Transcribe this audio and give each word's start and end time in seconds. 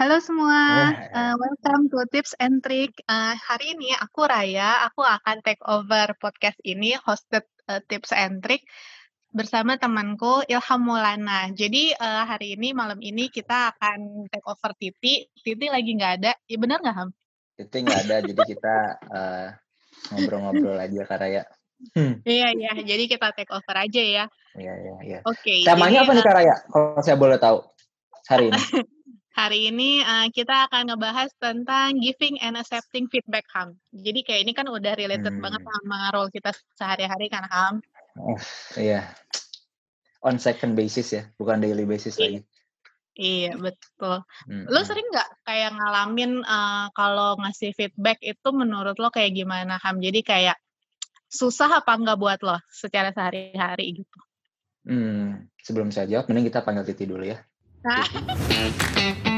Halo 0.00 0.16
semua, 0.16 0.96
uh, 1.12 1.36
welcome 1.36 1.92
to 1.92 2.00
Tips 2.08 2.32
and 2.40 2.64
Trick. 2.64 3.04
Uh, 3.04 3.36
hari 3.36 3.76
ini 3.76 3.92
aku 4.00 4.24
Raya, 4.24 4.88
aku 4.88 5.04
akan 5.04 5.44
take 5.44 5.60
over 5.68 6.16
podcast 6.16 6.56
ini, 6.64 6.96
hosted 6.96 7.44
uh, 7.68 7.84
Tips 7.84 8.16
and 8.16 8.40
Trick 8.40 8.64
bersama 9.28 9.76
temanku 9.76 10.40
Ilham 10.48 10.88
Maulana. 10.88 11.52
Jadi 11.52 11.92
uh, 11.92 12.24
hari 12.24 12.56
ini 12.56 12.72
malam 12.72 12.96
ini 13.04 13.28
kita 13.28 13.76
akan 13.76 14.24
take 14.32 14.48
over 14.48 14.72
Titi. 14.80 15.28
Titi 15.36 15.68
lagi 15.68 15.92
nggak 15.92 16.12
ada, 16.24 16.32
ya 16.48 16.56
benar 16.56 16.80
nggak 16.80 16.96
Ham? 16.96 17.12
Titi 17.60 17.78
nggak 17.84 18.00
ada, 18.08 18.16
jadi 18.24 18.42
kita 18.56 18.76
ngobrol-ngobrol 20.16 20.80
uh, 20.80 20.84
aja 20.88 21.00
Kak 21.04 21.18
Raya. 21.20 21.44
Hmm. 21.92 22.24
Iya 22.24 22.56
iya, 22.56 22.72
jadi 22.72 23.04
kita 23.04 23.36
take 23.36 23.52
over 23.52 23.76
aja 23.76 24.00
ya. 24.00 24.24
Iya 24.56 24.74
iya 24.80 24.96
iya. 25.04 25.18
Oke. 25.28 25.60
Okay, 25.60 25.68
Temanya 25.68 26.08
apa 26.08 26.16
nih 26.16 26.24
Kak 26.24 26.36
Raya? 26.40 26.56
Kalau 26.72 27.04
saya 27.04 27.20
boleh 27.20 27.36
tahu 27.36 27.60
hari 28.32 28.48
ini. 28.48 28.64
Hari 29.40 29.72
ini 29.72 30.04
uh, 30.04 30.28
kita 30.28 30.68
akan 30.68 30.92
ngebahas 30.92 31.32
tentang 31.40 31.96
giving 31.96 32.36
and 32.44 32.60
accepting 32.60 33.08
feedback 33.08 33.48
Ham. 33.56 33.72
Jadi 33.88 34.20
kayak 34.20 34.40
ini 34.44 34.52
kan 34.52 34.68
udah 34.68 34.92
related 34.92 35.32
hmm. 35.32 35.40
banget 35.40 35.64
sama 35.64 36.12
role 36.12 36.28
kita 36.28 36.52
sehari-hari 36.76 37.32
kan 37.32 37.48
Ham. 37.48 37.80
Oh, 38.20 38.36
iya. 38.76 39.08
On 40.20 40.36
second 40.36 40.76
basis 40.76 41.16
ya, 41.16 41.22
bukan 41.40 41.56
daily 41.56 41.88
basis 41.88 42.20
lagi. 42.20 42.44
Iya 43.16 43.56
betul. 43.56 44.20
Hmm. 44.44 44.68
Lo 44.68 44.84
sering 44.84 45.08
nggak 45.08 45.28
kayak 45.48 45.72
ngalamin 45.72 46.44
uh, 46.44 46.92
kalau 46.92 47.40
ngasih 47.40 47.72
feedback 47.72 48.20
itu 48.20 48.48
menurut 48.52 49.00
lo 49.00 49.08
kayak 49.08 49.32
gimana 49.32 49.80
Ham? 49.80 50.04
Jadi 50.04 50.20
kayak 50.20 50.60
susah 51.32 51.80
apa 51.80 51.96
enggak 51.96 52.20
buat 52.20 52.44
lo 52.44 52.60
secara 52.68 53.08
sehari-hari 53.08 54.04
gitu? 54.04 54.18
Hmm, 54.84 55.48
sebelum 55.64 55.88
saya 55.88 56.12
jawab, 56.12 56.28
mending 56.28 56.52
kita 56.52 56.60
panggil 56.60 56.84
Titi 56.84 57.08
dulu 57.08 57.24
ya. 57.24 57.40
Nah. 57.88 58.04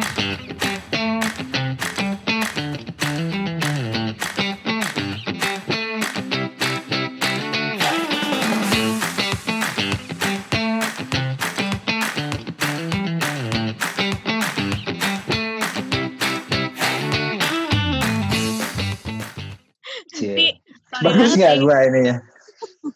Bagus 21.02 21.34
nggak 21.34 21.54
gue 21.58 21.78
ini 21.90 22.00
ya? 22.06 22.16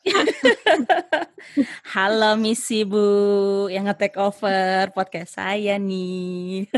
Halo 1.95 2.39
Misi 2.39 2.87
Bu 2.87 3.67
yang 3.67 3.91
nge-take 3.91 4.15
over 4.23 4.95
podcast 4.95 5.43
saya 5.43 5.75
nih. 5.75 6.71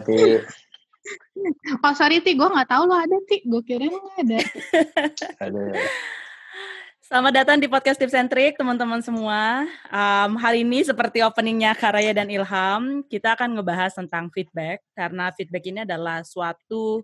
Oke. 0.00 0.44
Oh 1.80 1.94
sorry 1.96 2.20
Ti, 2.20 2.36
gue 2.36 2.44
gak 2.44 2.68
tahu 2.68 2.82
lo 2.84 2.96
ada 2.96 3.16
Ti. 3.24 3.40
Gue 3.48 3.64
kira 3.64 3.88
lo 3.88 4.04
ada. 4.20 4.38
ada. 5.40 5.64
Selamat 7.10 7.42
datang 7.42 7.58
di 7.58 7.66
podcast 7.66 7.98
Tips 7.98 8.14
and 8.14 8.30
Trick 8.30 8.54
teman-teman 8.54 9.02
semua. 9.02 9.66
Um, 9.90 10.38
hari 10.38 10.62
ini 10.62 10.84
seperti 10.84 11.24
openingnya 11.24 11.74
Karaya 11.74 12.14
dan 12.14 12.30
Ilham, 12.30 13.02
kita 13.08 13.34
akan 13.34 13.58
ngebahas 13.58 13.96
tentang 13.96 14.30
feedback 14.30 14.84
karena 14.94 15.32
feedback 15.34 15.64
ini 15.66 15.82
adalah 15.82 16.22
suatu 16.22 17.02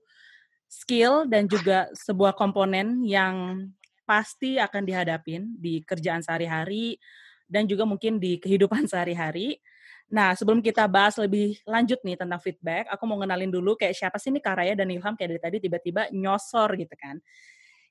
skill 0.77 1.25
dan 1.25 1.49
juga 1.49 1.89
sebuah 1.97 2.37
komponen 2.37 3.01
yang 3.01 3.65
pasti 4.05 4.61
akan 4.61 4.85
dihadapin 4.85 5.57
di 5.57 5.81
kerjaan 5.83 6.21
sehari-hari 6.21 7.01
dan 7.49 7.65
juga 7.65 7.89
mungkin 7.89 8.21
di 8.21 8.37
kehidupan 8.37 8.85
sehari-hari. 8.93 9.57
Nah, 10.07 10.39
sebelum 10.39 10.63
kita 10.63 10.87
bahas 10.87 11.19
lebih 11.19 11.59
lanjut 11.67 11.99
nih 12.07 12.15
tentang 12.15 12.39
feedback, 12.39 12.87
aku 12.93 13.03
mau 13.11 13.19
kenalin 13.19 13.51
dulu 13.51 13.75
kayak 13.75 13.97
siapa 13.97 14.23
sih 14.23 14.31
nih 14.31 14.45
Karaya 14.45 14.75
dan 14.79 14.87
Ilham 14.87 15.19
kayak 15.19 15.35
dari 15.35 15.43
tadi 15.43 15.57
tiba-tiba 15.67 16.07
nyosor 16.15 16.79
gitu 16.79 16.95
kan. 16.95 17.19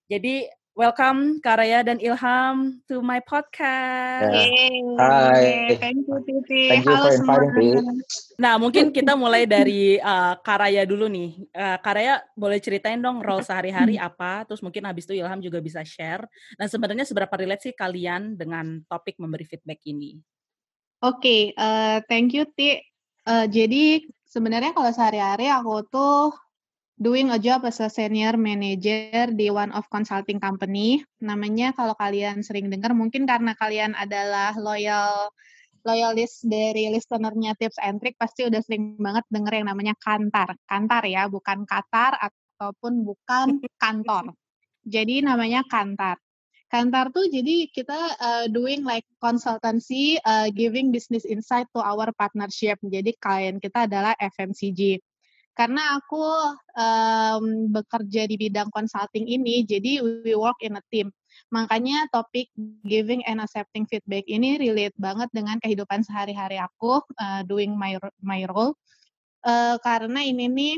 Jadi 0.08 0.48
Welcome 0.76 1.40
Karaya 1.40 1.88
dan 1.88 2.04
Ilham 2.04 2.84
to 2.92 3.00
my 3.00 3.24
podcast. 3.24 4.28
Yeah. 4.28 5.00
Hai. 5.00 5.80
Thank 5.80 6.04
you 6.04 6.20
Titi. 6.28 6.68
Thank 6.68 6.84
you 6.84 6.92
Halo 6.92 7.16
for 7.16 7.48
inviting 7.48 7.96
me. 7.96 8.04
Nah, 8.36 8.60
mungkin 8.60 8.92
kita 8.92 9.16
mulai 9.16 9.48
dari 9.48 9.96
uh, 10.04 10.36
Karaya 10.44 10.84
dulu 10.84 11.08
nih. 11.08 11.48
Uh, 11.56 11.80
Karaya 11.80 12.20
boleh 12.36 12.60
ceritain 12.60 13.00
dong 13.00 13.24
role 13.24 13.40
sehari-hari 13.40 13.96
apa, 13.96 14.44
terus 14.44 14.60
mungkin 14.60 14.84
habis 14.84 15.08
itu 15.08 15.16
Ilham 15.16 15.40
juga 15.40 15.64
bisa 15.64 15.80
share. 15.88 16.28
Dan 16.60 16.68
sebenarnya 16.68 17.08
seberapa 17.08 17.32
relate 17.40 17.72
sih 17.72 17.74
kalian 17.74 18.36
dengan 18.36 18.84
topik 18.92 19.16
memberi 19.16 19.48
feedback 19.48 19.80
ini? 19.88 20.20
Oke, 21.00 21.24
okay, 21.24 21.42
uh, 21.56 22.04
thank 22.12 22.36
you 22.36 22.44
Ti. 22.52 22.84
Uh, 23.24 23.48
jadi 23.48 24.04
sebenarnya 24.28 24.76
kalau 24.76 24.92
sehari-hari 24.92 25.48
aku 25.48 25.88
tuh 25.88 26.36
doing 26.96 27.28
a 27.32 27.40
job 27.40 27.68
as 27.68 27.84
a 27.84 27.92
senior 27.92 28.40
manager 28.40 29.28
di 29.36 29.52
one 29.52 29.72
of 29.76 29.88
consulting 29.92 30.40
company. 30.40 31.04
Namanya 31.20 31.76
kalau 31.76 31.96
kalian 31.96 32.40
sering 32.42 32.72
dengar 32.72 32.96
mungkin 32.96 33.28
karena 33.28 33.52
kalian 33.60 33.92
adalah 33.96 34.56
loyal 34.56 35.32
loyalis 35.86 36.42
dari 36.42 36.90
listenernya 36.90 37.54
tips 37.62 37.78
and 37.78 38.02
trick 38.02 38.18
pasti 38.18 38.50
udah 38.50 38.58
sering 38.66 38.98
banget 38.98 39.22
denger 39.30 39.62
yang 39.62 39.68
namanya 39.70 39.94
kantar. 40.02 40.58
Kantar 40.66 41.04
ya, 41.06 41.30
bukan 41.30 41.68
katar 41.68 42.18
ataupun 42.18 43.06
bukan 43.06 43.62
kantor. 43.84 44.34
Jadi 44.82 45.22
namanya 45.22 45.62
kantar. 45.68 46.18
Kantar 46.66 47.14
tuh 47.14 47.30
jadi 47.30 47.70
kita 47.70 48.00
uh, 48.18 48.46
doing 48.50 48.82
like 48.82 49.06
consultancy, 49.22 50.18
uh, 50.26 50.50
giving 50.50 50.90
business 50.90 51.22
insight 51.22 51.70
to 51.78 51.80
our 51.80 52.10
partnership. 52.18 52.82
Jadi 52.82 53.14
klien 53.22 53.62
kita 53.62 53.86
adalah 53.86 54.18
FMCG 54.18 54.98
karena 55.56 55.96
aku 55.96 56.24
um, 56.76 57.72
bekerja 57.72 58.28
di 58.28 58.36
bidang 58.36 58.68
consulting 58.76 59.24
ini, 59.24 59.64
jadi 59.64 60.04
we 60.04 60.36
work 60.36 60.60
in 60.60 60.76
a 60.76 60.84
team. 60.92 61.16
Makanya 61.52 62.12
topik 62.12 62.52
giving 62.84 63.24
and 63.24 63.40
accepting 63.40 63.88
feedback 63.88 64.28
ini 64.28 64.60
relate 64.60 64.96
banget 65.00 65.32
dengan 65.32 65.56
kehidupan 65.64 66.04
sehari-hari 66.04 66.60
aku 66.60 67.00
uh, 67.16 67.42
doing 67.48 67.72
my 67.72 67.96
my 68.20 68.44
role. 68.52 68.76
Uh, 69.48 69.80
karena 69.80 70.28
ini 70.28 70.52
nih 70.52 70.76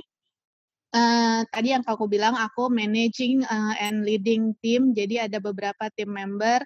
uh, 0.93 1.41
tadi 1.49 1.73
yang 1.73 1.81
aku 1.81 2.05
bilang 2.05 2.37
aku 2.37 2.69
managing 2.69 3.41
uh, 3.49 3.73
and 3.81 4.05
leading 4.05 4.53
team, 4.61 4.93
jadi 4.93 5.25
ada 5.25 5.41
beberapa 5.41 5.89
team 5.97 6.13
member 6.13 6.61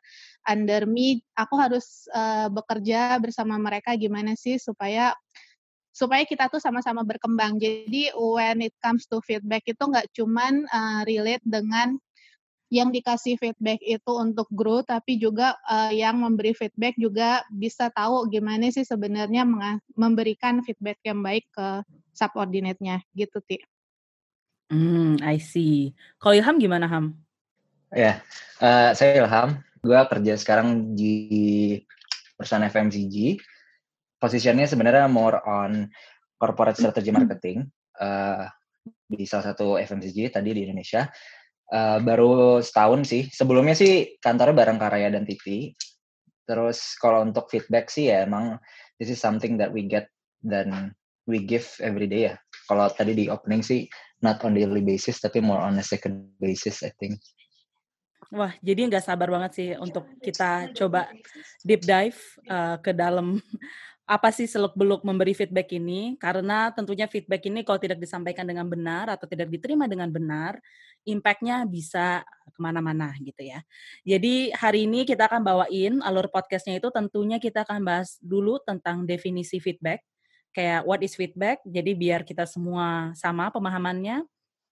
under 0.52 0.84
me. 0.84 1.24
Aku 1.40 1.56
harus 1.56 2.12
uh, 2.12 2.52
bekerja 2.52 3.16
bersama 3.24 3.56
mereka 3.56 3.96
gimana 3.96 4.36
sih 4.36 4.60
supaya 4.60 5.16
supaya 5.92 6.24
kita 6.24 6.48
tuh 6.48 6.64
sama-sama 6.64 7.04
berkembang. 7.04 7.60
Jadi 7.60 8.16
when 8.16 8.64
it 8.64 8.76
comes 8.80 9.06
to 9.08 9.20
feedback 9.22 9.68
itu 9.68 9.84
nggak 9.84 10.08
cuman 10.16 10.66
uh, 10.72 11.04
relate 11.04 11.44
dengan 11.44 12.00
yang 12.72 12.88
dikasih 12.88 13.36
feedback 13.36 13.84
itu 13.84 14.12
untuk 14.16 14.48
grow, 14.48 14.80
tapi 14.80 15.20
juga 15.20 15.60
uh, 15.68 15.92
yang 15.92 16.24
memberi 16.24 16.56
feedback 16.56 16.96
juga 16.96 17.44
bisa 17.52 17.92
tahu 17.92 18.32
gimana 18.32 18.72
sih 18.72 18.88
sebenarnya 18.88 19.44
memberikan 19.92 20.64
feedback 20.64 21.04
yang 21.04 21.20
baik 21.20 21.52
ke 21.52 21.84
subordinate-nya, 22.16 23.04
gitu, 23.12 23.44
Ti. 23.44 23.60
Hmm, 24.72 25.20
I 25.20 25.36
see. 25.44 25.92
Kalau 26.16 26.32
Ilham 26.32 26.64
gimana, 26.64 26.88
Ham? 26.88 27.20
Ya, 27.92 28.24
uh, 28.64 28.96
saya 28.96 29.20
Ilham. 29.20 29.60
Gue 29.84 30.00
kerja 30.08 30.40
sekarang 30.40 30.96
di 30.96 31.84
perusahaan 32.40 32.72
FMCG 32.72 33.36
posisinya 34.22 34.70
sebenarnya 34.70 35.10
more 35.10 35.42
on 35.42 35.90
corporate 36.38 36.78
strategy 36.78 37.10
marketing 37.10 37.66
uh, 37.98 38.46
di 39.10 39.26
salah 39.26 39.54
satu 39.54 39.82
FMCG 39.82 40.30
tadi 40.30 40.54
di 40.54 40.70
Indonesia. 40.70 41.10
Uh, 41.72 41.98
baru 42.04 42.62
setahun 42.62 43.10
sih. 43.10 43.24
Sebelumnya 43.34 43.74
sih 43.74 44.22
kantornya 44.22 44.54
bareng 44.54 44.78
Karaya 44.78 45.10
dan 45.10 45.26
TV. 45.26 45.74
Terus 46.46 47.00
kalau 47.02 47.26
untuk 47.26 47.50
feedback 47.50 47.90
sih 47.90 48.14
ya 48.14 48.28
emang 48.28 48.62
this 49.02 49.10
is 49.10 49.18
something 49.18 49.58
that 49.58 49.74
we 49.74 49.88
get 49.90 50.06
dan 50.46 50.94
we 51.26 51.42
give 51.42 51.66
every 51.82 52.06
day 52.06 52.30
ya. 52.30 52.36
Kalau 52.70 52.86
tadi 52.94 53.18
di 53.18 53.26
opening 53.32 53.66
sih 53.66 53.88
not 54.22 54.44
on 54.46 54.54
daily 54.54 54.86
basis 54.86 55.18
tapi 55.18 55.42
more 55.42 55.64
on 55.64 55.80
a 55.80 55.86
second 55.86 56.30
basis 56.38 56.86
I 56.86 56.92
think. 57.00 57.18
Wah, 58.32 58.56
jadi 58.64 58.88
nggak 58.88 59.04
sabar 59.04 59.28
banget 59.28 59.52
sih 59.60 59.70
untuk 59.76 60.08
kita 60.24 60.72
coba 60.72 61.12
deep 61.68 61.84
dive 61.84 62.16
uh, 62.48 62.80
ke 62.80 62.96
dalam 62.96 63.44
apa 64.06 64.30
sih 64.34 64.50
seluk-beluk 64.50 65.06
memberi 65.08 65.32
feedback 65.32 65.72
ini? 65.76 66.20
Karena 66.20 66.74
tentunya 66.76 67.08
feedback 67.08 67.48
ini 67.48 67.64
kalau 67.64 67.80
tidak 67.80 68.02
disampaikan 68.02 68.44
dengan 68.44 68.68
benar 68.68 69.08
atau 69.08 69.26
tidak 69.30 69.48
diterima 69.48 69.88
dengan 69.88 70.12
benar, 70.12 70.60
impact-nya 71.08 71.64
bisa 71.66 72.26
ke 72.52 72.60
mana-mana 72.60 73.16
gitu 73.24 73.42
ya. 73.42 73.64
Jadi 74.04 74.52
hari 74.52 74.86
ini 74.90 75.08
kita 75.08 75.32
akan 75.32 75.42
bawain 75.42 75.94
alur 76.04 76.28
podcastnya 76.28 76.78
itu 76.78 76.92
tentunya 76.92 77.40
kita 77.40 77.64
akan 77.64 77.82
bahas 77.88 78.20
dulu 78.20 78.60
tentang 78.62 79.08
definisi 79.08 79.58
feedback. 79.64 80.04
Kayak 80.52 80.84
what 80.84 81.00
is 81.00 81.16
feedback, 81.16 81.64
jadi 81.64 81.96
biar 81.96 82.22
kita 82.28 82.44
semua 82.44 83.16
sama 83.16 83.48
pemahamannya. 83.56 84.28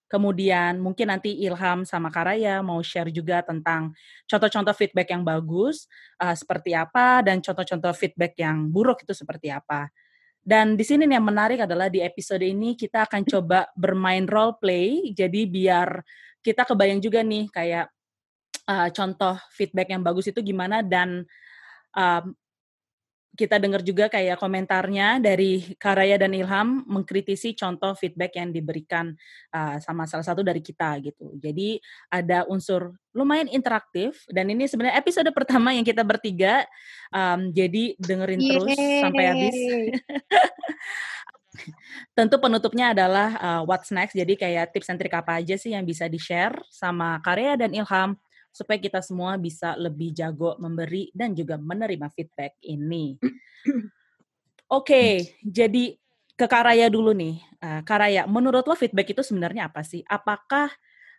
Kemudian 0.10 0.82
mungkin 0.82 1.14
nanti 1.14 1.38
Ilham 1.46 1.86
sama 1.86 2.10
Karaya 2.10 2.66
mau 2.66 2.82
share 2.82 3.14
juga 3.14 3.46
tentang 3.46 3.94
contoh-contoh 4.26 4.74
feedback 4.74 5.14
yang 5.14 5.22
bagus 5.22 5.86
uh, 6.18 6.34
seperti 6.34 6.74
apa 6.74 7.22
dan 7.22 7.46
contoh-contoh 7.46 7.94
feedback 7.94 8.34
yang 8.42 8.74
buruk 8.74 9.06
itu 9.06 9.14
seperti 9.14 9.54
apa. 9.54 9.94
Dan 10.42 10.74
di 10.74 10.82
sini 10.82 11.06
yang 11.06 11.22
menarik 11.22 11.62
adalah 11.62 11.94
di 11.94 12.02
episode 12.02 12.42
ini 12.42 12.74
kita 12.74 13.06
akan 13.06 13.22
coba 13.22 13.70
bermain 13.78 14.26
role 14.26 14.58
play. 14.58 15.14
Jadi 15.14 15.46
biar 15.46 16.02
kita 16.42 16.66
kebayang 16.66 16.98
juga 16.98 17.22
nih 17.22 17.46
kayak 17.54 17.86
uh, 18.66 18.90
contoh 18.90 19.38
feedback 19.54 19.94
yang 19.94 20.02
bagus 20.02 20.34
itu 20.34 20.42
gimana 20.42 20.82
dan 20.82 21.22
um, 21.94 22.34
kita 23.40 23.56
dengar 23.56 23.80
juga 23.80 24.12
kayak 24.12 24.36
komentarnya 24.36 25.24
dari 25.24 25.64
Karaya 25.80 26.20
dan 26.20 26.36
Ilham 26.36 26.84
mengkritisi 26.84 27.56
contoh 27.56 27.96
feedback 27.96 28.36
yang 28.36 28.52
diberikan 28.52 29.16
uh, 29.56 29.80
sama 29.80 30.04
salah 30.04 30.28
satu 30.28 30.44
dari 30.44 30.60
kita 30.60 31.00
gitu. 31.00 31.32
Jadi 31.40 31.80
ada 32.12 32.44
unsur 32.52 32.92
lumayan 33.16 33.48
interaktif 33.48 34.28
dan 34.28 34.52
ini 34.52 34.68
sebenarnya 34.68 35.00
episode 35.00 35.32
pertama 35.32 35.72
yang 35.72 35.88
kita 35.88 36.04
bertiga. 36.04 36.68
Um, 37.16 37.56
jadi 37.56 37.96
dengerin 37.96 38.44
Yeay. 38.44 38.52
terus 38.52 38.76
sampai 39.08 39.24
habis. 39.32 39.56
Tentu 42.16 42.36
penutupnya 42.44 42.92
adalah 42.92 43.30
uh, 43.40 43.62
what's 43.64 43.88
next. 43.96 44.20
Jadi 44.20 44.36
kayak 44.36 44.76
tips 44.76 44.92
and 44.92 45.00
trik 45.00 45.16
apa 45.16 45.40
aja 45.40 45.56
sih 45.56 45.72
yang 45.72 45.88
bisa 45.88 46.12
di-share 46.12 46.60
sama 46.68 47.24
Karya 47.24 47.56
dan 47.56 47.72
Ilham 47.72 48.20
supaya 48.50 48.82
kita 48.82 49.00
semua 49.00 49.38
bisa 49.38 49.78
lebih 49.78 50.12
jago 50.12 50.58
memberi 50.58 51.14
dan 51.14 51.38
juga 51.38 51.56
menerima 51.56 52.10
feedback 52.12 52.58
ini. 52.66 53.16
Oke, 54.70 54.94
okay, 54.94 55.12
jadi 55.42 55.98
ke 56.40 56.46
Karaya 56.48 56.88
dulu 56.88 57.12
nih. 57.12 57.42
Uh, 57.60 57.82
Karaya, 57.84 58.24
menurut 58.30 58.64
lo 58.64 58.76
feedback 58.78 59.12
itu 59.12 59.26
sebenarnya 59.26 59.68
apa 59.68 59.84
sih? 59.84 60.06
Apakah 60.08 60.72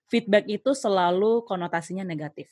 feedback 0.09 0.49
itu 0.49 0.73
selalu 0.73 1.45
konotasinya 1.45 2.07
negatif? 2.07 2.49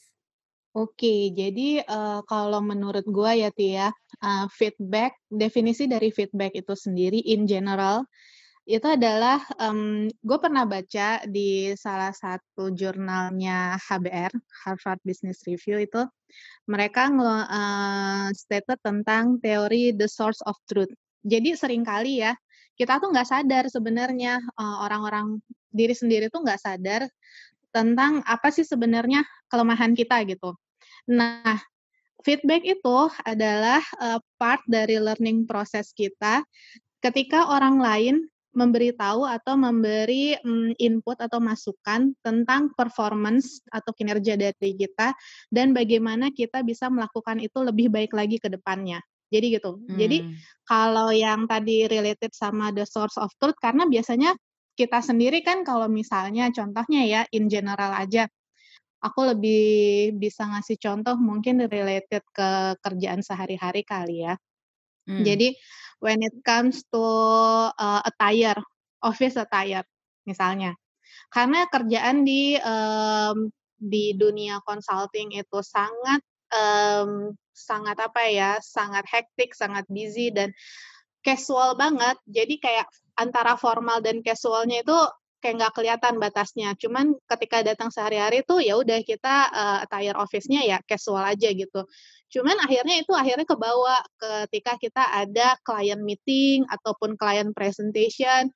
Oke, 0.77 1.33
jadi 1.33 1.81
uh, 1.89 2.21
kalau 2.29 2.61
menurut 2.61 3.03
gue 3.09 3.33
ya 3.41 3.51
Tia, 3.51 3.89
uh, 4.21 4.47
feedback 4.53 5.17
definisi 5.27 5.89
dari 5.89 6.13
feedback 6.13 6.55
itu 6.55 6.77
sendiri 6.77 7.19
in 7.25 7.49
general 7.49 8.05
itu 8.69 8.85
adalah 8.85 9.41
um, 9.57 10.13
gue 10.13 10.39
pernah 10.39 10.69
baca 10.69 11.25
di 11.25 11.73
salah 11.73 12.13
satu 12.13 12.69
jurnalnya 12.69 13.81
HBR 13.81 14.29
Harvard 14.61 15.01
Business 15.09 15.41
Review 15.49 15.81
itu 15.81 16.05
mereka 16.69 17.09
uh, 17.09 18.29
stated 18.37 18.77
tentang 18.85 19.41
teori 19.41 19.97
the 19.97 20.05
source 20.05 20.45
of 20.45 20.53
truth. 20.69 20.93
Jadi 21.25 21.57
sering 21.57 21.81
kali 21.81 22.21
ya 22.21 22.37
kita 22.77 23.01
tuh 23.01 23.09
nggak 23.09 23.25
sadar 23.25 23.65
sebenarnya 23.73 24.37
uh, 24.61 24.85
orang-orang 24.85 25.41
diri 25.73 25.97
sendiri 25.97 26.29
tuh 26.29 26.45
nggak 26.45 26.61
sadar 26.61 27.09
tentang 27.73 28.21
apa 28.29 28.53
sih 28.53 28.69
sebenarnya 28.69 29.25
kelemahan 29.49 29.97
kita 29.97 30.29
gitu. 30.29 30.53
Nah, 31.09 31.57
feedback 32.21 32.69
itu 32.69 32.99
adalah 33.25 33.81
uh, 33.97 34.21
part 34.37 34.61
dari 34.69 35.01
learning 35.01 35.49
proses 35.49 35.97
kita 35.97 36.45
ketika 37.01 37.49
orang 37.49 37.81
lain 37.81 38.29
memberitahu 38.59 39.23
atau 39.23 39.55
memberi 39.55 40.35
um, 40.43 40.75
input 40.83 41.15
atau 41.23 41.39
masukan 41.39 42.11
tentang 42.27 42.75
performance 42.75 43.63
atau 43.71 43.95
kinerja 43.95 44.35
dari 44.35 44.75
kita 44.75 45.15
dan 45.55 45.71
bagaimana 45.71 46.35
kita 46.35 46.67
bisa 46.67 46.91
melakukan 46.91 47.39
itu 47.39 47.63
lebih 47.63 47.87
baik 47.95 48.11
lagi 48.11 48.43
ke 48.43 48.51
depannya. 48.51 48.99
Jadi 49.31 49.47
gitu. 49.55 49.79
Hmm. 49.79 49.95
Jadi 49.95 50.27
kalau 50.67 51.15
yang 51.15 51.47
tadi 51.47 51.87
related 51.87 52.35
sama 52.35 52.75
the 52.75 52.83
source 52.83 53.15
of 53.21 53.31
truth 53.39 53.57
karena 53.63 53.87
biasanya 53.87 54.35
kita 54.75 54.99
sendiri 54.99 55.47
kan 55.47 55.63
kalau 55.63 55.87
misalnya 55.87 56.51
contohnya 56.51 57.03
ya 57.07 57.21
in 57.35 57.51
general 57.51 57.95
aja 57.95 58.31
aku 58.99 59.21
lebih 59.35 59.63
bisa 60.19 60.47
ngasih 60.47 60.79
contoh 60.79 61.15
mungkin 61.19 61.63
related 61.67 62.23
ke 62.35 62.51
kerjaan 62.83 63.23
sehari-hari 63.23 63.87
kali 63.87 64.27
ya. 64.27 64.35
Hmm. 65.09 65.25
Jadi 65.25 65.55
when 65.99 66.23
it 66.23 66.35
comes 66.47 66.83
to 66.91 67.05
uh, 67.75 68.01
attire, 68.05 68.59
office 69.03 69.39
attire 69.39 69.85
misalnya. 70.27 70.75
Karena 71.29 71.69
kerjaan 71.69 72.25
di 72.25 72.57
um, 72.61 73.53
di 73.79 74.17
dunia 74.17 74.59
consulting 74.67 75.33
itu 75.37 75.59
sangat 75.63 76.21
um, 76.51 77.33
sangat 77.53 77.97
apa 77.99 78.23
ya, 78.31 78.51
sangat 78.63 79.05
hektik, 79.11 79.53
sangat 79.53 79.85
busy 79.91 80.31
dan 80.31 80.55
casual 81.23 81.75
banget. 81.75 82.17
Jadi 82.25 82.63
kayak 82.63 82.87
antara 83.19 83.59
formal 83.59 83.99
dan 84.01 84.23
casualnya 84.23 84.81
itu 84.87 84.99
kayak 85.39 85.55
nggak 85.63 85.75
kelihatan 85.75 86.15
batasnya. 86.19 86.75
Cuman 86.79 87.15
ketika 87.27 87.63
datang 87.63 87.91
sehari-hari 87.95 88.43
tuh 88.43 88.59
ya 88.59 88.79
udah 88.79 89.01
kita 89.07 89.37
uh, 89.51 89.79
attire 89.87 90.19
office-nya 90.19 90.67
ya 90.67 90.79
casual 90.85 91.23
aja 91.23 91.49
gitu. 91.51 91.87
Cuman 92.29 92.61
akhirnya 92.61 93.01
itu 93.01 93.13
akhirnya 93.17 93.47
kebawa 93.49 93.97
ketika 94.21 94.77
kita 94.77 95.05
ada 95.15 95.57
client 95.65 96.03
meeting 96.05 96.69
ataupun 96.69 97.17
client 97.17 97.57
presentation. 97.57 98.53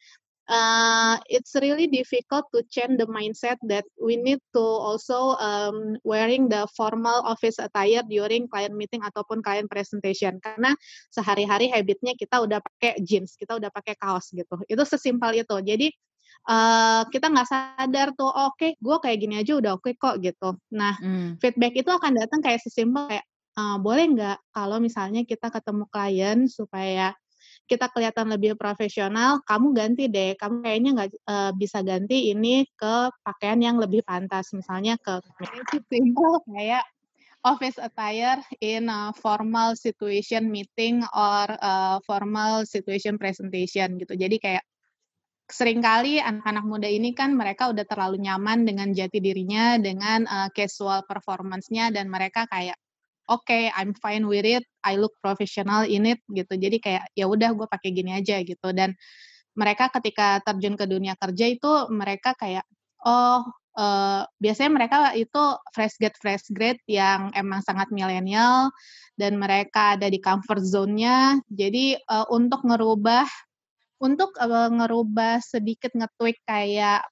Uh, 0.50 1.16
it's 1.30 1.54
really 1.62 1.86
difficult 1.86 2.44
to 2.50 2.66
change 2.66 2.98
the 2.98 3.06
mindset 3.06 3.54
that 3.62 3.86
we 3.94 4.18
need 4.18 4.42
to 4.50 4.60
also 4.60 5.38
um, 5.38 5.94
wearing 6.02 6.50
the 6.50 6.66
formal 6.74 7.22
office 7.22 7.62
attire 7.62 8.02
during 8.10 8.50
client 8.50 8.74
meeting 8.74 9.00
ataupun 9.06 9.38
client 9.38 9.70
presentation 9.70 10.42
karena 10.42 10.74
sehari-hari 11.14 11.70
habitnya 11.70 12.18
kita 12.18 12.42
udah 12.42 12.58
pakai 12.58 12.98
jeans, 13.06 13.38
kita 13.38 13.54
udah 13.54 13.70
pakai 13.70 13.94
kaos 13.94 14.34
gitu. 14.34 14.58
Itu 14.66 14.82
sesimpel 14.82 15.46
itu. 15.46 15.56
Jadi 15.62 15.94
uh, 16.48 17.02
kita 17.08 17.26
nggak 17.30 17.48
sadar 17.48 18.14
tuh 18.16 18.28
oh, 18.28 18.52
oke 18.52 18.58
okay, 18.58 18.70
gue 18.78 18.96
kayak 19.02 19.18
gini 19.20 19.34
aja 19.40 19.52
udah 19.58 19.72
oke 19.76 19.88
okay 19.88 19.94
kok 19.98 20.20
gitu 20.20 20.56
nah 20.72 20.96
hmm. 20.98 21.38
feedback 21.38 21.74
itu 21.76 21.90
akan 21.90 22.12
datang 22.18 22.40
kayak 22.40 22.60
sesimpel 22.62 23.08
kayak 23.08 23.26
uh, 23.56 23.76
boleh 23.80 24.04
nggak 24.12 24.38
kalau 24.52 24.78
misalnya 24.80 25.22
kita 25.24 25.52
ketemu 25.52 25.84
klien 25.88 26.38
supaya 26.48 27.12
kita 27.70 27.88
kelihatan 27.88 28.28
lebih 28.28 28.58
profesional, 28.58 29.40
kamu 29.48 29.72
ganti 29.72 30.04
deh, 30.10 30.34
kamu 30.36 30.60
kayaknya 30.60 30.90
nggak 30.92 31.10
uh, 31.24 31.52
bisa 31.56 31.80
ganti 31.80 32.34
ini 32.34 32.66
ke 32.76 33.08
pakaian 33.22 33.60
yang 33.62 33.76
lebih 33.80 34.02
pantas, 34.04 34.52
misalnya 34.52 34.98
ke 35.00 35.22
simple 35.88 36.42
kayak 36.52 36.84
office 37.42 37.78
attire 37.78 38.38
in 38.62 38.86
a 38.86 39.10
formal 39.18 39.74
situation 39.74 40.46
meeting 40.50 41.02
or 41.10 41.46
a 41.48 41.98
formal 42.06 42.62
situation 42.62 43.18
presentation 43.18 43.98
gitu. 43.98 44.14
Jadi 44.14 44.36
kayak 44.38 44.62
sering 45.52 45.84
kali 45.84 46.18
anak-anak 46.18 46.64
muda 46.64 46.88
ini 46.88 47.12
kan 47.12 47.36
mereka 47.36 47.68
udah 47.70 47.84
terlalu 47.84 48.24
nyaman 48.24 48.64
dengan 48.64 48.90
jati 48.90 49.20
dirinya, 49.20 49.76
dengan 49.76 50.24
uh, 50.26 50.48
casual 50.50 51.04
performance-nya 51.04 51.92
dan 51.92 52.08
mereka 52.08 52.48
kayak 52.48 52.76
oke, 53.30 53.46
okay, 53.46 53.70
I'm 53.72 53.94
fine 53.96 54.26
with 54.26 54.44
it, 54.44 54.64
I 54.82 54.98
look 54.98 55.14
professional 55.22 55.86
in 55.86 56.08
it 56.08 56.20
gitu. 56.32 56.56
Jadi 56.56 56.82
kayak 56.82 57.12
ya 57.14 57.28
udah 57.30 57.54
gue 57.54 57.66
pakai 57.68 57.94
gini 57.94 58.16
aja 58.16 58.40
gitu 58.42 58.72
dan 58.74 58.96
mereka 59.52 59.92
ketika 59.92 60.40
terjun 60.42 60.74
ke 60.80 60.88
dunia 60.88 61.12
kerja 61.20 61.46
itu 61.48 61.72
mereka 61.92 62.32
kayak 62.34 62.64
oh 63.04 63.44
uh, 63.76 64.22
biasanya 64.40 64.70
mereka 64.72 64.96
itu 65.16 65.42
fresh 65.76 65.96
grade 66.00 66.18
fresh 66.20 66.46
grade 66.52 66.80
yang 66.88 67.32
emang 67.36 67.60
sangat 67.64 67.88
milenial 67.92 68.72
dan 69.16 69.36
mereka 69.36 69.96
ada 69.96 70.08
di 70.08 70.18
comfort 70.20 70.64
zone-nya. 70.64 71.40
Jadi 71.52 71.96
uh, 72.08 72.26
untuk 72.32 72.64
ngerubah 72.64 73.28
untuk 74.02 74.34
uh, 74.42 74.66
ngerubah 74.66 75.38
sedikit 75.38 75.94
nge-tweak 75.94 76.42
kayak 76.42 77.06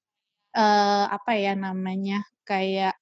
uh, 0.59 1.06
apa 1.06 1.38
ya 1.38 1.54
namanya 1.54 2.26
kayak 2.42 2.99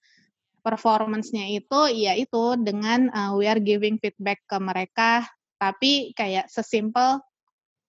performance-nya 0.60 1.48
itu 1.48 1.80
ya 1.96 2.12
itu 2.12 2.60
dengan 2.60 3.08
uh, 3.08 3.32
we 3.32 3.48
are 3.48 3.62
giving 3.62 3.96
feedback 3.96 4.44
ke 4.44 4.60
mereka 4.60 5.24
tapi 5.56 6.12
kayak 6.12 6.52
sesimpel 6.52 7.24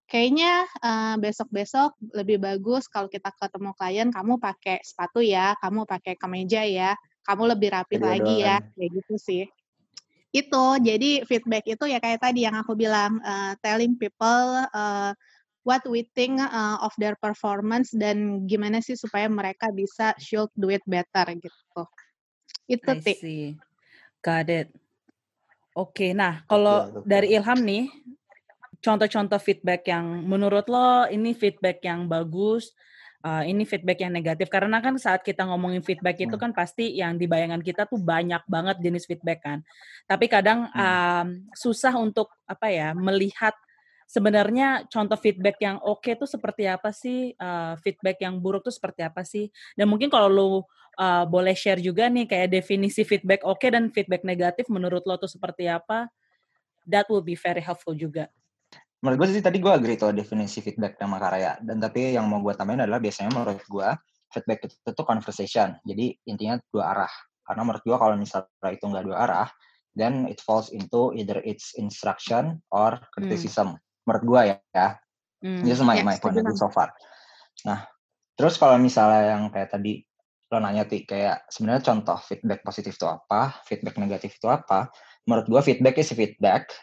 kayaknya 0.09 0.65
uh, 0.81 1.15
besok-besok 1.21 1.93
lebih 2.17 2.41
bagus 2.41 2.89
kalau 2.89 3.05
kita 3.05 3.29
ketemu 3.37 3.71
klien 3.77 4.09
kamu 4.09 4.41
pakai 4.41 4.81
sepatu 4.81 5.21
ya, 5.21 5.53
kamu 5.61 5.85
pakai 5.85 6.17
kemeja 6.17 6.65
ya, 6.65 6.97
kamu 7.21 7.53
lebih 7.53 7.69
rapi 7.69 8.01
lagi 8.01 8.41
ya, 8.41 8.57
kayak 8.73 8.89
gitu 8.89 9.15
sih. 9.21 9.43
Itu 10.33 10.81
jadi 10.81 11.21
feedback 11.29 11.69
itu 11.69 11.85
ya 11.85 12.01
kayak 12.01 12.25
tadi 12.25 12.41
yang 12.49 12.57
aku 12.57 12.73
bilang 12.73 13.21
uh, 13.21 13.53
telling 13.61 14.01
people 14.01 14.65
uh, 14.73 15.13
what 15.63 15.83
we 15.87 16.07
think 16.15 16.39
uh, 16.39 16.77
of 16.81 16.93
their 16.97 17.15
performance 17.19 17.91
dan 17.91 18.47
gimana 18.47 18.79
sih 18.79 18.95
supaya 18.95 19.27
mereka 19.27 19.69
bisa 19.73 20.15
should 20.17 20.49
do 20.55 20.71
it 20.71 20.83
better 20.87 21.27
gitu. 21.35 21.81
Itu 22.69 22.91
sih. 23.01 23.57
Got 24.19 24.49
it. 24.51 24.67
Oke, 25.77 26.11
okay, 26.11 26.11
nah 26.11 26.43
kalau 26.49 27.05
dari 27.07 27.31
Ilham 27.31 27.61
nih, 27.63 27.87
contoh-contoh 28.83 29.39
feedback 29.39 29.87
yang 29.87 30.27
menurut 30.27 30.67
lo 30.67 31.07
ini 31.07 31.31
feedback 31.31 31.79
yang 31.85 32.09
bagus, 32.09 32.75
uh, 33.23 33.43
ini 33.47 33.63
feedback 33.63 34.03
yang 34.03 34.11
negatif 34.11 34.47
karena 34.51 34.79
kan 34.83 34.95
saat 34.99 35.23
kita 35.23 35.47
ngomongin 35.47 35.83
feedback 35.83 36.19
itu 36.19 36.35
hmm. 36.35 36.43
kan 36.43 36.51
pasti 36.51 36.99
yang 36.99 37.15
di 37.15 37.27
bayangan 37.27 37.63
kita 37.63 37.87
tuh 37.87 37.99
banyak 37.99 38.43
banget 38.47 38.77
jenis 38.83 39.07
feedback 39.07 39.39
kan. 39.43 39.59
Tapi 40.03 40.25
kadang 40.27 40.67
um, 40.71 41.27
susah 41.55 41.95
untuk 41.95 42.31
apa 42.43 42.67
ya 42.71 42.91
melihat 42.91 43.55
sebenarnya 44.09 44.89
contoh 44.89 45.13
feedback 45.21 45.61
yang 45.61 45.77
oke 45.85 46.01
okay 46.01 46.17
tuh 46.17 46.25
seperti 46.25 46.65
apa 46.65 46.89
sih? 46.89 47.37
Uh, 47.37 47.77
feedback 47.85 48.17
yang 48.25 48.41
buruk 48.41 48.65
tuh 48.65 48.73
seperti 48.73 49.05
apa 49.05 49.21
sih? 49.21 49.53
Dan 49.77 49.85
mungkin 49.85 50.09
kalau 50.09 50.27
lo 50.27 50.47
uh, 50.97 51.23
boleh 51.29 51.53
share 51.53 51.77
juga 51.77 52.09
nih 52.09 52.25
kayak 52.25 52.49
definisi 52.49 53.05
feedback 53.05 53.45
oke 53.45 53.61
okay 53.61 53.69
dan 53.69 53.93
feedback 53.93 54.25
negatif 54.25 54.65
menurut 54.73 55.05
lo 55.05 55.21
tuh 55.21 55.29
seperti 55.29 55.69
apa? 55.69 56.09
That 56.89 57.05
will 57.05 57.21
be 57.21 57.37
very 57.37 57.61
helpful 57.61 57.93
juga. 57.93 58.33
menurut 58.99 59.23
gue 59.23 59.39
sih 59.39 59.39
tadi 59.39 59.63
gue 59.63 59.71
agree 59.71 59.95
tuh 59.95 60.11
definisi 60.11 60.59
feedback 60.59 60.99
sama 60.99 61.23
karya 61.23 61.55
dan 61.63 61.79
tapi 61.79 62.19
yang 62.19 62.27
mau 62.27 62.43
gue 62.43 62.51
tambahin 62.51 62.83
adalah 62.83 62.99
biasanya 62.99 63.31
menurut 63.31 63.63
gue 63.63 63.89
feedback 64.27 64.67
itu 64.67 64.75
tuh 64.91 65.07
conversation 65.07 65.79
jadi 65.87 66.19
intinya 66.27 66.59
dua 66.67 66.83
arah 66.91 67.13
karena 67.47 67.61
menurut 67.63 67.83
gue 67.87 67.95
kalau 67.95 68.19
misalnya 68.19 68.69
itu 68.75 68.83
nggak 68.83 69.05
dua 69.07 69.17
arah 69.23 69.47
then 69.95 70.27
it 70.27 70.43
falls 70.43 70.69
into 70.75 71.15
either 71.15 71.39
its 71.47 71.73
instruction 71.79 72.59
or 72.75 72.99
criticism 73.15 73.79
hmm. 73.79 73.88
Menurut 74.09 74.25
gue 74.25 74.41
ya 74.49 74.55
ya 74.73 74.87
hmm. 75.45 75.61
just 75.69 75.85
my, 75.85 76.01
yeah, 76.01 76.05
my 76.05 76.17
point 76.17 76.33
of 76.33 76.41
view 76.41 76.57
so 76.57 76.73
far 76.73 76.89
nah 77.61 77.85
terus 78.33 78.57
kalau 78.57 78.81
misalnya 78.81 79.37
yang 79.37 79.53
kayak 79.53 79.69
tadi 79.69 80.01
lo 80.49 80.57
nanya 80.57 80.89
ti 80.89 81.05
kayak 81.05 81.45
sebenarnya 81.45 81.93
contoh 81.93 82.17
feedback 82.25 82.65
positif 82.65 82.97
itu 82.97 83.05
apa 83.05 83.61
feedback 83.69 84.01
negatif 84.01 84.41
itu 84.41 84.49
apa 84.49 84.89
menurut 85.29 85.45
gue 85.45 85.61
feedback 85.61 86.01
is 86.01 86.09
feedback 86.09 86.73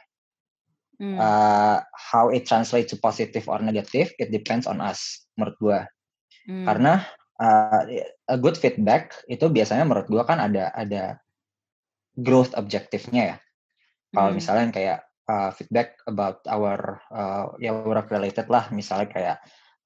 Hmm. 0.96 1.20
Uh, 1.20 1.84
how 1.92 2.32
it 2.32 2.48
translates 2.48 2.88
to 2.88 2.96
positive 2.96 3.44
or 3.52 3.60
negative, 3.60 4.16
it 4.16 4.32
depends 4.32 4.64
on 4.64 4.80
us, 4.80 5.28
menurut 5.36 5.56
gue. 5.60 5.80
Hmm. 6.48 6.64
Karena 6.64 7.04
uh, 7.36 7.80
a 8.32 8.36
good 8.40 8.56
feedback 8.56 9.12
itu 9.28 9.44
biasanya 9.52 9.84
menurut 9.84 10.08
gue 10.08 10.22
kan 10.24 10.40
ada 10.40 10.72
ada 10.72 11.20
growth 12.16 12.56
objektifnya 12.56 13.36
ya. 13.36 13.38
Kalau 14.16 14.32
hmm. 14.32 14.38
misalnya 14.40 14.72
kayak 14.72 14.98
uh, 15.28 15.50
feedback 15.54 15.98
about 16.06 16.42
our 16.46 17.02
uh, 17.10 17.54
ya 17.58 17.74
work 17.74 18.10
related 18.10 18.46
lah, 18.50 18.70
misalnya 18.70 19.08
kayak 19.10 19.36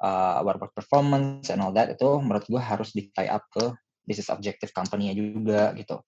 uh, 0.00 0.40
our 0.40 0.56
work 0.56 0.72
performance 0.72 1.48
and 1.52 1.60
all 1.60 1.72
that 1.72 1.92
itu 1.92 2.08
menurut 2.20 2.44
gue 2.48 2.60
harus 2.60 2.92
di 2.92 3.08
tie 3.12 3.28
up 3.28 3.44
ke 3.52 3.72
business 4.04 4.32
objective 4.32 4.72
company-nya 4.72 5.14
juga 5.16 5.76
gitu. 5.76 6.00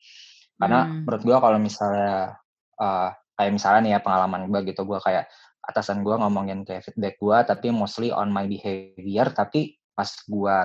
Karena 0.57 0.87
hmm. 0.87 1.09
menurut 1.09 1.23
gue 1.25 1.37
kalau 1.37 1.59
misalnya 1.61 2.37
uh, 2.81 3.11
kayak 3.37 3.53
misalnya 3.53 3.81
nih 3.83 3.93
ya 3.97 4.01
pengalaman 4.01 4.47
gue 4.49 4.61
gitu 4.71 4.85
gue 4.85 4.99
kayak 5.01 5.27
atasan 5.62 6.03
gue 6.03 6.15
ngomongin 6.15 6.67
kayak 6.67 6.83
feedback 6.87 7.17
gue 7.23 7.39
tapi 7.47 7.71
mostly 7.71 8.11
on 8.11 8.35
my 8.35 8.47
behavior 8.51 9.31
tapi 9.31 9.79
pas 9.95 10.11
gue 10.11 10.57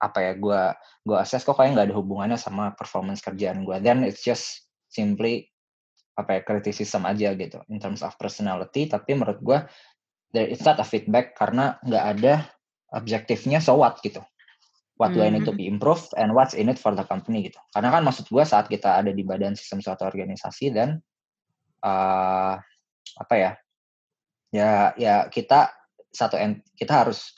apa 0.00 0.18
ya 0.20 0.32
gue 0.36 0.60
gue 1.04 1.16
assess 1.16 1.44
kok 1.44 1.56
kayak 1.56 1.76
nggak 1.76 1.86
ada 1.92 1.96
hubungannya 1.96 2.38
sama 2.40 2.72
performance 2.76 3.20
kerjaan 3.20 3.64
gue 3.64 3.76
then 3.84 4.04
it's 4.04 4.24
just 4.24 4.68
simply 4.88 5.48
apa 6.14 6.38
ya 6.38 6.40
criticism 6.46 7.02
aja 7.06 7.34
gitu 7.34 7.58
in 7.70 7.82
terms 7.82 8.00
of 8.02 8.14
personality. 8.16 8.86
Tapi 8.86 9.18
menurut 9.18 9.40
gue 9.42 9.58
there 10.34 10.46
it's 10.46 10.62
not 10.62 10.78
a 10.78 10.86
feedback 10.86 11.34
karena 11.34 11.78
nggak 11.82 12.04
ada 12.18 12.34
objektifnya 12.94 13.58
so 13.58 13.78
what 13.78 13.98
gitu. 14.02 14.22
What 14.94 15.10
do 15.10 15.26
I 15.26 15.30
need 15.34 15.42
to 15.42 15.50
hmm. 15.50 15.58
be 15.58 15.66
improved 15.66 16.14
and 16.14 16.38
what's 16.38 16.54
in 16.54 16.70
it 16.70 16.78
for 16.78 16.94
the 16.94 17.02
company 17.02 17.50
gitu. 17.50 17.58
Karena 17.74 17.90
kan 17.90 18.06
maksud 18.06 18.30
gue 18.30 18.44
saat 18.46 18.70
kita 18.70 19.02
ada 19.02 19.10
di 19.10 19.26
badan 19.26 19.58
sistem 19.58 19.82
suatu 19.82 20.06
organisasi 20.06 20.70
dan 20.70 21.02
uh, 21.82 22.54
apa 23.18 23.34
ya 23.34 23.50
ya 24.54 24.94
ya 24.94 25.26
kita 25.26 25.74
satu 26.14 26.38
kita 26.78 26.94
harus 26.94 27.34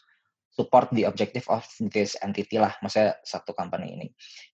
support 0.56 0.88
the 0.96 1.04
objective 1.04 1.44
of 1.52 1.60
this 1.92 2.16
entity 2.24 2.56
lah, 2.56 2.72
maksudnya 2.80 3.20
satu 3.20 3.52
company 3.52 3.92
ini. 3.92 4.06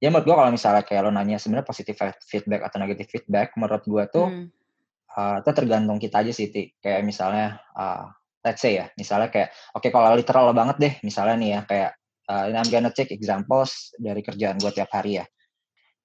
Ya 0.02 0.11
menurut 0.11 0.26
gue 0.26 0.35
kalau 0.35 0.50
misalnya 0.50 0.82
kayak 0.82 1.06
lo 1.06 1.14
nanya 1.14 1.38
sebenarnya 1.38 1.62
positif 1.62 1.94
feedback 2.26 2.66
atau 2.66 2.82
negatif 2.82 3.06
feedback, 3.06 3.54
menurut 3.54 3.87
gue 3.87 4.04
tuh 4.11 4.26
hmm. 4.26 4.47
uh, 5.14 5.38
itu 5.38 5.50
tergantung 5.54 6.02
kita 6.02 6.26
aja 6.26 6.35
sih, 6.35 6.50
Ti. 6.50 6.75
kayak 6.82 7.06
misalnya 7.06 7.62
uh, 7.78 8.11
let's 8.42 8.59
say 8.59 8.82
ya, 8.82 8.90
misalnya 8.99 9.30
kayak 9.30 9.54
oke 9.78 9.87
okay, 9.87 9.90
kalau 9.94 10.11
literal 10.18 10.50
banget 10.50 10.76
deh, 10.82 10.94
misalnya 11.06 11.38
nih 11.38 11.50
ya 11.54 11.61
kayak 11.71 11.90
uh, 12.26 12.44
I'm 12.50 12.66
gonna 12.66 12.90
take 12.90 13.14
examples 13.14 13.94
dari 13.94 14.26
kerjaan 14.26 14.59
gue 14.59 14.75
tiap 14.75 14.90
hari 14.90 15.23
ya. 15.23 15.25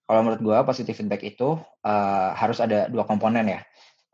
Kalau 0.07 0.23
menurut 0.23 0.39
gue 0.45 0.57
positif 0.63 0.93
feedback 1.01 1.25
itu 1.25 1.57
uh, 1.83 2.29
harus 2.37 2.61
ada 2.61 2.85
dua 2.87 3.03
komponen 3.03 3.49
ya. 3.49 3.65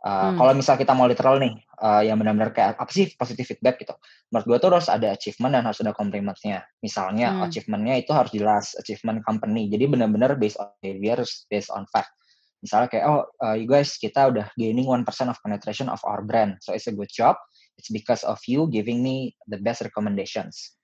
Uh, 0.04 0.36
hmm. 0.36 0.36
Kalau 0.36 0.52
misal 0.52 0.76
kita 0.76 0.92
mau 0.92 1.08
literal 1.08 1.40
nih, 1.40 1.56
uh, 1.80 2.04
yang 2.04 2.20
benar-benar 2.20 2.52
kayak 2.52 2.76
apa 2.76 2.92
sih 2.92 3.16
positive 3.16 3.48
feedback 3.48 3.80
gitu. 3.80 3.96
Menurut 4.36 4.46
gue 4.52 4.58
tuh 4.60 4.68
harus 4.76 4.92
ada 4.92 5.16
achievement 5.16 5.56
dan 5.56 5.64
harus 5.64 5.80
ada 5.80 5.96
complimentnya. 5.96 6.68
Misalnya 6.84 7.32
hmm. 7.32 7.48
achievementnya 7.48 7.96
itu 8.04 8.12
harus 8.12 8.36
jelas 8.36 8.76
achievement 8.76 9.24
company. 9.24 9.72
Jadi 9.72 9.88
benar-benar 9.88 10.36
based 10.36 10.60
on 10.60 10.68
behavior, 10.84 11.24
based 11.48 11.72
on 11.72 11.88
fact. 11.88 12.12
Misalnya 12.60 12.88
kayak 12.92 13.06
oh 13.08 13.24
uh, 13.44 13.56
you 13.56 13.64
guys 13.64 13.96
kita 13.96 14.28
udah 14.28 14.52
gaining 14.60 14.88
one 14.88 15.08
percent 15.08 15.32
of 15.32 15.40
penetration 15.40 15.88
of 15.88 16.04
our 16.04 16.20
brand, 16.20 16.60
so 16.60 16.76
it's 16.76 16.88
a 16.92 16.96
good 16.96 17.12
job. 17.12 17.40
It's 17.80 17.88
because 17.88 18.28
of 18.28 18.44
you 18.44 18.68
giving 18.68 19.00
me 19.00 19.40
the 19.48 19.60
best 19.60 19.88
recommendations. 19.88 20.76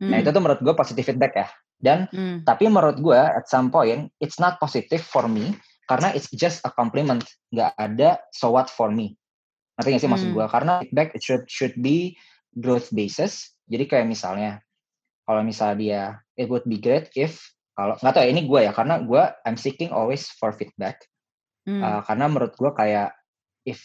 Hmm. 0.00 0.16
Nah 0.16 0.24
itu 0.24 0.32
tuh 0.32 0.40
menurut 0.40 0.64
gue 0.64 0.72
positive 0.72 1.04
feedback 1.04 1.36
ya. 1.36 1.48
Dan 1.76 2.08
hmm. 2.08 2.48
tapi 2.48 2.72
menurut 2.72 3.00
gue 3.04 3.20
at 3.20 3.48
some 3.52 3.68
point 3.68 4.08
it's 4.16 4.40
not 4.40 4.56
positive 4.56 5.04
for 5.04 5.28
me 5.28 5.52
karena 5.86 6.14
it's 6.14 6.30
just 6.32 6.62
a 6.66 6.70
compliment. 6.70 7.24
Nggak 7.50 7.72
ada 7.78 8.10
so 8.34 8.54
what 8.54 8.68
for 8.70 8.90
me? 8.90 9.14
Nanti 9.78 9.94
nggak 9.94 10.02
sih 10.02 10.08
hmm. 10.08 10.14
maksud 10.14 10.28
gue 10.34 10.46
karena 10.46 10.74
feedback 10.84 11.08
it 11.16 11.22
should 11.22 11.44
should 11.48 11.74
be 11.78 12.16
growth 12.54 12.92
basis. 12.92 13.54
Jadi 13.66 13.88
kayak 13.88 14.06
misalnya 14.06 14.60
kalau 15.24 15.42
misalnya 15.46 15.76
dia 15.78 16.02
it 16.36 16.46
would 16.50 16.66
be 16.66 16.78
great 16.78 17.08
if 17.14 17.40
kalau 17.72 17.96
nggak 17.98 18.12
tahu 18.12 18.24
ya 18.24 18.30
ini 18.30 18.42
gue 18.44 18.60
ya 18.68 18.72
karena 18.76 19.00
gue 19.00 19.22
I'm 19.48 19.56
seeking 19.56 19.90
always 19.90 20.28
for 20.36 20.52
feedback. 20.52 21.02
Hmm. 21.62 21.78
uh, 21.78 22.02
karena 22.02 22.26
menurut 22.26 22.58
gue 22.58 22.70
kayak 22.74 23.14
if 23.62 23.78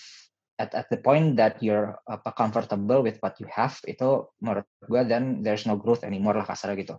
at 0.58 0.74
at 0.74 0.90
the 0.90 0.98
point 0.98 1.38
that 1.38 1.62
you're 1.62 1.94
apa 2.10 2.34
comfortable 2.34 3.06
with 3.06 3.22
what 3.22 3.38
you 3.38 3.46
have 3.46 3.78
itu 3.86 4.26
menurut 4.42 4.66
gue 4.90 5.02
then 5.06 5.46
there's 5.46 5.70
no 5.70 5.78
growth 5.78 6.02
anymore 6.02 6.34
lah 6.34 6.46
kasarnya 6.50 6.82
gitu 6.82 6.96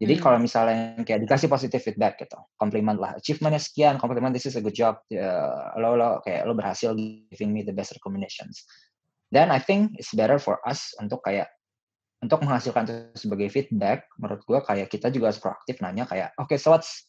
jadi 0.00 0.16
hmm. 0.16 0.22
kalau 0.24 0.38
misalnya 0.40 0.96
kayak 1.04 1.28
dikasih 1.28 1.52
positive 1.52 1.84
feedback 1.84 2.16
gitu, 2.16 2.40
komplimen 2.56 2.96
lah, 2.96 3.20
achievementnya 3.20 3.60
sekian, 3.60 4.00
komplimen 4.00 4.32
this 4.32 4.48
is 4.48 4.56
a 4.56 4.64
good 4.64 4.72
job, 4.72 4.96
uh, 5.12 5.76
lo 5.76 5.92
lo 5.92 6.24
kayak 6.24 6.48
lo 6.48 6.56
berhasil 6.56 6.96
giving 6.96 7.52
me 7.52 7.60
the 7.60 7.74
best 7.76 7.92
recommendations. 7.92 8.64
Then 9.28 9.52
I 9.52 9.60
think 9.60 10.00
it's 10.00 10.16
better 10.16 10.40
for 10.40 10.58
us 10.64 10.96
untuk 10.96 11.20
kayak 11.20 11.52
untuk 12.24 12.40
menghasilkan 12.40 12.88
itu 12.88 12.96
sebagai 13.28 13.52
feedback, 13.52 14.08
menurut 14.16 14.40
gue 14.48 14.58
kayak 14.64 14.88
kita 14.88 15.12
juga 15.12 15.32
harus 15.32 15.40
proaktif 15.40 15.80
nanya 15.84 16.08
kayak, 16.08 16.32
oke, 16.40 16.48
okay, 16.48 16.56
so 16.56 16.72
what's 16.72 17.04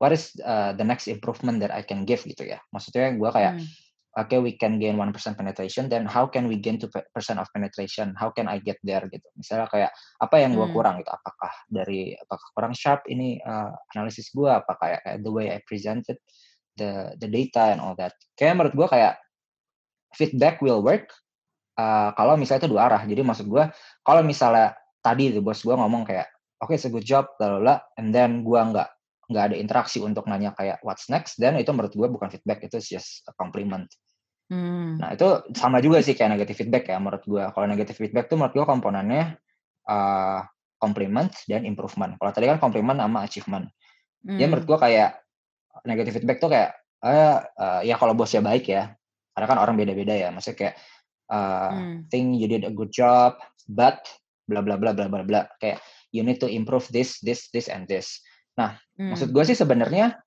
what 0.00 0.10
is 0.10 0.32
uh, 0.44 0.72
the 0.72 0.84
next 0.84 1.12
improvement 1.12 1.60
that 1.60 1.72
I 1.72 1.84
can 1.84 2.08
give 2.08 2.24
gitu 2.24 2.48
ya. 2.48 2.60
Maksudnya 2.72 3.20
gue 3.20 3.30
kayak 3.30 3.60
hmm 3.60 3.83
okay 4.14 4.38
we 4.38 4.54
can 4.54 4.78
gain 4.78 4.94
one 4.94 5.10
percent 5.10 5.34
penetration 5.34 5.90
then 5.90 6.06
how 6.06 6.24
can 6.26 6.46
we 6.46 6.56
gain 6.58 6.78
two 6.78 6.90
percent 7.10 7.38
of 7.42 7.50
penetration? 7.50 8.14
How 8.14 8.30
can 8.30 8.46
I 8.46 8.62
get 8.62 8.78
there 8.86 9.04
gitu. 9.10 9.26
Misalnya 9.34 9.66
kayak 9.70 9.90
apa 10.22 10.36
yang 10.38 10.54
gue 10.54 10.66
hmm. 10.66 10.74
kurang 10.74 11.02
gitu? 11.02 11.10
Apakah 11.10 11.52
dari 11.66 12.14
apakah 12.14 12.46
kurang 12.54 12.72
sharp 12.74 13.02
ini 13.10 13.42
uh, 13.42 13.74
analisis 13.94 14.30
gue 14.30 14.46
apa 14.46 14.72
kayak, 14.78 15.00
kayak 15.02 15.18
the 15.26 15.32
way 15.32 15.50
I 15.50 15.58
presented 15.66 16.18
the 16.78 17.14
the 17.18 17.26
data 17.26 17.74
and 17.74 17.82
all 17.82 17.98
that. 17.98 18.14
Kayak 18.38 18.58
menurut 18.58 18.74
gue 18.74 18.86
kayak 18.88 19.18
feedback 20.14 20.62
will 20.62 20.80
work 20.80 21.10
uh, 21.78 22.14
kalau 22.14 22.38
misalnya 22.38 22.66
itu 22.66 22.70
dua 22.70 22.82
arah. 22.86 23.02
Jadi 23.02 23.20
maksud 23.26 23.46
gue 23.50 23.64
kalau 24.06 24.22
misalnya 24.22 24.78
tadi 25.02 25.34
tuh 25.34 25.42
bos 25.42 25.60
gue 25.60 25.74
ngomong 25.74 26.06
kayak 26.06 26.30
oke 26.62 26.72
okay, 26.72 26.78
it's 26.78 26.86
a 26.86 26.92
good 26.92 27.04
job 27.04 27.28
lalu 27.42 27.76
and 28.00 28.14
then 28.14 28.40
gue 28.40 28.56
nggak 28.56 28.88
nggak 29.30 29.44
ada 29.52 29.56
interaksi 29.56 29.98
untuk 30.00 30.28
nanya 30.28 30.52
kayak 30.56 30.80
what's 30.84 31.08
next? 31.08 31.40
Dan 31.40 31.56
itu 31.56 31.70
menurut 31.72 31.92
gue 31.92 32.08
bukan 32.08 32.28
feedback 32.28 32.64
itu 32.66 32.80
just 32.80 33.24
a 33.28 33.32
compliment. 33.36 33.88
Hmm. 34.44 35.00
nah 35.00 35.16
itu 35.16 35.40
sama 35.56 35.80
juga 35.80 36.04
sih 36.04 36.12
kayak 36.12 36.36
negatif 36.36 36.60
feedback 36.60 36.92
ya 36.92 37.00
menurut 37.00 37.24
gue 37.24 37.40
kalau 37.56 37.64
negatif 37.64 37.96
feedback 37.96 38.28
tuh 38.28 38.36
menurut 38.36 38.52
gue 38.52 38.64
komponennya 38.68 39.40
uh, 39.88 40.44
compliment 40.76 41.32
dan 41.48 41.64
improvement. 41.64 42.12
Kalau 42.20 42.30
tadi 42.32 42.52
kan 42.52 42.60
compliment 42.60 43.00
sama 43.00 43.24
achievement. 43.24 43.66
Hmm. 44.24 44.40
ya 44.40 44.48
menurut 44.48 44.68
gue 44.68 44.78
kayak 44.80 45.20
negatif 45.84 46.20
feedback 46.20 46.40
tuh 46.40 46.52
kayak 46.52 46.76
uh, 47.04 47.40
uh, 47.44 47.80
ya 47.84 47.96
kalau 47.96 48.12
bosnya 48.12 48.44
baik 48.44 48.68
ya. 48.68 48.92
Karena 49.32 49.46
kan 49.48 49.58
orang 49.58 49.74
beda-beda 49.80 50.12
ya 50.12 50.28
maksudnya 50.28 50.58
kayak 50.60 50.74
uh, 51.32 51.72
hmm. 51.72 51.96
think 52.12 52.36
you 52.36 52.44
did 52.44 52.68
a 52.68 52.72
good 52.72 52.92
job 52.92 53.40
but 53.64 54.04
bla 54.44 54.60
bla 54.60 54.76
bla 54.76 54.92
bla 54.92 55.08
bla 55.08 55.24
bla. 55.24 55.48
Kayak 55.56 55.80
you 56.12 56.20
need 56.20 56.36
to 56.36 56.48
improve 56.52 56.84
this 56.92 57.16
this 57.24 57.48
this 57.48 57.72
and 57.72 57.88
this 57.88 58.20
Nah, 58.54 58.78
hmm. 58.98 59.10
maksud 59.14 59.28
gue 59.34 59.44
sih 59.46 59.58
sebenarnya 59.58 60.18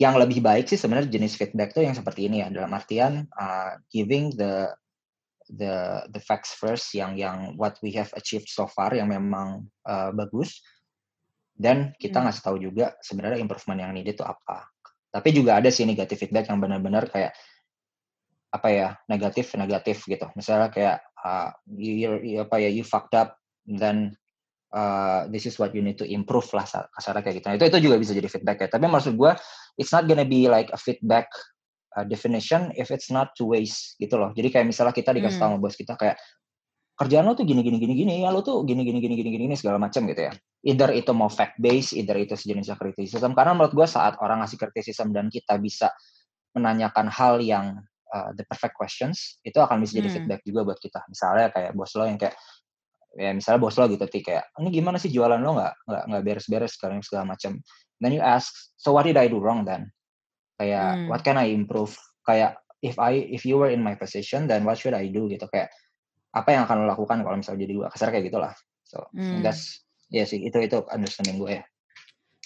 yang 0.00 0.16
lebih 0.16 0.40
baik 0.40 0.64
sih 0.64 0.80
sebenarnya 0.80 1.12
jenis 1.12 1.36
feedback 1.36 1.76
tuh 1.76 1.84
yang 1.84 1.92
seperti 1.92 2.24
ini 2.24 2.40
ya 2.40 2.48
dalam 2.48 2.72
artian 2.72 3.28
uh, 3.36 3.76
giving 3.92 4.32
the 4.32 4.72
the 5.52 6.00
the 6.16 6.22
facts 6.24 6.56
first 6.56 6.88
yang 6.96 7.20
yang 7.20 7.52
what 7.60 7.76
we 7.84 7.92
have 7.92 8.08
achieved 8.16 8.48
so 8.48 8.64
far 8.64 8.96
yang 8.96 9.12
memang 9.12 9.68
uh, 9.84 10.08
bagus 10.14 10.64
dan 11.60 11.92
kita 12.00 12.16
hmm. 12.16 12.32
ngasih 12.32 12.42
tahu 12.42 12.56
juga 12.56 12.96
sebenarnya 13.04 13.44
improvement 13.44 13.76
yang 13.84 13.92
needed 13.92 14.16
itu 14.16 14.24
apa. 14.24 14.64
Tapi 15.12 15.28
juga 15.36 15.60
ada 15.60 15.68
sih 15.68 15.84
negatif 15.84 16.24
feedback 16.24 16.48
yang 16.48 16.62
benar-benar 16.62 17.10
kayak 17.12 17.36
apa 18.50 18.68
ya 18.72 18.88
negatif 19.06 19.52
negatif 19.54 20.08
gitu. 20.08 20.24
Misalnya 20.32 20.72
kayak 20.72 20.96
uh, 21.20 21.52
you, 21.68 22.16
you 22.24 22.38
apa 22.40 22.56
ya 22.56 22.72
you 22.72 22.80
fucked 22.80 23.12
up 23.12 23.36
dan 23.68 24.16
uh, 24.74 25.26
this 25.30 25.46
is 25.46 25.58
what 25.58 25.74
you 25.74 25.82
need 25.82 25.98
to 25.98 26.06
improve 26.06 26.46
lah 26.54 26.66
kasarnya 26.66 27.22
kayak 27.22 27.36
gitu. 27.42 27.46
Nah, 27.50 27.56
itu 27.58 27.66
itu 27.70 27.78
juga 27.90 27.96
bisa 27.98 28.12
jadi 28.14 28.28
feedback 28.30 28.58
ya. 28.66 28.68
Tapi 28.70 28.86
maksud 28.86 29.14
gue 29.14 29.32
it's 29.78 29.92
not 29.94 30.06
gonna 30.06 30.26
be 30.26 30.46
like 30.46 30.70
a 30.70 30.78
feedback 30.78 31.30
uh, 31.98 32.06
definition 32.06 32.70
if 32.78 32.90
it's 32.94 33.10
not 33.10 33.34
two 33.34 33.50
ways 33.50 33.94
gitu 33.98 34.16
loh. 34.18 34.30
Jadi 34.34 34.48
kayak 34.50 34.66
misalnya 34.70 34.94
kita 34.94 35.10
dikasih 35.14 35.38
hmm. 35.38 35.44
tahu 35.44 35.50
sama 35.56 35.62
bos 35.62 35.74
kita 35.78 35.94
kayak 35.98 36.16
kerjaan 37.00 37.24
lo 37.24 37.32
tuh 37.32 37.48
gini 37.48 37.64
gini 37.64 37.80
gini 37.80 37.94
gini 37.96 38.12
ya 38.20 38.28
lo 38.28 38.44
tuh 38.44 38.60
gini 38.68 38.84
gini 38.84 39.00
gini 39.00 39.16
gini 39.16 39.30
gini 39.32 39.54
segala 39.56 39.80
macam 39.80 40.04
gitu 40.04 40.20
ya. 40.28 40.32
Either 40.60 40.92
itu 40.92 41.10
mau 41.16 41.32
fact 41.32 41.56
based, 41.56 41.96
either 41.96 42.12
itu 42.20 42.36
sejenis 42.36 42.76
criticism. 42.76 43.32
Karena 43.32 43.56
menurut 43.56 43.72
gue 43.72 43.88
saat 43.88 44.20
orang 44.20 44.44
ngasih 44.44 44.60
criticism 44.60 45.16
dan 45.16 45.32
kita 45.32 45.56
bisa 45.56 45.88
menanyakan 46.52 47.08
hal 47.08 47.40
yang 47.40 47.80
uh, 48.10 48.30
the 48.34 48.44
perfect 48.44 48.74
questions 48.74 49.38
itu 49.46 49.56
akan 49.56 49.80
bisa 49.80 50.02
jadi 50.02 50.10
Hmm. 50.10 50.16
feedback 50.20 50.40
juga 50.42 50.60
buat 50.66 50.78
kita 50.82 51.06
misalnya 51.06 51.48
kayak 51.54 51.72
bos 51.78 51.94
lo 51.94 52.04
yang 52.10 52.18
kayak 52.18 52.34
ya 53.18 53.34
misalnya 53.34 53.58
bos 53.58 53.74
lo 53.74 53.90
gitu 53.90 54.06
ti 54.06 54.22
kayak 54.22 54.54
ini 54.62 54.70
gimana 54.70 54.98
sih 54.98 55.10
jualan 55.10 55.42
lo? 55.42 55.58
Nggak 55.58 55.74
nggak 55.86 56.02
nggak 56.10 56.22
beres-beres 56.22 56.72
sekarang 56.78 57.02
segala 57.02 57.34
macam 57.34 57.58
then 57.98 58.12
you 58.14 58.22
ask 58.22 58.54
so 58.78 58.94
what 58.94 59.04
did 59.04 59.18
I 59.18 59.26
do 59.26 59.42
wrong 59.42 59.66
then? 59.66 59.90
Kayak 60.60 61.02
Hmm. 61.02 61.08
what 61.10 61.20
can 61.26 61.36
I 61.40 61.50
improve? 61.50 61.96
Kayak 62.24 62.60
if 62.80 62.96
I 62.96 63.18
if 63.30 63.42
you 63.42 63.58
were 63.58 63.72
in 63.72 63.82
my 63.82 63.96
position 63.98 64.46
then 64.46 64.62
what 64.62 64.78
should 64.78 64.94
I 64.94 65.10
do? 65.10 65.26
Gitu 65.26 65.46
kayak 65.50 65.72
apa 66.30 66.48
yang 66.54 66.62
akan 66.66 66.86
lo 66.86 66.94
lakukan 66.94 67.26
kalau 67.26 67.36
misalnya 67.38 67.66
jadi 67.66 67.72
gue 67.74 67.86
kasar 67.90 68.08
kayak 68.14 68.30
gitulah. 68.30 68.54
So 68.86 69.10
Hmm. 69.10 69.42
that's 69.42 69.82
ya 70.10 70.26
sih 70.26 70.42
itu 70.42 70.58
itu 70.62 70.78
understanding 70.90 71.38
gue 71.38 71.62
ya. 71.62 71.64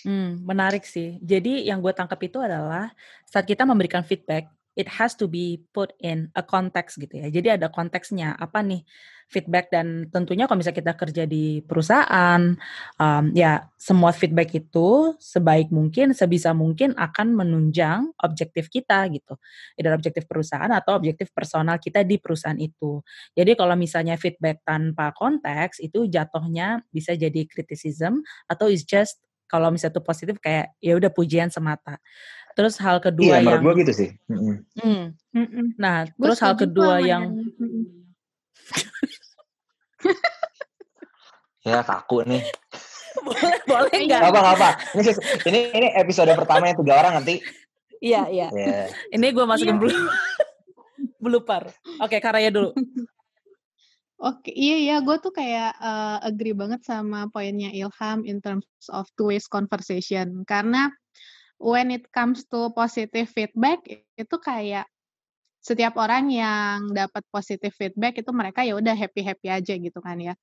Hmm, 0.04 0.44
menarik 0.44 0.84
sih. 0.84 1.16
Jadi 1.24 1.64
yang 1.64 1.80
gue 1.80 1.92
tangkap 1.96 2.20
itu 2.20 2.36
adalah 2.36 2.92
saat 3.24 3.48
kita 3.48 3.64
memberikan 3.64 4.04
feedback, 4.04 4.52
it 4.74 4.90
has 4.90 5.14
to 5.14 5.30
be 5.30 5.62
put 5.70 5.94
in 6.02 6.30
a 6.34 6.42
context 6.42 6.98
gitu 6.98 7.22
ya. 7.22 7.30
Jadi 7.30 7.58
ada 7.58 7.70
konteksnya 7.70 8.34
apa 8.34 8.62
nih 8.62 8.82
feedback 9.30 9.72
dan 9.72 10.06
tentunya 10.12 10.44
kalau 10.44 10.60
misalnya 10.60 10.78
kita 10.84 10.94
kerja 10.94 11.24
di 11.24 11.64
perusahaan, 11.64 12.54
um, 13.00 13.24
ya 13.32 13.66
semua 13.80 14.12
feedback 14.12 14.52
itu 14.54 15.16
sebaik 15.18 15.72
mungkin, 15.72 16.12
sebisa 16.12 16.52
mungkin 16.52 16.92
akan 16.94 17.32
menunjang 17.34 18.12
objektif 18.20 18.68
kita 18.68 19.08
gitu. 19.10 19.40
Either 19.80 19.96
objektif 19.96 20.28
perusahaan 20.28 20.70
atau 20.70 20.94
objektif 20.94 21.32
personal 21.32 21.80
kita 21.80 22.04
di 22.04 22.20
perusahaan 22.20 22.58
itu. 22.58 23.00
Jadi 23.34 23.56
kalau 23.56 23.74
misalnya 23.74 24.14
feedback 24.20 24.62
tanpa 24.62 25.10
konteks 25.16 25.80
itu 25.80 26.06
jatuhnya 26.06 26.84
bisa 26.92 27.16
jadi 27.16 27.48
criticism 27.48 28.20
atau 28.46 28.68
is 28.68 28.84
just 28.84 29.24
kalau 29.44 29.70
misalnya 29.70 30.00
itu 30.00 30.02
positif 30.02 30.36
kayak 30.40 30.74
ya 30.80 30.96
udah 30.96 31.10
pujian 31.12 31.52
semata. 31.52 32.00
Terus 32.54 32.78
hal 32.78 33.02
kedua 33.02 33.42
iya 33.42 33.50
yang 33.54 33.62
gue 33.62 33.74
gitu 33.82 33.92
sih 33.92 34.10
Mm-mm. 34.30 34.56
Hmm, 34.78 35.02
Mm-mm. 35.34 35.66
nah 35.74 36.06
Gua 36.14 36.30
terus 36.30 36.40
hal 36.42 36.54
kedua 36.54 37.02
yang 37.02 37.34
ya 41.66 41.80
kaku 41.82 42.22
nih 42.28 42.42
boleh 43.26 43.56
boleh 43.64 43.90
Iya. 43.94 44.06
nggak? 44.06 44.20
Gak 44.20 44.30
apa 44.30 44.40
gak 44.42 44.56
apa 44.58 44.68
ini, 44.94 45.10
ini 45.48 45.58
ini 45.72 45.88
episode 45.96 46.30
pertama 46.36 46.68
yang 46.68 46.78
tiga 46.78 46.94
orang 47.00 47.14
nanti 47.22 47.40
Iya 48.04 48.28
iya. 48.28 48.48
ya 48.52 48.92
Ini 49.10 49.26
gue 49.32 49.44
masukin 49.48 49.80
Iya. 49.80 49.80
blue 49.80 49.96
blooper. 51.24 51.72
Oke 52.04 52.20
Karaya 52.20 52.52
dulu. 52.52 52.76
Oke, 54.20 54.52
iya 54.52 54.76
iya, 54.76 54.96
gue 55.00 55.16
tuh 55.24 55.32
kayak 55.32 55.72
eh, 55.74 56.18
agree 56.28 56.52
banget 56.52 56.84
sama 56.84 57.32
poinnya 57.32 57.72
Ilham 57.72 58.28
in 58.28 58.44
terms 58.44 58.68
of 58.92 59.08
two 59.16 59.32
ways 59.32 59.48
conversation. 59.48 60.44
Karena 60.44 60.92
when 61.64 61.88
it 61.96 62.04
comes 62.12 62.44
to 62.52 62.68
positive 62.76 63.28
feedback 63.32 63.80
itu 64.20 64.36
kayak 64.44 64.84
setiap 65.64 65.96
orang 65.96 66.28
yang 66.28 66.92
dapat 66.92 67.24
positive 67.32 67.72
feedback 67.72 68.20
itu 68.20 68.28
mereka 68.36 68.60
ya 68.68 68.76
udah 68.76 68.92
happy 68.92 69.24
happy 69.24 69.48
aja 69.48 69.74
gitu 69.80 69.98
kan 70.04 70.20
ya. 70.20 70.34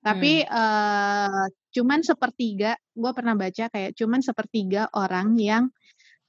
Tapi 0.00 0.44
eh, 0.48 1.44
cuman 1.76 2.00
sepertiga, 2.04 2.76
gue 2.96 3.12
pernah 3.12 3.36
baca 3.36 3.68
kayak 3.68 3.92
cuman 3.98 4.20
sepertiga 4.24 4.88
orang 4.96 5.36
yang 5.36 5.64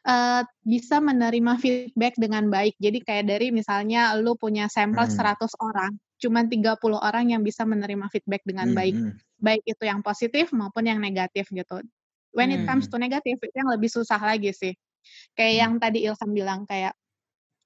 eh, 0.08 0.44
bisa 0.66 0.98
menerima 1.04 1.54
feedback 1.62 2.14
dengan 2.18 2.48
baik. 2.52 2.76
Jadi 2.82 3.00
kayak 3.06 3.26
dari 3.30 3.48
misalnya 3.54 4.16
lu 4.20 4.36
punya 4.40 4.68
sampel 4.72 5.06
Hmm. 5.08 5.16
100 5.16 5.54
orang, 5.62 5.92
cuman 6.22 6.46
30 6.52 7.00
orang 7.02 7.32
yang 7.34 7.42
bisa 7.46 7.64
menerima 7.68 8.08
feedback 8.14 8.44
dengan 8.48 8.70
Hmm, 8.70 8.78
baik. 8.78 8.96
hmm. 8.96 9.12
Baik 9.42 9.64
itu 9.66 9.84
yang 9.88 10.02
positif 10.06 10.54
maupun 10.54 10.86
yang 10.90 11.00
negatif 11.02 11.50
gitu. 11.54 11.82
When 12.36 12.52
it 12.56 12.64
Hmm. 12.64 12.68
comes 12.68 12.88
to 12.92 12.98
negatif 13.00 13.38
itu 13.44 13.56
yang 13.56 13.72
lebih 13.72 13.90
susah 13.92 14.20
lagi 14.20 14.52
sih. 14.56 14.74
Kayak 15.38 15.54
Hmm. 15.54 15.60
yang 15.60 15.74
tadi 15.84 16.00
Ilham 16.08 16.32
bilang 16.36 16.62
kayak 16.70 16.96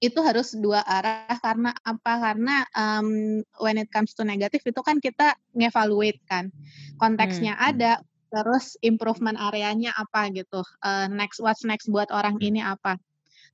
itu 0.02 0.20
harus 0.20 0.52
dua 0.58 0.84
arah 0.84 1.38
karena 1.40 1.72
apa? 1.84 2.12
Karena 2.20 2.56
um, 2.76 3.40
when 3.64 3.80
it 3.80 3.88
comes 3.92 4.12
to 4.16 4.22
negatif 4.28 4.60
itu 4.66 4.80
kan 4.84 5.00
kita 5.00 5.34
ngevaluate 5.56 6.20
kan. 6.28 6.52
Konteksnya 7.00 7.56
Hmm. 7.56 7.76
ada, 7.76 7.92
terus 8.32 8.76
improvement 8.84 9.38
areanya 9.40 9.92
apa 9.96 10.28
gitu. 10.34 10.60
Eh, 10.84 11.08
next 11.12 11.40
what's 11.40 11.64
next 11.64 11.88
buat 11.88 12.10
orang 12.12 12.36
Hmm. 12.36 12.44
ini 12.44 12.60
apa. 12.64 12.98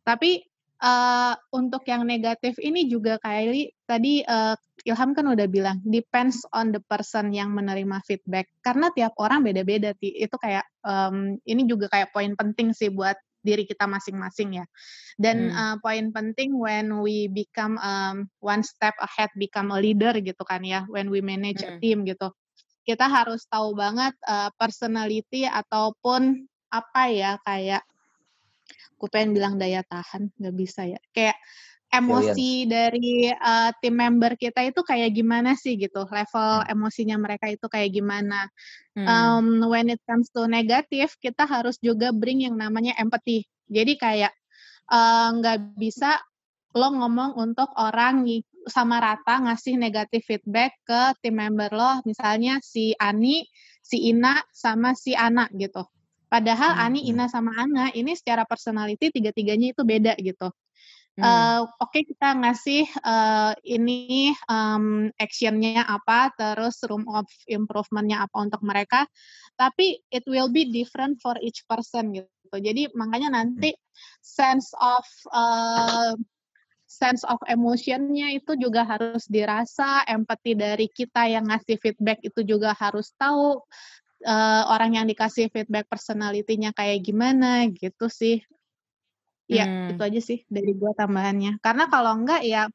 Tapi 0.06 0.44
eh, 0.82 1.34
untuk 1.54 1.82
yang 1.86 2.02
negatif 2.04 2.58
ini 2.58 2.90
juga 2.90 3.16
Kylie 3.22 3.72
tadi 3.86 4.22
eh, 4.26 4.54
Ilham 4.82 5.14
kan 5.14 5.26
udah 5.30 5.46
bilang 5.46 5.78
depends 5.86 6.42
on 6.50 6.74
the 6.74 6.82
person 6.90 7.30
yang 7.30 7.54
menerima 7.54 8.02
feedback 8.02 8.50
karena 8.66 8.90
tiap 8.98 9.14
orang 9.22 9.46
beda-beda 9.46 9.94
itu 10.02 10.36
kayak 10.42 10.66
em, 10.82 11.38
ini 11.46 11.62
juga 11.70 11.86
kayak 11.86 12.10
poin 12.10 12.34
penting 12.34 12.74
sih 12.74 12.90
buat 12.90 13.14
diri 13.42 13.66
kita 13.66 13.86
masing-masing 13.90 14.62
ya 14.62 14.66
dan 15.22 15.50
Hmm. 15.50 15.54
eh, 15.54 15.76
poin 15.82 16.10
penting 16.10 16.54
when 16.58 16.98
we 17.02 17.30
become 17.30 17.78
um, 17.78 18.26
one 18.42 18.62
step 18.66 18.94
ahead 18.98 19.30
become 19.38 19.70
a 19.70 19.78
leader 19.78 20.14
gitu 20.18 20.42
kan 20.46 20.66
ya 20.66 20.82
when 20.90 21.06
we 21.10 21.22
manage 21.22 21.62
a 21.62 21.70
Hmm. 21.70 21.78
team 21.78 22.02
gitu 22.06 22.30
kita 22.82 23.06
harus 23.06 23.46
tahu 23.46 23.78
banget 23.78 24.14
eh, 24.26 24.50
personality 24.58 25.46
ataupun 25.46 26.42
apa 26.72 27.02
ya 27.12 27.32
kayak 27.46 27.84
aku 29.02 29.10
pengen 29.10 29.34
bilang 29.34 29.58
daya 29.58 29.82
tahan 29.82 30.30
nggak 30.38 30.54
bisa 30.54 30.86
ya. 30.86 31.02
Kayak 31.10 31.34
emosi 31.90 32.70
dari 32.70 33.34
uh, 33.34 33.74
tim 33.82 33.98
member 33.98 34.38
kita 34.38 34.62
itu 34.62 34.78
kayak 34.86 35.10
gimana 35.10 35.58
sih 35.58 35.74
gitu? 35.74 36.06
Level 36.06 36.62
emosinya 36.70 37.18
mereka 37.18 37.50
itu 37.50 37.66
kayak 37.66 37.90
gimana? 37.90 38.46
Hmm. 38.94 39.10
um, 39.10 39.46
when 39.66 39.90
it 39.90 39.98
comes 40.06 40.30
to 40.30 40.46
negatif 40.46 41.18
kita 41.18 41.42
harus 41.50 41.82
juga 41.82 42.14
bring 42.14 42.46
yang 42.46 42.54
namanya 42.54 42.94
empathy. 42.94 43.42
Jadi 43.66 43.98
kayak 43.98 44.30
uh, 44.86 45.34
nggak 45.34 45.74
bisa 45.74 46.22
lo 46.78 46.94
ngomong 46.94 47.34
untuk 47.42 47.74
orang 47.74 48.22
ng- 48.22 48.46
sama 48.70 49.02
rata 49.02 49.42
ngasih 49.42 49.74
negatif 49.74 50.22
feedback 50.30 50.78
ke 50.86 51.18
tim 51.18 51.42
member 51.42 51.74
lo. 51.74 52.06
Misalnya 52.06 52.62
si 52.62 52.94
Ani 53.02 53.42
si 53.82 54.14
Ina 54.14 54.38
sama 54.54 54.94
si 54.94 55.18
Ana 55.18 55.50
gitu 55.50 55.82
padahal 56.32 56.72
Hmm, 56.72 56.84
Ani 56.88 57.00
hmm. 57.04 57.10
Ina 57.12 57.24
sama 57.28 57.52
Ana 57.60 57.92
ini 57.92 58.16
secara 58.16 58.48
personality 58.48 59.12
tiga-tiganya 59.12 59.76
itu 59.76 59.84
beda 59.84 60.16
gitu 60.16 60.48
Hmm. 61.12 61.28
Eh, 61.28 61.60
Oke 61.84 62.08
kita 62.08 62.32
ngasih 62.40 62.88
eh, 62.88 63.52
ini 63.68 64.32
em, 64.48 65.12
actionnya 65.20 65.84
apa, 65.84 66.32
terus 66.32 66.80
room 66.88 67.04
of 67.04 67.28
improvementnya 67.44 68.24
apa 68.24 68.36
untuk 68.40 68.64
mereka, 68.64 69.04
tapi 69.60 70.00
it 70.08 70.24
will 70.24 70.48
be 70.48 70.72
different 70.72 71.20
for 71.20 71.36
each 71.44 71.68
person 71.68 72.16
gitu. 72.16 72.56
Jadi 72.56 72.88
makanya 72.96 73.36
nanti 73.36 73.76
sense 74.24 74.72
of 74.80 75.04
eh, 75.36 76.16
sense 76.88 77.28
of 77.28 77.40
emotionnya 77.44 78.32
itu 78.32 78.56
juga 78.56 78.88
harus 78.88 79.28
dirasa, 79.28 80.08
empathy 80.08 80.56
dari 80.56 80.88
kita 80.88 81.28
yang 81.28 81.44
ngasih 81.44 81.76
feedback 81.76 82.24
itu 82.24 82.40
juga 82.40 82.72
harus 82.72 83.12
tahu 83.20 83.60
eh, 84.22 84.62
orang 84.70 84.96
yang 84.96 85.06
dikasih 85.10 85.50
feedback 85.50 85.90
personality-nya 85.90 86.70
kayak 86.72 87.02
gimana 87.02 87.66
gitu 87.70 88.06
sih. 88.06 88.40
Ya, 89.50 89.66
Hmm. 89.68 89.92
itu 89.92 90.02
aja 90.02 90.20
sih 90.22 90.38
dari 90.48 90.72
gua 90.72 90.94
tambahannya. 90.96 91.58
Karena 91.60 91.90
kalau 91.90 92.14
enggak 92.16 92.46
ya 92.46 92.70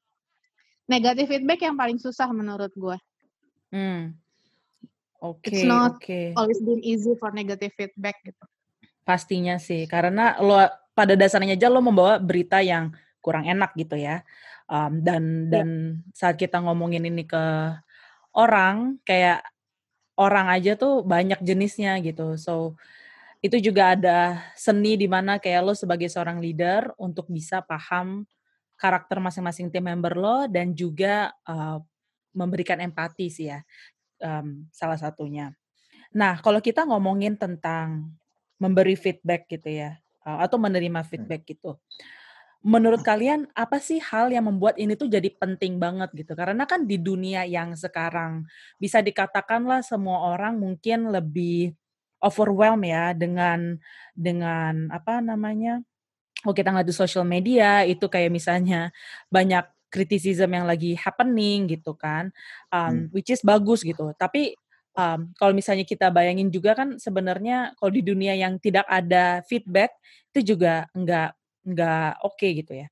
negatif 0.86 1.32
feedback 1.32 1.64
yang 1.64 1.76
paling 1.80 1.98
susah 1.98 2.30
menurut 2.30 2.70
gua. 2.76 3.00
Hmm. 3.74 4.16
Oke, 5.18 5.50
It's 5.50 5.66
not 5.66 5.98
oke. 5.98 6.38
Always 6.38 6.62
been 6.62 6.84
easy 6.86 7.18
for 7.18 7.34
negative 7.34 7.74
feedback 7.74 8.22
gitu. 8.22 8.46
Pastinya 9.02 9.58
sih, 9.58 9.90
karena 9.90 10.38
lo 10.38 10.62
pada 10.94 11.18
dasarnya 11.18 11.58
aja 11.58 11.72
lo 11.74 11.82
membawa 11.82 12.22
berita 12.22 12.62
yang 12.62 12.94
kurang 13.24 13.50
enak 13.50 13.74
gitu 13.74 13.98
ya. 13.98 14.22
Um, 14.70 15.02
dan 15.02 15.24
Iya. 15.48 15.50
dan 15.50 15.68
saat 16.14 16.36
kita 16.38 16.62
ngomongin 16.62 17.08
ini 17.08 17.24
ke 17.26 17.44
orang, 18.38 19.02
kayak 19.08 19.42
orang 20.18 20.50
aja 20.50 20.74
tuh 20.74 21.06
banyak 21.06 21.40
jenisnya 21.46 21.96
gitu. 22.02 22.36
So 22.36 22.76
itu 23.40 23.62
juga 23.62 23.94
ada 23.94 24.42
seni 24.58 24.98
di 24.98 25.06
mana 25.06 25.38
kayak 25.38 25.62
lo 25.62 25.74
sebagai 25.78 26.10
seorang 26.10 26.42
leader 26.42 26.90
untuk 26.98 27.30
bisa 27.30 27.62
paham 27.62 28.26
karakter 28.78 29.22
masing-masing 29.22 29.70
tim 29.70 29.86
member 29.86 30.18
lo 30.18 30.50
dan 30.50 30.74
juga 30.74 31.30
uh, 31.46 31.78
memberikan 32.34 32.82
empati 32.82 33.30
sih 33.30 33.54
ya 33.54 33.62
um, 34.22 34.66
salah 34.74 34.98
satunya. 34.98 35.54
Nah 36.14 36.42
kalau 36.42 36.58
kita 36.62 36.86
ngomongin 36.86 37.38
tentang 37.38 38.10
memberi 38.58 38.98
feedback 38.98 39.46
gitu 39.46 39.70
ya 39.70 40.02
uh, 40.26 40.42
atau 40.42 40.58
menerima 40.58 41.06
feedback 41.06 41.46
gitu, 41.46 41.78
menurut 42.66 43.02
kalian 43.06 43.50
apa 43.54 43.78
sih 43.82 44.02
hal 44.02 44.30
yang 44.34 44.50
membuat 44.50 44.78
ini 44.82 44.98
tuh 44.98 45.10
jadi 45.10 45.30
penting 45.34 45.78
banget 45.82 46.10
gitu? 46.14 46.34
Karena 46.34 46.66
kan 46.70 46.86
di 46.86 46.98
dunia 47.02 47.46
yang 47.48 47.74
sekarang 47.78 48.46
bisa 48.82 49.00
dikatakanlah 49.02 49.82
semua 49.86 50.34
orang 50.34 50.58
mungkin 50.60 51.10
lebih 51.14 51.74
overwhelm 52.22 52.82
ya 52.86 53.14
dengan 53.14 53.78
dengan 54.18 54.90
apa 54.90 55.22
namanya 55.22 55.82
kalau 56.42 56.54
kita 56.54 56.70
ngeliat 56.74 56.90
di 56.90 56.96
social 56.96 57.26
media 57.26 57.86
itu 57.86 58.06
kayak 58.10 58.34
misalnya 58.34 58.90
banyak 59.30 59.66
criticism 59.94 60.50
yang 60.54 60.66
lagi 60.68 60.98
happening 60.98 61.70
gitu 61.72 61.94
kan 61.96 62.34
um, 62.74 62.88
Hmm. 62.88 63.14
which 63.14 63.30
is 63.32 63.42
bagus 63.46 63.86
gitu 63.86 64.12
tapi 64.18 64.58
um, 64.98 65.32
kalau 65.38 65.54
misalnya 65.54 65.86
kita 65.88 66.10
bayangin 66.10 66.50
juga 66.50 66.74
kan 66.74 66.98
sebenarnya 66.98 67.78
kalau 67.78 67.92
di 67.94 68.02
dunia 68.04 68.34
yang 68.34 68.58
tidak 68.58 68.84
ada 68.90 69.46
feedback 69.46 69.94
itu 70.34 70.54
juga 70.58 70.90
nggak 70.98 71.32
nggak 71.68 72.24
oke 72.24 72.48
gitu 72.48 72.74
ya 72.74 72.88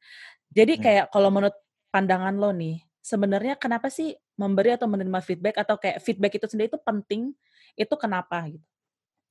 Jadi 0.56 0.80
kayak 0.80 1.12
kalau 1.12 1.28
menurut 1.32 1.56
pandangan 1.92 2.32
lo 2.36 2.56
nih, 2.56 2.80
sebenarnya 3.04 3.60
kenapa 3.60 3.92
sih 3.92 4.16
memberi 4.40 4.76
atau 4.76 4.88
menerima 4.88 5.20
feedback 5.20 5.64
atau 5.64 5.76
kayak 5.76 6.00
feedback 6.00 6.40
itu 6.40 6.48
sendiri 6.48 6.72
itu 6.72 6.80
penting? 6.80 7.36
Itu 7.76 8.00
kenapa 8.00 8.48
gitu? 8.48 8.64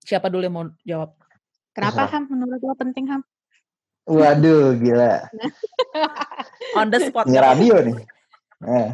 Siapa 0.05 0.29
dulu 0.29 0.45
yang 0.45 0.53
mau 0.53 0.69
jawab? 0.85 1.17
Kenapa 1.73 2.05
Ham 2.13 2.29
menurut 2.29 2.61
lo 2.61 2.77
penting 2.77 3.09
Ham? 3.09 3.25
Waduh, 4.05 4.77
gila. 4.77 5.33
On 6.79 6.93
the 6.93 7.09
spot. 7.09 7.25
Ini 7.25 7.41
radio 7.41 7.81
nih. 7.81 7.99
Eh. 8.65 8.89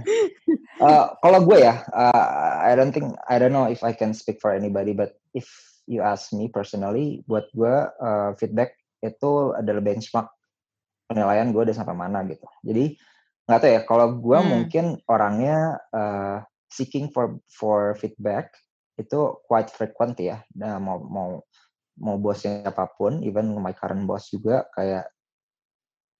Uh, 0.79 1.15
kalau 1.19 1.43
gue 1.47 1.63
ya, 1.63 1.83
uh, 1.91 2.63
I 2.63 2.79
don't 2.79 2.95
think, 2.95 3.15
I 3.27 3.43
don't 3.43 3.55
know 3.55 3.67
if 3.67 3.83
I 3.83 3.91
can 3.91 4.15
speak 4.15 4.39
for 4.39 4.55
anybody, 4.55 4.95
but 4.95 5.19
if 5.35 5.47
you 5.91 6.01
ask 6.03 6.31
me 6.31 6.47
personally, 6.47 7.27
buat 7.27 7.51
gue 7.55 7.75
uh, 7.91 8.35
feedback 8.39 8.79
itu 9.03 9.55
adalah 9.55 9.83
benchmark 9.83 10.31
penilaian 11.11 11.51
gue 11.51 11.59
udah 11.67 11.75
sampai 11.75 11.99
mana 11.99 12.23
gitu. 12.31 12.47
Jadi 12.63 12.95
nggak 13.51 13.59
tahu 13.59 13.73
ya, 13.75 13.81
kalau 13.83 14.07
gue 14.15 14.39
hmm. 14.39 14.47
mungkin 14.47 14.85
orangnya 15.11 15.83
uh, 15.91 16.39
seeking 16.71 17.11
for 17.11 17.43
for 17.51 17.99
feedback 17.99 18.55
itu 18.95 19.35
quite 19.51 19.67
frequent 19.75 20.15
ya. 20.23 20.47
Nah, 20.55 20.79
mau 20.79 21.03
mau 21.03 21.43
mau 21.99 22.17
bosnya 22.17 22.63
apa 22.63 22.87
pun, 22.95 23.27
even 23.27 23.51
my 23.59 23.75
current 23.75 24.07
boss 24.07 24.31
juga 24.31 24.71
kayak 24.79 25.11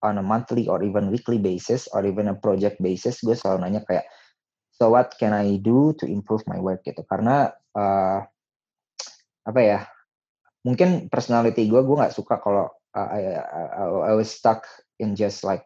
on 0.01 0.17
a 0.17 0.25
monthly 0.25 0.65
or 0.67 0.81
even 0.81 1.13
weekly 1.13 1.37
basis 1.37 1.87
or 1.93 2.03
even 2.05 2.27
a 2.27 2.35
project 2.35 2.81
basis 2.81 3.21
gue 3.21 3.37
selalu 3.37 3.69
nanya 3.69 3.81
kayak 3.85 4.05
so 4.73 4.89
what 4.89 5.13
can 5.21 5.31
I 5.31 5.61
do 5.61 5.93
to 6.01 6.09
improve 6.09 6.41
my 6.49 6.57
work 6.57 6.81
gitu 6.81 7.05
karena 7.05 7.53
uh, 7.77 8.25
apa 9.45 9.61
ya 9.61 9.79
mungkin 10.65 11.09
personality 11.09 11.69
gue 11.69 11.81
gue 11.81 11.95
nggak 11.97 12.13
suka 12.17 12.41
kalau 12.41 12.69
I, 12.91 13.39
I, 13.39 13.83
I 14.11 14.13
was 14.15 14.27
stuck 14.27 14.67
in 14.99 15.15
just 15.15 15.47
like 15.47 15.63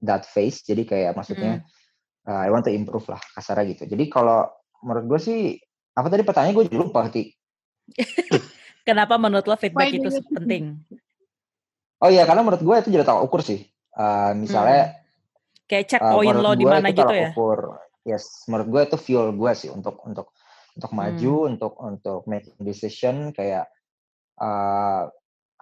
that 0.00 0.24
phase 0.24 0.64
jadi 0.64 0.88
kayak 0.88 1.12
maksudnya 1.16 1.60
mm. 1.60 2.28
uh, 2.28 2.40
I 2.40 2.48
want 2.48 2.64
to 2.64 2.72
improve 2.72 3.04
lah 3.08 3.20
kasarnya 3.36 3.76
gitu 3.76 3.84
jadi 3.88 4.04
kalau 4.08 4.48
menurut 4.80 5.04
gue 5.16 5.20
sih 5.20 5.40
apa 5.96 6.08
tadi 6.08 6.24
pertanyaan 6.24 6.56
gue 6.56 6.64
lupa 6.72 7.08
hati 7.08 7.32
Kenapa 8.86 9.18
menurut 9.18 9.42
lo 9.50 9.58
feedback 9.58 9.90
Why 9.90 9.98
itu 9.98 10.22
penting? 10.30 10.78
Oh 11.98 12.06
iya, 12.06 12.22
karena 12.22 12.46
menurut 12.46 12.62
gue 12.62 12.74
itu 12.86 12.88
jadi 12.94 13.02
tolak 13.02 13.26
ukur 13.26 13.42
sih. 13.42 13.66
Uh, 13.98 14.30
misalnya 14.38 14.94
hmm. 14.94 15.66
kayak 15.66 15.84
cek 15.90 16.02
uh, 16.06 16.14
poin 16.14 16.36
lo 16.38 16.54
di 16.54 16.62
mana 16.62 16.94
gitu 16.94 17.10
ya. 17.10 17.34
Ukur, 17.34 17.82
yes, 18.06 18.46
menurut 18.46 18.68
gue 18.70 18.82
itu 18.86 18.96
fuel 19.02 19.34
gue 19.34 19.52
sih 19.58 19.74
untuk 19.74 19.98
untuk 20.06 20.30
untuk 20.78 20.90
maju, 20.94 21.34
hmm. 21.34 21.52
untuk 21.58 21.72
untuk 21.82 22.20
making 22.30 22.54
decision 22.62 23.34
kayak 23.34 23.66
uh, 24.38 25.10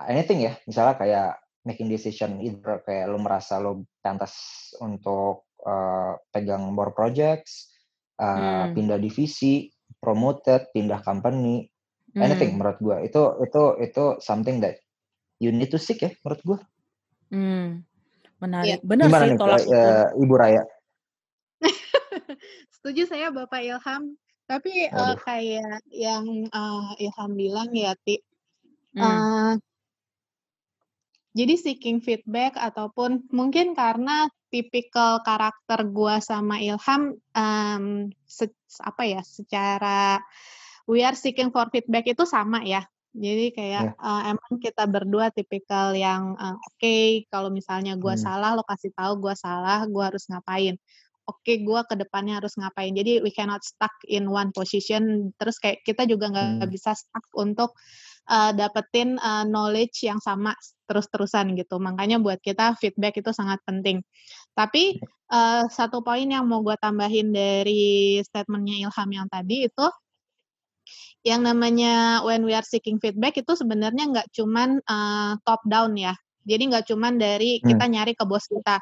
anything 0.02 0.46
ya. 0.46 0.58
Misalnya 0.66 0.94
kayak 0.98 1.30
making 1.64 1.88
decision 1.88 2.42
either 2.44 2.84
kayak 2.84 3.08
lo 3.08 3.16
merasa 3.18 3.56
lo 3.58 3.88
pantas 4.04 4.34
untuk 4.82 5.48
uh, 5.64 6.18
pegang 6.28 6.68
more 6.74 6.92
projects, 6.92 7.72
uh, 8.20 8.68
hmm. 8.68 8.76
pindah 8.76 8.98
divisi, 9.00 9.72
promoted, 9.98 10.68
pindah 10.76 11.00
company, 11.00 11.66
anything 12.14 12.54
hmm. 12.54 12.58
menurut 12.62 12.78
gue 12.78 12.96
itu 13.10 13.22
itu 13.42 13.62
itu 13.82 14.04
something 14.22 14.62
that 14.62 14.78
you 15.42 15.50
need 15.50 15.70
to 15.72 15.80
seek 15.80 16.04
ya 16.04 16.10
menurut 16.22 16.40
gue. 16.44 16.58
Hmm, 17.34 17.68
menarik. 18.38 18.68
Ya. 18.68 18.76
Benar 18.86 19.08
sih 19.10 19.28
nih, 19.34 19.38
tolak 19.40 19.62
uh, 19.66 20.06
Ibu 20.14 20.34
Raya. 20.38 20.62
Setuju 22.78 23.02
saya 23.10 23.34
Bapak 23.34 23.64
Ilham. 23.64 24.14
Tapi 24.44 24.92
uh, 24.92 25.16
kayak 25.24 25.80
yang 25.88 26.46
uh, 26.52 26.92
Ilham 27.00 27.32
bilang 27.32 27.72
ya, 27.72 27.96
Ti. 28.04 28.20
Hmm. 28.94 29.00
Uh, 29.00 29.52
jadi 31.34 31.54
seeking 31.58 31.98
feedback 31.98 32.54
ataupun 32.54 33.26
mungkin 33.34 33.74
karena 33.74 34.30
tipikal 34.48 35.20
karakter 35.26 35.82
gua 35.90 36.22
sama 36.22 36.62
Ilham 36.62 37.18
um, 37.34 37.84
se 38.22 38.48
apa 38.80 39.02
ya 39.02 39.20
secara 39.26 40.22
we 40.86 41.02
are 41.02 41.18
seeking 41.18 41.50
for 41.50 41.66
feedback 41.74 42.06
itu 42.06 42.22
sama 42.22 42.62
ya 42.62 42.86
jadi 43.14 43.54
kayak 43.54 43.94
yeah. 43.94 44.02
uh, 44.02 44.22
emang 44.34 44.58
kita 44.58 44.90
berdua 44.90 45.30
tipikal 45.30 45.94
yang 45.94 46.34
uh, 46.34 46.58
oke 46.58 46.74
okay, 46.82 47.22
kalau 47.30 47.46
misalnya 47.46 47.94
gue 47.94 48.10
hmm. 48.10 48.18
salah 48.26 48.58
lo 48.58 48.66
kasih 48.66 48.90
tahu 48.90 49.22
gue 49.22 49.34
salah 49.38 49.86
gue 49.86 50.02
harus 50.02 50.26
ngapain. 50.26 50.74
Oke 51.24 51.40
okay, 51.40 51.56
gue 51.62 51.80
ke 51.86 51.94
depannya 51.94 52.42
harus 52.42 52.58
ngapain. 52.58 52.90
Jadi 52.90 53.22
we 53.22 53.30
cannot 53.30 53.62
stuck 53.62 53.94
in 54.10 54.26
one 54.26 54.50
position. 54.50 55.30
Terus 55.38 55.62
kayak 55.62 55.86
kita 55.86 56.10
juga 56.10 56.26
nggak 56.34 56.66
hmm. 56.66 56.74
bisa 56.74 56.90
stuck 56.98 57.22
untuk 57.38 57.78
uh, 58.28 58.52
dapetin 58.56 59.16
uh, 59.20 59.44
knowledge 59.44 60.04
yang 60.04 60.20
sama 60.20 60.52
terus-terusan 60.88 61.56
gitu. 61.56 61.80
Makanya 61.80 62.20
buat 62.20 62.40
kita 62.40 62.76
feedback 62.80 63.20
itu 63.20 63.30
sangat 63.32 63.60
penting. 63.64 64.04
Tapi 64.52 65.00
uh, 65.32 65.66
satu 65.68 66.04
poin 66.04 66.28
yang 66.28 66.44
mau 66.46 66.60
gue 66.60 66.76
tambahin 66.78 67.32
dari 67.32 68.20
statementnya 68.22 68.88
Ilham 68.88 69.10
yang 69.10 69.26
tadi 69.28 69.66
itu 69.68 69.86
yang 71.24 71.40
namanya 71.40 72.20
when 72.20 72.44
we 72.44 72.52
are 72.52 72.64
seeking 72.64 73.00
feedback 73.00 73.32
itu 73.40 73.56
sebenarnya 73.56 74.04
nggak 74.12 74.28
cuman 74.36 74.84
uh, 74.84 75.40
top 75.48 75.64
down 75.64 75.96
ya. 75.96 76.12
Jadi 76.44 76.68
nggak 76.68 76.84
cuman 76.92 77.16
dari 77.16 77.58
hmm. 77.58 77.64
kita 77.64 77.84
nyari 77.88 78.12
ke 78.12 78.24
bos 78.28 78.44
kita. 78.44 78.76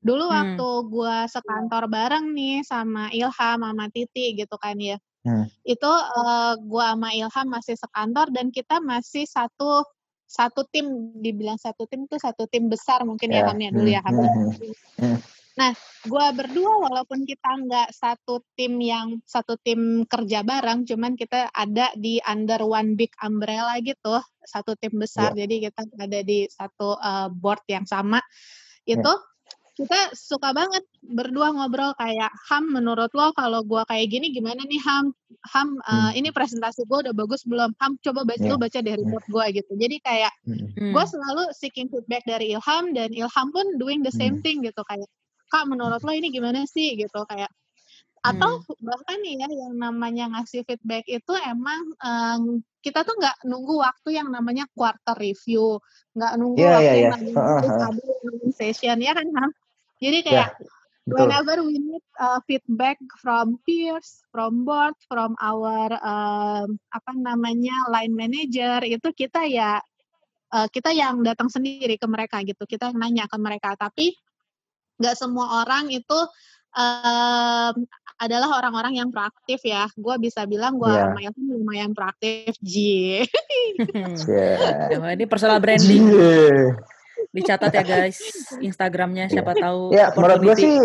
Dulu 0.00 0.24
hmm. 0.24 0.32
waktu 0.32 0.68
gue 0.88 1.16
sekantor 1.28 1.84
bareng 1.92 2.32
nih 2.32 2.64
sama 2.64 3.12
Ilham, 3.12 3.60
sama 3.60 3.84
Titi 3.92 4.32
gitu 4.32 4.56
kan 4.56 4.80
ya. 4.80 4.96
Hmm. 5.22 5.46
Itu 5.62 5.86
uh, 5.88 6.58
gue 6.58 6.86
sama 6.86 7.10
Ilham 7.14 7.46
masih 7.46 7.78
sekantor 7.78 8.34
dan 8.34 8.50
kita 8.50 8.82
masih 8.82 9.22
satu 9.26 9.86
satu 10.26 10.64
tim 10.72 11.12
dibilang 11.20 11.60
satu 11.60 11.84
tim 11.86 12.08
itu 12.08 12.16
satu 12.16 12.48
tim 12.48 12.72
besar 12.72 13.04
mungkin 13.04 13.28
yeah. 13.30 13.44
ya 13.44 13.50
Ham 13.52 13.58
ya 13.60 13.70
dulu 13.70 13.88
ya 13.92 14.00
Ham. 14.02 14.14
Hmm. 14.16 14.50
Hmm. 14.98 15.18
Nah, 15.52 15.76
gue 16.08 16.26
berdua 16.32 16.88
walaupun 16.88 17.28
kita 17.28 17.60
nggak 17.68 17.92
satu 17.92 18.40
tim 18.56 18.80
yang 18.80 19.20
satu 19.28 19.60
tim 19.60 20.08
kerja 20.08 20.40
bareng, 20.40 20.88
cuman 20.88 21.12
kita 21.12 21.52
ada 21.52 21.92
di 21.92 22.16
under 22.24 22.64
one 22.64 22.96
big 22.96 23.12
umbrella 23.20 23.76
gitu, 23.84 24.16
satu 24.48 24.72
tim 24.80 24.96
besar. 24.96 25.36
Yeah. 25.36 25.44
Jadi 25.44 25.68
kita 25.68 25.80
ada 26.00 26.20
di 26.24 26.48
satu 26.48 26.96
uh, 26.96 27.28
board 27.28 27.60
yang 27.68 27.84
sama. 27.84 28.24
Itu 28.88 29.04
yeah. 29.04 29.31
Kita 29.82 30.14
suka 30.14 30.54
banget 30.54 30.86
berdua 31.02 31.50
ngobrol 31.50 31.90
kayak 31.98 32.30
Ham, 32.50 32.70
menurut 32.70 33.10
lo 33.18 33.34
kalau 33.34 33.66
gue 33.66 33.82
kayak 33.90 34.06
gini 34.06 34.30
gimana 34.30 34.62
nih 34.62 34.78
Ham? 34.86 35.10
Ham, 35.42 35.74
uh, 35.82 36.14
hmm. 36.14 36.22
ini 36.22 36.28
presentasi 36.30 36.86
gue 36.86 36.98
udah 37.02 37.14
bagus 37.14 37.42
belum? 37.42 37.74
Ham, 37.82 37.98
coba 37.98 38.22
baca 38.22 38.38
yeah. 38.38 38.54
baca 38.54 38.78
dari 38.78 39.02
report 39.02 39.26
gue 39.26 39.44
gitu. 39.58 39.72
Jadi 39.74 39.96
kayak 40.06 40.32
hmm. 40.46 40.94
gue 40.94 41.04
selalu 41.04 41.50
seeking 41.50 41.90
feedback 41.90 42.22
dari 42.30 42.54
Ilham 42.54 42.94
dan 42.94 43.10
Ilham 43.10 43.48
pun 43.50 43.66
doing 43.82 44.06
the 44.06 44.14
same 44.14 44.38
hmm. 44.38 44.44
thing 44.46 44.62
gitu 44.62 44.86
kayak 44.86 45.10
kak 45.52 45.68
menurut 45.68 46.00
lo 46.00 46.12
ini 46.16 46.32
gimana 46.32 46.64
sih 46.64 46.96
gitu 46.96 47.28
kayak 47.28 47.52
atau 48.22 48.62
hmm. 48.62 48.86
bahkan 48.86 49.18
nih 49.20 49.34
ya 49.34 49.48
yang 49.50 49.74
namanya 49.74 50.24
ngasih 50.30 50.62
feedback 50.62 51.02
itu 51.10 51.34
emang 51.42 51.82
um, 51.98 52.62
kita 52.78 53.02
tuh 53.02 53.18
nggak 53.18 53.42
nunggu 53.50 53.82
waktu 53.82 54.14
yang 54.14 54.30
namanya 54.30 54.62
quarter 54.78 55.18
review 55.18 55.82
nggak 56.14 56.32
nunggu 56.38 56.62
yeah, 56.62 56.72
waktu 56.78 56.86
yeah, 56.86 56.94
yang 57.10 57.22
yeah. 57.26 57.34
namanya 57.34 57.90
uh, 57.90 58.54
session 58.54 58.96
ya 59.02 59.12
kan 59.12 59.26
Ham 59.26 59.50
jadi 60.02 60.18
ya, 60.20 60.26
kayak 60.26 60.48
yeah. 60.58 60.80
Betul. 61.02 61.18
Whenever 61.26 61.56
we 61.66 61.82
need 61.82 62.04
uh, 62.14 62.38
feedback 62.46 62.94
from 63.18 63.58
peers, 63.66 64.22
from 64.30 64.62
board, 64.62 64.94
from 65.10 65.34
our 65.42 65.90
um, 65.98 66.78
apa 66.94 67.10
namanya 67.18 67.74
line 67.90 68.14
manager 68.14 68.86
itu 68.86 69.10
kita 69.10 69.42
ya 69.50 69.82
uh, 70.54 70.70
kita 70.70 70.94
yang 70.94 71.26
datang 71.26 71.50
sendiri 71.50 71.98
ke 71.98 72.06
mereka 72.06 72.38
gitu, 72.46 72.62
kita 72.70 72.94
yang 72.94 73.02
nanya 73.02 73.26
ke 73.26 73.34
mereka. 73.34 73.74
Tapi 73.74 74.14
nggak 75.02 75.18
semua 75.18 75.66
orang 75.66 75.90
itu 75.90 76.18
um, 76.78 77.74
adalah 78.22 78.62
orang-orang 78.62 79.02
yang 79.02 79.10
proaktif 79.10 79.58
ya. 79.66 79.90
Gue 79.98 80.14
bisa 80.22 80.46
bilang 80.46 80.78
gue 80.78 80.86
yeah. 80.86 81.10
lumayan 81.10 81.34
lumayan 81.34 81.90
proaktif. 81.98 82.54
J. 82.62 82.76
yeah. 84.30 85.10
ini 85.18 85.26
personal 85.26 85.58
branding. 85.58 86.14
Yeah. 86.14 86.78
Dicatat 87.32 87.72
ya 87.72 87.82
guys, 87.84 88.20
Instagramnya 88.60 89.28
siapa 89.32 89.56
yeah. 89.56 89.62
tahu. 89.64 89.82
Ya 89.92 90.06
menurut 90.12 90.40
gue 90.44 90.54
sih, 90.60 90.76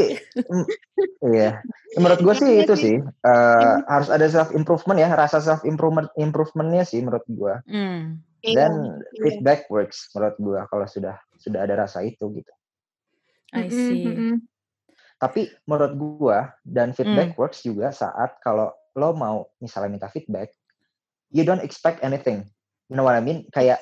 iya. 1.27 1.59
Menurut 1.99 2.19
gue 2.23 2.35
sih 2.39 2.51
itu 2.63 2.73
sih 2.79 2.95
uh, 3.03 3.75
harus 3.83 4.07
ada 4.07 4.23
self 4.31 4.55
improvement 4.55 4.95
ya, 4.95 5.11
rasa 5.11 5.43
self 5.43 5.67
improvement 5.67 6.07
improvementnya 6.15 6.87
sih 6.87 7.03
menurut 7.03 7.27
gue. 7.27 7.53
Mm. 7.67 8.23
Dan 8.47 8.71
yeah. 8.71 9.19
feedback 9.19 9.67
works 9.67 10.07
menurut 10.15 10.37
gue 10.39 10.59
kalau 10.71 10.85
sudah 10.87 11.19
sudah 11.35 11.67
ada 11.67 11.75
rasa 11.75 12.03
itu 12.07 12.23
gitu. 12.31 12.53
I 13.51 13.67
see. 13.67 14.39
Tapi 15.17 15.49
menurut 15.65 15.93
gua 15.97 16.37
dan 16.61 16.93
feedback 16.93 17.33
mm. 17.33 17.39
works 17.41 17.65
juga 17.65 17.89
saat 17.89 18.37
kalau 18.45 18.69
lo 18.93 19.13
mau 19.17 19.49
misalnya 19.57 19.89
minta 19.97 20.09
feedback, 20.13 20.53
you 21.33 21.41
don't 21.41 21.63
expect 21.65 22.01
anything. 22.05 22.45
You 22.87 22.95
know 22.95 23.05
what 23.05 23.17
I 23.17 23.23
mean? 23.23 23.49
Kayak 23.49 23.81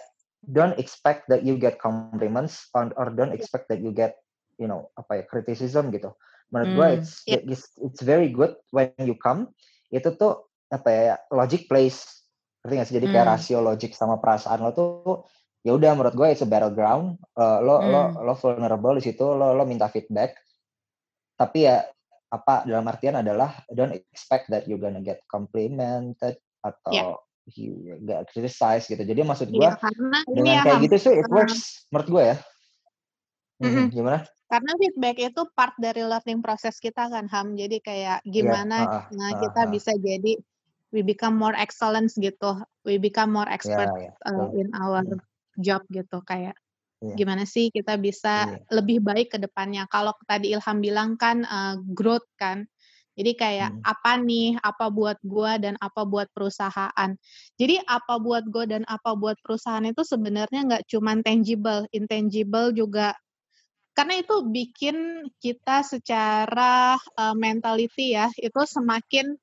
don't 0.49 0.77
expect 0.77 1.27
that 1.27 1.41
you 1.41 1.57
get 1.57 1.81
compliments 1.81 2.69
or, 2.73 2.89
or 2.95 3.11
don't 3.13 3.33
expect 3.33 3.69
that 3.69 3.81
you 3.81 3.91
get 3.91 4.17
you 4.61 4.69
know 4.69 4.89
apa 4.95 5.21
ya 5.21 5.23
criticism 5.27 5.89
gitu. 5.91 6.13
Menurut 6.53 6.69
mm. 6.69 6.75
gua 6.77 6.87
it's, 6.95 7.25
yeah. 7.25 7.41
it's 7.43 7.65
it's 7.81 8.01
very 8.05 8.29
good 8.29 8.55
when 8.69 8.93
you 9.01 9.17
come 9.17 9.51
itu 9.89 10.13
tuh 10.17 10.45
apa 10.69 10.89
ya 10.89 11.13
logic 11.29 11.69
plays 11.69 12.25
ngerti 12.65 12.73
gak 12.81 12.87
sih 12.89 12.95
jadi 12.97 13.07
kayak 13.13 13.27
mm. 13.29 13.33
rasio 13.37 13.57
logik 13.61 13.93
sama 13.93 14.17
perasaan 14.17 14.59
lo 14.65 14.71
tuh 14.73 15.29
ya 15.65 15.73
udah 15.73 15.97
menurut 15.97 16.13
gue 16.13 16.27
it's 16.29 16.45
a 16.45 16.49
battleground 16.49 17.17
uh, 17.41 17.57
lo 17.57 17.81
hmm. 17.81 17.89
lo 17.89 18.01
lo 18.21 18.33
vulnerable 18.37 19.01
di 19.01 19.09
situ 19.09 19.25
lo 19.25 19.57
lo 19.57 19.65
minta 19.65 19.89
feedback 19.89 20.37
tapi 21.33 21.65
ya 21.65 21.81
apa 22.29 22.69
dalam 22.69 22.85
artian 22.85 23.17
adalah 23.17 23.65
don't 23.73 23.97
expect 23.97 24.45
that 24.53 24.69
you're 24.69 24.77
gonna 24.77 25.01
get 25.01 25.25
complimented 25.25 26.37
atau 26.61 26.93
yeah. 26.93 27.17
You 27.53 28.01
gak 28.01 28.25
criticize 28.33 28.89
gitu 28.89 29.01
jadi 29.05 29.21
maksud 29.21 29.53
gue 29.53 29.61
yeah, 29.61 29.77
dengan 30.33 30.55
ya, 30.57 30.63
kayak 30.65 30.79
gitu 30.89 30.95
sih 30.97 31.13
it 31.21 31.29
works 31.29 31.85
menurut 31.93 32.09
gue 32.09 32.23
ya 32.33 32.37
mm 33.61 33.69
-hmm. 33.69 33.85
gimana 33.93 34.19
karena 34.45 34.71
feedback 34.77 35.17
itu 35.21 35.41
part 35.57 35.73
dari 35.81 36.05
learning 36.05 36.39
proses 36.41 36.77
kita 36.77 37.09
kan 37.09 37.25
Ham 37.29 37.57
jadi 37.57 37.77
kayak 37.81 38.17
iya, 38.25 38.33
gimana 38.33 38.77
yeah, 38.85 39.05
uh, 39.09 39.13
nah, 39.13 39.29
uh, 39.33 39.39
kita 39.41 39.61
uh, 39.65 39.69
bisa 39.69 39.91
jadi 39.97 40.33
we 40.93 41.01
become 41.01 41.35
more 41.35 41.57
excellence 41.57 42.13
gitu 42.17 42.61
we 42.85 43.01
become 43.01 43.33
more 43.33 43.49
expert 43.49 43.89
yeah, 43.97 44.13
yeah. 44.13 44.29
Uh, 44.29 44.49
in 44.53 44.69
our 44.77 45.01
yeah. 45.01 45.21
job 45.57 45.81
gitu 45.89 46.21
kayak 46.25 46.53
yeah. 47.01 47.15
gimana 47.17 47.43
sih 47.49 47.73
kita 47.73 47.97
bisa 47.97 48.53
yeah. 48.53 48.61
lebih 48.69 49.01
baik 49.01 49.33
ke 49.33 49.37
depannya 49.41 49.89
kalau 49.89 50.13
tadi 50.29 50.53
Ilham 50.53 50.77
bilang 50.77 51.17
kan 51.17 51.41
uh, 51.45 51.81
growth 51.93 52.25
kan 52.37 52.69
jadi 53.15 53.31
kayak 53.33 53.71
hmm. 53.71 53.81
apa 53.87 54.11
nih, 54.19 54.59
apa 54.59 54.85
buat 54.91 55.17
gua 55.23 55.55
dan 55.55 55.79
apa 55.79 56.03
buat 56.03 56.27
perusahaan. 56.35 57.09
Jadi 57.55 57.75
apa 57.87 58.19
buat 58.19 58.43
gua 58.51 58.67
dan 58.67 58.83
apa 58.85 59.15
buat 59.15 59.39
perusahaan 59.39 59.83
itu 59.87 60.03
sebenarnya 60.03 60.67
nggak 60.67 60.85
cuma 60.91 61.15
tangible, 61.23 61.87
intangible 61.95 62.75
juga 62.75 63.15
karena 63.95 64.19
itu 64.19 64.35
bikin 64.43 65.23
kita 65.39 65.79
secara 65.87 66.99
uh, 67.15 67.31
mentality 67.31 68.11
ya 68.11 68.27
itu 68.35 68.61
semakin 68.67 69.39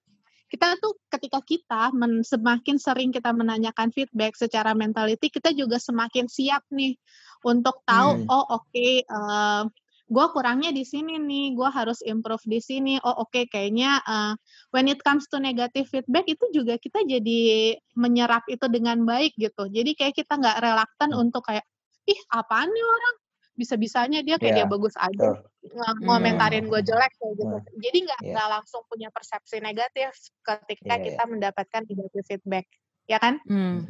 kita 0.52 0.76
tuh 0.76 0.92
ketika 1.08 1.40
kita 1.40 1.82
men, 1.96 2.20
semakin 2.20 2.76
sering 2.76 3.08
kita 3.08 3.32
menanyakan 3.32 3.88
feedback 3.88 4.36
secara 4.36 4.76
mentality 4.76 5.32
kita 5.32 5.56
juga 5.56 5.80
semakin 5.80 6.28
siap 6.28 6.68
nih 6.68 7.00
untuk 7.48 7.80
tahu 7.88 8.20
hmm. 8.20 8.28
oh 8.28 8.60
oke 8.60 8.68
okay, 8.68 9.00
uh, 9.08 9.64
eh, 9.64 9.81
gue 10.12 10.26
kurangnya 10.36 10.70
di 10.76 10.84
sini 10.84 11.16
nih 11.16 11.56
gue 11.56 11.68
harus 11.72 12.04
improve 12.04 12.44
di 12.44 12.60
sini 12.60 13.00
oh 13.00 13.24
oke 13.24 13.32
okay, 13.32 13.44
kayaknya 13.48 14.04
uh, 14.04 14.36
when 14.76 14.84
it 14.92 15.00
comes 15.00 15.24
to 15.32 15.40
negative 15.40 15.88
feedback 15.88 16.28
itu 16.28 16.44
juga 16.52 16.76
kita 16.76 17.00
jadi 17.08 17.74
menyerap 17.96 18.44
itu 18.52 18.68
dengan 18.68 19.00
baik 19.08 19.32
gitu 19.40 19.72
jadi 19.72 19.96
kayak 19.96 20.14
kita 20.20 20.36
nggak 20.36 20.60
relaktan 20.60 21.16
hmm. 21.16 21.22
untuk 21.24 21.48
kayak 21.48 21.64
ih 22.04 22.20
apaan 22.28 22.68
nih 22.68 22.84
orang 22.84 23.16
bisa-bisanya 23.52 24.24
dia 24.24 24.40
kayak 24.40 24.56
yeah. 24.56 24.58
dia 24.64 24.72
bagus 24.72 24.94
aja 24.96 25.38
uh. 25.44 25.96
ngomentarin 26.00 26.66
gue 26.66 26.80
jelek 26.82 27.12
kayak 27.20 27.34
gitu. 27.36 27.56
Uh. 27.60 27.62
Jadi 27.78 27.98
nggak 28.08 28.20
yeah. 28.24 28.32
nggak 28.32 28.48
langsung 28.58 28.82
punya 28.88 29.08
persepsi 29.12 29.60
negatif 29.60 30.10
ketika 30.40 30.96
yeah, 30.96 31.04
kita 31.04 31.22
yeah. 31.22 31.30
mendapatkan 31.30 31.82
negatif 31.84 32.22
feedback, 32.24 32.66
ya 33.04 33.18
kan? 33.20 33.38
Hmm. 33.44 33.84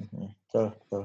Betul, 0.50 0.74
betul. 0.76 1.02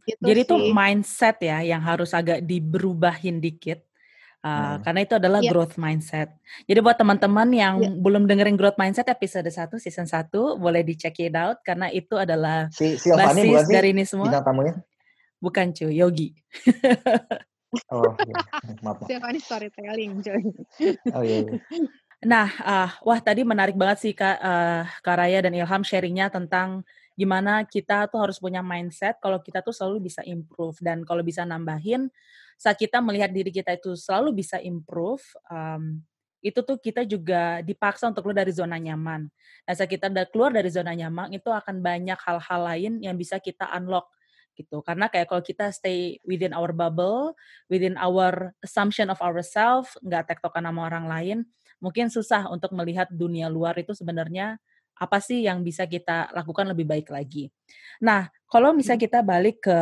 Gitu 0.00 0.22
Jadi 0.24 0.40
itu 0.48 0.56
mindset 0.72 1.36
ya 1.44 1.58
yang 1.60 1.82
harus 1.84 2.16
agak 2.16 2.40
diberubahin 2.46 3.42
dikit. 3.42 3.84
Uh, 4.40 4.48
hmm. 4.48 4.76
Karena 4.88 5.00
itu 5.04 5.14
adalah 5.20 5.40
yeah. 5.44 5.52
growth 5.52 5.76
mindset. 5.76 6.32
Jadi 6.64 6.80
buat 6.80 6.96
teman-teman 6.96 7.48
yang 7.52 7.74
yeah. 7.76 7.92
belum 7.92 8.24
dengerin 8.24 8.56
growth 8.56 8.80
mindset 8.80 9.12
episode 9.12 9.44
1 9.44 9.68
season 9.76 10.08
1 10.08 10.32
boleh 10.56 10.80
di 10.80 10.96
check 10.96 11.20
it 11.20 11.36
out 11.36 11.60
karena 11.60 11.92
itu 11.92 12.16
adalah 12.16 12.72
si, 12.72 12.96
si 12.96 13.12
basis 13.12 13.68
dari 13.68 13.92
ini 13.92 14.08
semua. 14.08 14.32
Bukan 15.40 15.76
cuy, 15.76 15.92
Yogi. 15.92 16.32
Oh, 17.86 18.02
iya. 18.26 18.34
maaf. 18.82 19.06
Siapa 19.06 19.30
nih 19.30 19.42
storytelling, 19.46 20.26
coy. 20.26 20.42
Oh 21.14 21.22
iya. 21.22 21.46
iya. 21.46 21.86
Nah, 22.26 22.50
uh, 22.66 22.90
wah 23.06 23.20
tadi 23.22 23.46
menarik 23.46 23.78
banget 23.78 23.98
sih 24.02 24.12
Kak, 24.12 24.36
uh, 24.42 24.84
Kak 25.00 25.16
Raya 25.16 25.40
dan 25.40 25.54
Ilham 25.56 25.86
sharingnya 25.86 26.28
tentang 26.28 26.82
gimana 27.18 27.66
kita 27.66 28.08
tuh 28.08 28.22
harus 28.22 28.38
punya 28.38 28.64
mindset 28.64 29.18
kalau 29.22 29.42
kita 29.42 29.60
tuh 29.60 29.74
selalu 29.74 30.10
bisa 30.10 30.24
improve 30.24 30.78
dan 30.80 31.04
kalau 31.04 31.20
bisa 31.20 31.42
nambahin 31.44 32.08
saat 32.60 32.76
kita 32.76 33.00
melihat 33.00 33.32
diri 33.32 33.48
kita 33.48 33.72
itu 33.72 33.96
selalu 33.96 34.44
bisa 34.44 34.60
improve, 34.60 35.24
um, 35.48 35.96
itu 36.44 36.60
tuh 36.60 36.76
kita 36.76 37.08
juga 37.08 37.64
dipaksa 37.64 38.12
untuk 38.12 38.28
keluar 38.28 38.44
dari 38.44 38.52
zona 38.52 38.76
nyaman. 38.76 39.32
Nah, 39.64 39.72
saat 39.72 39.88
kita 39.88 40.12
udah 40.12 40.28
keluar 40.28 40.52
dari 40.52 40.68
zona 40.68 40.92
nyaman, 40.92 41.32
itu 41.32 41.48
akan 41.48 41.80
banyak 41.80 42.20
hal-hal 42.20 42.60
lain 42.60 42.92
yang 43.00 43.16
bisa 43.16 43.40
kita 43.40 43.64
unlock 43.72 44.12
gitu. 44.52 44.84
Karena 44.84 45.08
kayak 45.08 45.32
kalau 45.32 45.40
kita 45.40 45.72
stay 45.72 46.20
within 46.28 46.52
our 46.52 46.76
bubble, 46.76 47.32
within 47.72 47.96
our 47.96 48.52
assumption 48.60 49.08
of 49.08 49.16
ourselves, 49.24 49.96
nggak 50.04 50.28
tektokan 50.28 50.68
sama 50.68 50.84
orang 50.84 51.08
lain, 51.08 51.38
mungkin 51.80 52.12
susah 52.12 52.44
untuk 52.52 52.76
melihat 52.76 53.08
dunia 53.08 53.48
luar 53.48 53.72
itu 53.80 53.96
sebenarnya 53.96 54.60
apa 55.00 55.18
sih 55.18 55.48
yang 55.48 55.64
bisa 55.64 55.88
kita 55.88 56.28
lakukan 56.36 56.68
lebih 56.68 56.84
baik 56.84 57.08
lagi. 57.08 57.48
Nah, 58.04 58.28
kalau 58.44 58.76
misalnya 58.76 59.00
hmm. 59.00 59.08
kita 59.08 59.20
balik 59.24 59.56
ke 59.64 59.78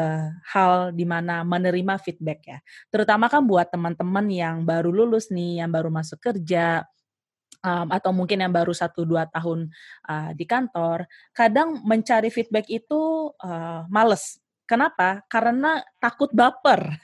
hal 0.54 0.94
di 0.94 1.02
mana 1.02 1.42
menerima 1.42 1.98
feedback 1.98 2.40
ya, 2.46 2.59
terutama 2.94 3.26
kan 3.26 3.42
buat 3.42 3.66
teman-teman 3.66 4.26
yang 4.31 4.57
baru 4.62 4.94
lulus 4.94 5.35
nih, 5.35 5.59
yang 5.66 5.74
baru 5.74 5.90
masuk 5.90 6.22
kerja, 6.22 6.87
um, 7.66 7.88
atau 7.90 8.14
mungkin 8.14 8.38
yang 8.42 8.54
baru 8.54 8.70
satu 8.70 9.02
dua 9.02 9.26
tahun 9.26 9.70
uh, 10.07 10.31
di 10.38 10.46
kantor, 10.46 11.11
kadang 11.35 11.83
mencari 11.83 12.31
feedback 12.31 12.70
itu 12.70 13.35
uh, 13.42 13.83
males 13.90 14.38
Kenapa? 14.68 15.24
Karena 15.33 15.81
takut 15.96 16.28
baper. 16.28 17.00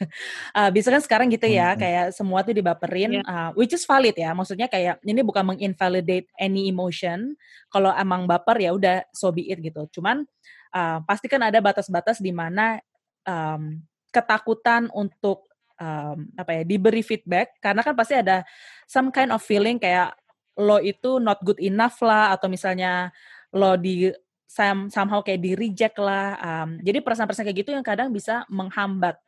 Uh, 0.53 0.69
biasanya 0.77 1.01
kan 1.01 1.05
sekarang 1.09 1.29
gitu 1.33 1.49
ya, 1.49 1.73
hmm. 1.73 1.81
kayak 1.81 2.07
semua 2.13 2.45
tuh 2.45 2.53
dibaperin, 2.53 3.25
yeah. 3.25 3.25
uh, 3.25 3.51
which 3.57 3.73
is 3.73 3.89
valid 3.89 4.13
ya. 4.13 4.37
Maksudnya 4.37 4.69
kayak 4.69 5.01
ini 5.01 5.25
bukan 5.25 5.57
menginvalidate 5.57 6.29
any 6.37 6.69
emotion. 6.69 7.33
Kalau 7.73 7.89
emang 7.97 8.29
baper 8.29 8.61
ya 8.61 8.77
udah 8.77 9.09
so 9.17 9.33
be 9.33 9.49
it 9.49 9.65
gitu. 9.65 9.89
Cuman 9.97 10.29
uh, 10.77 11.01
pasti 11.09 11.25
kan 11.25 11.41
ada 11.41 11.57
batas-batas 11.65 12.21
di 12.21 12.37
mana 12.37 12.77
um, 13.25 13.81
ketakutan 14.13 14.93
untuk 14.93 15.49
um, 15.81 16.29
apa 16.37 16.61
ya 16.61 16.63
diberi 16.63 17.03
feedback 17.03 17.59
karena 17.59 17.81
kan 17.83 17.97
pasti 17.97 18.15
ada 18.21 18.47
some 18.87 19.11
kind 19.11 19.33
of 19.33 19.43
feeling 19.43 19.81
kayak 19.81 20.15
lo 20.55 20.79
itu 20.79 21.19
not 21.19 21.43
good 21.43 21.59
enough 21.59 21.99
lah 21.99 22.31
atau 22.31 22.47
misalnya 22.47 23.11
lo 23.55 23.75
di 23.75 24.07
some, 24.55 24.87
somehow 24.87 25.19
kayak 25.19 25.43
di 25.43 25.59
reject 25.59 25.99
lah. 25.99 26.39
Um, 26.39 26.79
jadi 26.79 27.03
perasaan-perasaan 27.03 27.51
kayak 27.51 27.59
gitu 27.67 27.71
yang 27.75 27.83
kadang 27.83 28.15
bisa 28.15 28.47
menghambat 28.47 29.19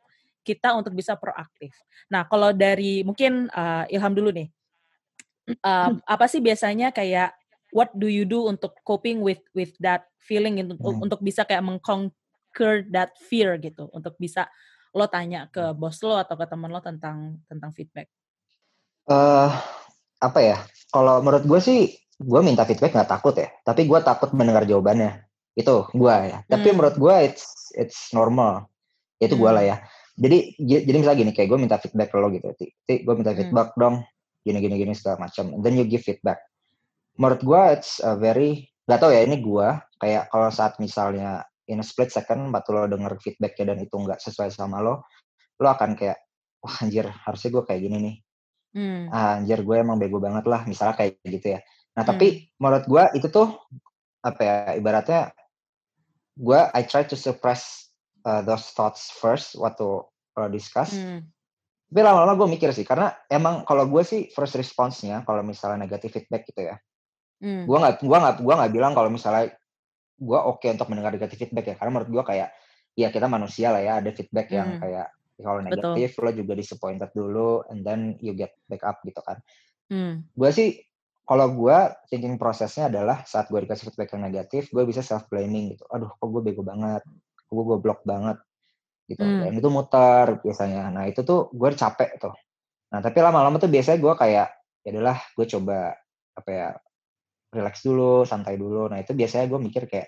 kita 0.47 0.71
untuk 0.71 0.95
bisa 0.95 1.19
proaktif. 1.19 1.75
Nah, 2.07 2.23
kalau 2.23 2.55
dari 2.55 3.03
mungkin 3.03 3.51
uh, 3.51 3.83
Ilham 3.91 4.15
dulu 4.15 4.31
nih, 4.31 4.47
um, 5.59 5.99
apa 6.07 6.25
sih 6.31 6.39
biasanya 6.39 6.95
kayak 6.95 7.35
what 7.75 7.91
do 7.91 8.07
you 8.07 8.23
do 8.23 8.47
untuk 8.47 8.79
coping 8.87 9.19
with 9.19 9.43
with 9.51 9.75
that 9.83 10.07
feeling 10.23 10.55
untuk 10.63 10.79
hmm. 10.79 11.03
untuk 11.03 11.19
bisa 11.19 11.43
kayak 11.43 11.67
mengconquer 11.67 12.87
that 12.87 13.11
fear 13.27 13.59
gitu, 13.59 13.91
untuk 13.91 14.15
bisa 14.15 14.47
lo 14.95 15.03
tanya 15.11 15.51
ke 15.51 15.75
bos 15.75 15.99
lo 15.99 16.15
atau 16.15 16.39
ke 16.39 16.47
teman 16.47 16.71
lo 16.71 16.79
tentang 16.79 17.43
tentang 17.51 17.75
feedback. 17.75 18.07
Uh, 19.03 19.51
apa 20.23 20.39
ya? 20.39 20.57
Kalau 20.87 21.19
menurut 21.19 21.43
gue 21.43 21.59
sih 21.59 21.81
gue 22.17 22.41
minta 22.41 22.65
feedback 22.65 22.97
nggak 22.97 23.11
takut 23.13 23.35
ya 23.37 23.49
tapi 23.61 23.85
gue 23.85 23.99
takut 24.01 24.33
mendengar 24.33 24.65
jawabannya 24.65 25.25
itu 25.53 25.85
gue 25.93 26.15
ya 26.33 26.41
tapi 26.49 26.67
hmm. 26.69 26.75
menurut 26.77 26.95
gue 26.97 27.15
it's 27.29 27.73
it's 27.77 28.09
normal 28.13 28.69
itu 29.21 29.37
hmm. 29.37 29.41
gue 29.45 29.51
lah 29.53 29.63
ya 29.65 29.77
jadi 30.17 30.37
jadi 30.57 30.97
misalnya 30.97 31.19
gini 31.21 31.31
kayak 31.33 31.49
gue 31.53 31.59
minta 31.61 31.77
feedback 31.77 32.09
ke 32.09 32.17
lo 32.17 32.27
gitu 32.33 32.49
ti 32.57 32.73
gue 33.05 33.13
minta 33.13 33.33
hmm. 33.33 33.39
feedback 33.41 33.69
hmm. 33.73 33.79
dong 33.81 33.95
gini 34.41 34.57
gini 34.61 34.75
gini 34.81 34.93
segala 34.97 35.29
macam 35.29 35.53
then 35.61 35.77
you 35.77 35.85
give 35.85 36.01
feedback 36.01 36.41
menurut 37.21 37.41
gue 37.41 37.61
it's 37.73 38.01
a 38.01 38.17
very 38.17 38.65
gak 38.89 39.03
tau 39.03 39.13
ya 39.13 39.21
ini 39.21 39.37
gue 39.41 39.67
kayak 40.01 40.29
kalau 40.33 40.49
saat 40.49 40.77
misalnya 40.81 41.45
in 41.67 41.83
a 41.83 41.85
split 41.85 42.09
second 42.09 42.49
waktu 42.49 42.69
lo 42.71 42.87
denger 42.87 43.19
feedbacknya 43.19 43.75
dan 43.75 43.77
itu 43.83 43.95
nggak 43.97 44.23
sesuai 44.23 44.49
sama 44.49 44.79
lo 44.79 45.05
lo 45.59 45.67
akan 45.67 45.93
kayak 45.93 46.17
wah 46.63 46.75
anjir 46.81 47.05
harusnya 47.05 47.49
gue 47.59 47.63
kayak 47.67 47.81
gini 47.83 47.97
nih 47.99 48.15
hmm. 48.79 49.03
ah, 49.11 49.41
anjir 49.41 49.59
gue 49.61 49.75
emang 49.75 49.99
bego 49.99 50.17
banget 50.23 50.47
lah 50.47 50.63
misalnya 50.63 50.95
kayak 50.95 51.19
gitu 51.27 51.57
ya 51.57 51.59
Nah, 51.97 52.05
hmm. 52.05 52.11
tapi 52.13 52.27
menurut 52.61 52.85
gue 52.85 53.03
itu 53.17 53.27
tuh 53.33 53.57
apa 54.21 54.41
ya 54.45 54.57
ibaratnya 54.77 55.33
gue 56.37 56.59
I 56.77 56.85
try 56.85 57.01
to 57.09 57.17
suppress 57.17 57.89
uh, 58.21 58.45
those 58.45 58.69
thoughts 58.77 59.09
first 59.09 59.57
waktu 59.57 60.05
kalau 60.37 60.49
discuss. 60.53 60.93
Hmm. 60.93 61.25
Tapi 61.89 61.99
lama-lama 62.05 62.37
gue 62.37 62.47
mikir 62.53 62.69
sih 62.69 62.85
karena 62.85 63.17
emang 63.25 63.65
kalau 63.65 63.89
gue 63.89 64.03
sih 64.05 64.29
first 64.29 64.53
response-nya 64.53 65.25
kalau 65.25 65.41
misalnya 65.41 65.89
negatif 65.89 66.13
feedback 66.13 66.45
gitu 66.45 66.69
ya. 66.69 66.77
Hmm. 67.41 67.65
Gue 67.65 67.77
nggak 67.81 68.05
gua 68.05 68.17
nggak 68.21 68.35
gua 68.45 68.53
nggak 68.61 68.73
bilang 68.73 68.93
kalau 68.93 69.09
misalnya 69.09 69.49
gue 70.17 70.39
oke 70.39 70.61
okay 70.61 70.73
untuk 70.73 70.89
mendengar 70.89 71.13
negatif 71.13 71.37
feedback 71.37 71.65
ya 71.73 71.75
karena 71.77 71.91
menurut 71.93 72.09
gue 72.09 72.23
kayak 72.25 72.49
ya 72.97 73.13
kita 73.13 73.29
manusia 73.29 73.69
lah 73.69 73.81
ya 73.81 74.01
ada 74.01 74.09
feedback 74.09 74.49
hmm. 74.49 74.57
yang 74.57 74.69
kayak 74.81 75.07
kalau 75.37 75.61
negatif 75.61 76.17
Betul. 76.17 76.23
lo 76.25 76.31
juga 76.33 76.53
disappointed 76.57 77.11
dulu 77.13 77.61
and 77.69 77.85
then 77.85 78.17
you 78.21 78.33
get 78.33 78.57
back 78.65 78.81
up 78.85 79.01
gitu 79.05 79.21
kan. 79.21 79.37
Hmm. 79.87 80.25
Gue 80.33 80.49
sih 80.49 80.81
kalau 81.27 81.51
gue 81.51 81.77
thinking 82.07 82.39
prosesnya 82.39 82.87
adalah 82.87 83.27
saat 83.27 83.51
gue 83.51 83.59
dikasih 83.59 83.91
feedback 83.91 84.15
yang 84.15 84.23
negatif, 84.23 84.71
gue 84.71 84.83
bisa 84.87 85.03
self 85.03 85.27
blaming 85.27 85.75
gitu. 85.75 85.83
Aduh, 85.91 86.07
kok 86.15 86.27
gue 86.31 86.39
bego 86.39 86.63
banget, 86.63 87.03
kok 87.43 87.51
gue 87.51 87.65
goblok 87.67 87.99
banget, 88.07 88.39
gitu. 89.11 89.27
Hmm. 89.27 89.43
Dan 89.43 89.59
itu 89.59 89.67
muter 89.67 90.39
biasanya. 90.39 90.87
Nah 90.87 91.03
itu 91.11 91.27
tuh 91.27 91.51
gue 91.51 91.69
capek 91.75 92.15
tuh. 92.15 92.31
Nah 92.95 93.03
tapi 93.03 93.19
lama-lama 93.19 93.59
tuh 93.59 93.67
biasanya 93.67 93.99
gue 93.99 94.13
kayak, 94.15 94.47
ya 94.87 94.89
adalah 94.95 95.19
gue 95.35 95.45
coba 95.51 95.99
apa 96.31 96.49
ya, 96.49 96.67
relax 97.51 97.83
dulu, 97.83 98.23
santai 98.23 98.55
dulu. 98.55 98.87
Nah 98.87 99.03
itu 99.03 99.11
biasanya 99.11 99.51
gue 99.51 99.59
mikir 99.59 99.83
kayak 99.91 100.07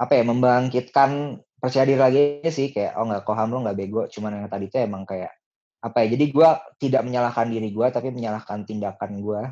apa 0.00 0.12
ya, 0.16 0.24
membangkitkan 0.24 1.36
percaya 1.60 1.84
diri 1.84 2.00
lagi 2.00 2.24
sih 2.48 2.72
kayak 2.72 2.96
oh 2.96 3.04
nggak 3.04 3.22
koham 3.28 3.52
lo 3.52 3.60
nggak 3.60 3.76
bego 3.76 4.08
cuman 4.08 4.40
yang 4.40 4.48
tadi 4.48 4.72
itu 4.72 4.80
emang 4.80 5.04
kayak 5.04 5.28
apa 5.84 6.08
ya 6.08 6.16
jadi 6.16 6.24
gue 6.32 6.48
tidak 6.80 7.02
menyalahkan 7.04 7.52
diri 7.52 7.68
gue 7.68 7.86
tapi 7.92 8.08
menyalahkan 8.08 8.64
tindakan 8.64 9.20
gue 9.20 9.42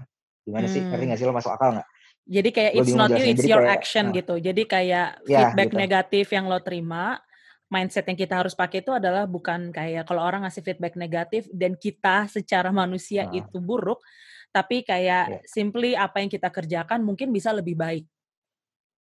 gimana 0.49 0.67
hmm. 0.67 0.75
sih? 0.75 0.81
Ngerti 0.81 1.05
nggak 1.05 1.19
sih 1.21 1.27
lo 1.29 1.35
masuk 1.37 1.53
akal 1.53 1.69
nggak? 1.77 1.89
Jadi 2.29 2.51
kayak 2.53 2.73
it's 2.77 2.93
not 2.97 3.09
you 3.13 3.25
it's 3.25 3.47
your 3.49 3.65
kayak, 3.65 3.77
action 3.81 4.05
uh, 4.09 4.15
gitu. 4.17 4.35
Jadi 4.37 4.63
kayak 4.69 5.09
ya, 5.25 5.39
feedback 5.53 5.71
gitu. 5.73 5.81
negatif 5.81 6.27
yang 6.33 6.45
lo 6.49 6.61
terima 6.61 7.21
mindset 7.69 8.09
yang 8.09 8.17
kita 8.17 8.35
harus 8.41 8.57
pakai 8.57 8.81
itu 8.81 8.93
adalah 8.97 9.29
bukan 9.29 9.69
kayak 9.69 10.09
kalau 10.09 10.25
orang 10.25 10.45
ngasih 10.49 10.65
feedback 10.65 10.97
negatif 10.97 11.45
dan 11.53 11.77
kita 11.77 12.25
secara 12.29 12.73
manusia 12.73 13.29
uh, 13.29 13.37
itu 13.37 13.61
buruk 13.61 14.01
tapi 14.49 14.81
kayak 14.81 15.25
yeah. 15.29 15.43
simply 15.45 15.93
apa 15.93 16.25
yang 16.25 16.33
kita 16.33 16.49
kerjakan 16.49 17.05
mungkin 17.05 17.29
bisa 17.29 17.53
lebih 17.53 17.77
baik. 17.77 18.05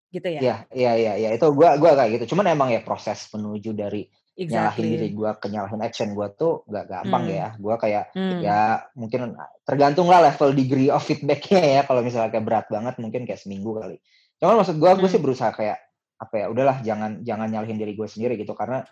Gitu 0.08 0.28
ya? 0.28 0.40
Iya 0.40 0.56
iya 0.72 0.92
iya 0.96 1.12
ya. 1.28 1.28
itu 1.36 1.48
gua 1.52 1.76
gua 1.76 1.96
kayak 1.96 2.20
gitu. 2.20 2.36
Cuman 2.36 2.48
emang 2.52 2.72
ya 2.72 2.80
proses 2.80 3.28
menuju 3.32 3.76
dari 3.76 4.08
exactly. 4.38 4.54
nyalahin 4.54 4.86
diri 4.94 5.08
gua 5.10 5.30
ke 5.34 5.46
nyalahin 5.50 5.82
action 5.82 6.14
gua 6.14 6.30
tuh 6.30 6.62
gak 6.70 6.86
gampang 6.86 7.26
hmm. 7.26 7.34
ya 7.34 7.48
gua 7.58 7.74
kayak 7.74 8.14
hmm. 8.14 8.38
ya 8.38 8.86
mungkin 8.94 9.34
tergantung 9.66 10.06
lah 10.06 10.22
level 10.22 10.54
degree 10.54 10.88
of 10.94 11.02
feedbacknya 11.02 11.60
ya 11.60 11.80
kalau 11.82 12.06
misalnya 12.06 12.30
kayak 12.30 12.46
berat 12.46 12.66
banget 12.70 12.94
mungkin 13.02 13.26
kayak 13.26 13.42
seminggu 13.42 13.74
kali 13.74 13.98
cuman 14.38 14.62
maksud 14.62 14.78
hmm. 14.78 15.02
gue 15.02 15.10
sih 15.10 15.20
berusaha 15.20 15.50
kayak 15.50 15.78
apa 16.18 16.34
ya 16.34 16.46
udahlah 16.50 16.78
jangan 16.82 17.22
jangan 17.26 17.50
nyalahin 17.50 17.78
diri 17.78 17.98
gue 17.98 18.06
sendiri 18.06 18.38
gitu 18.38 18.54
karena 18.54 18.86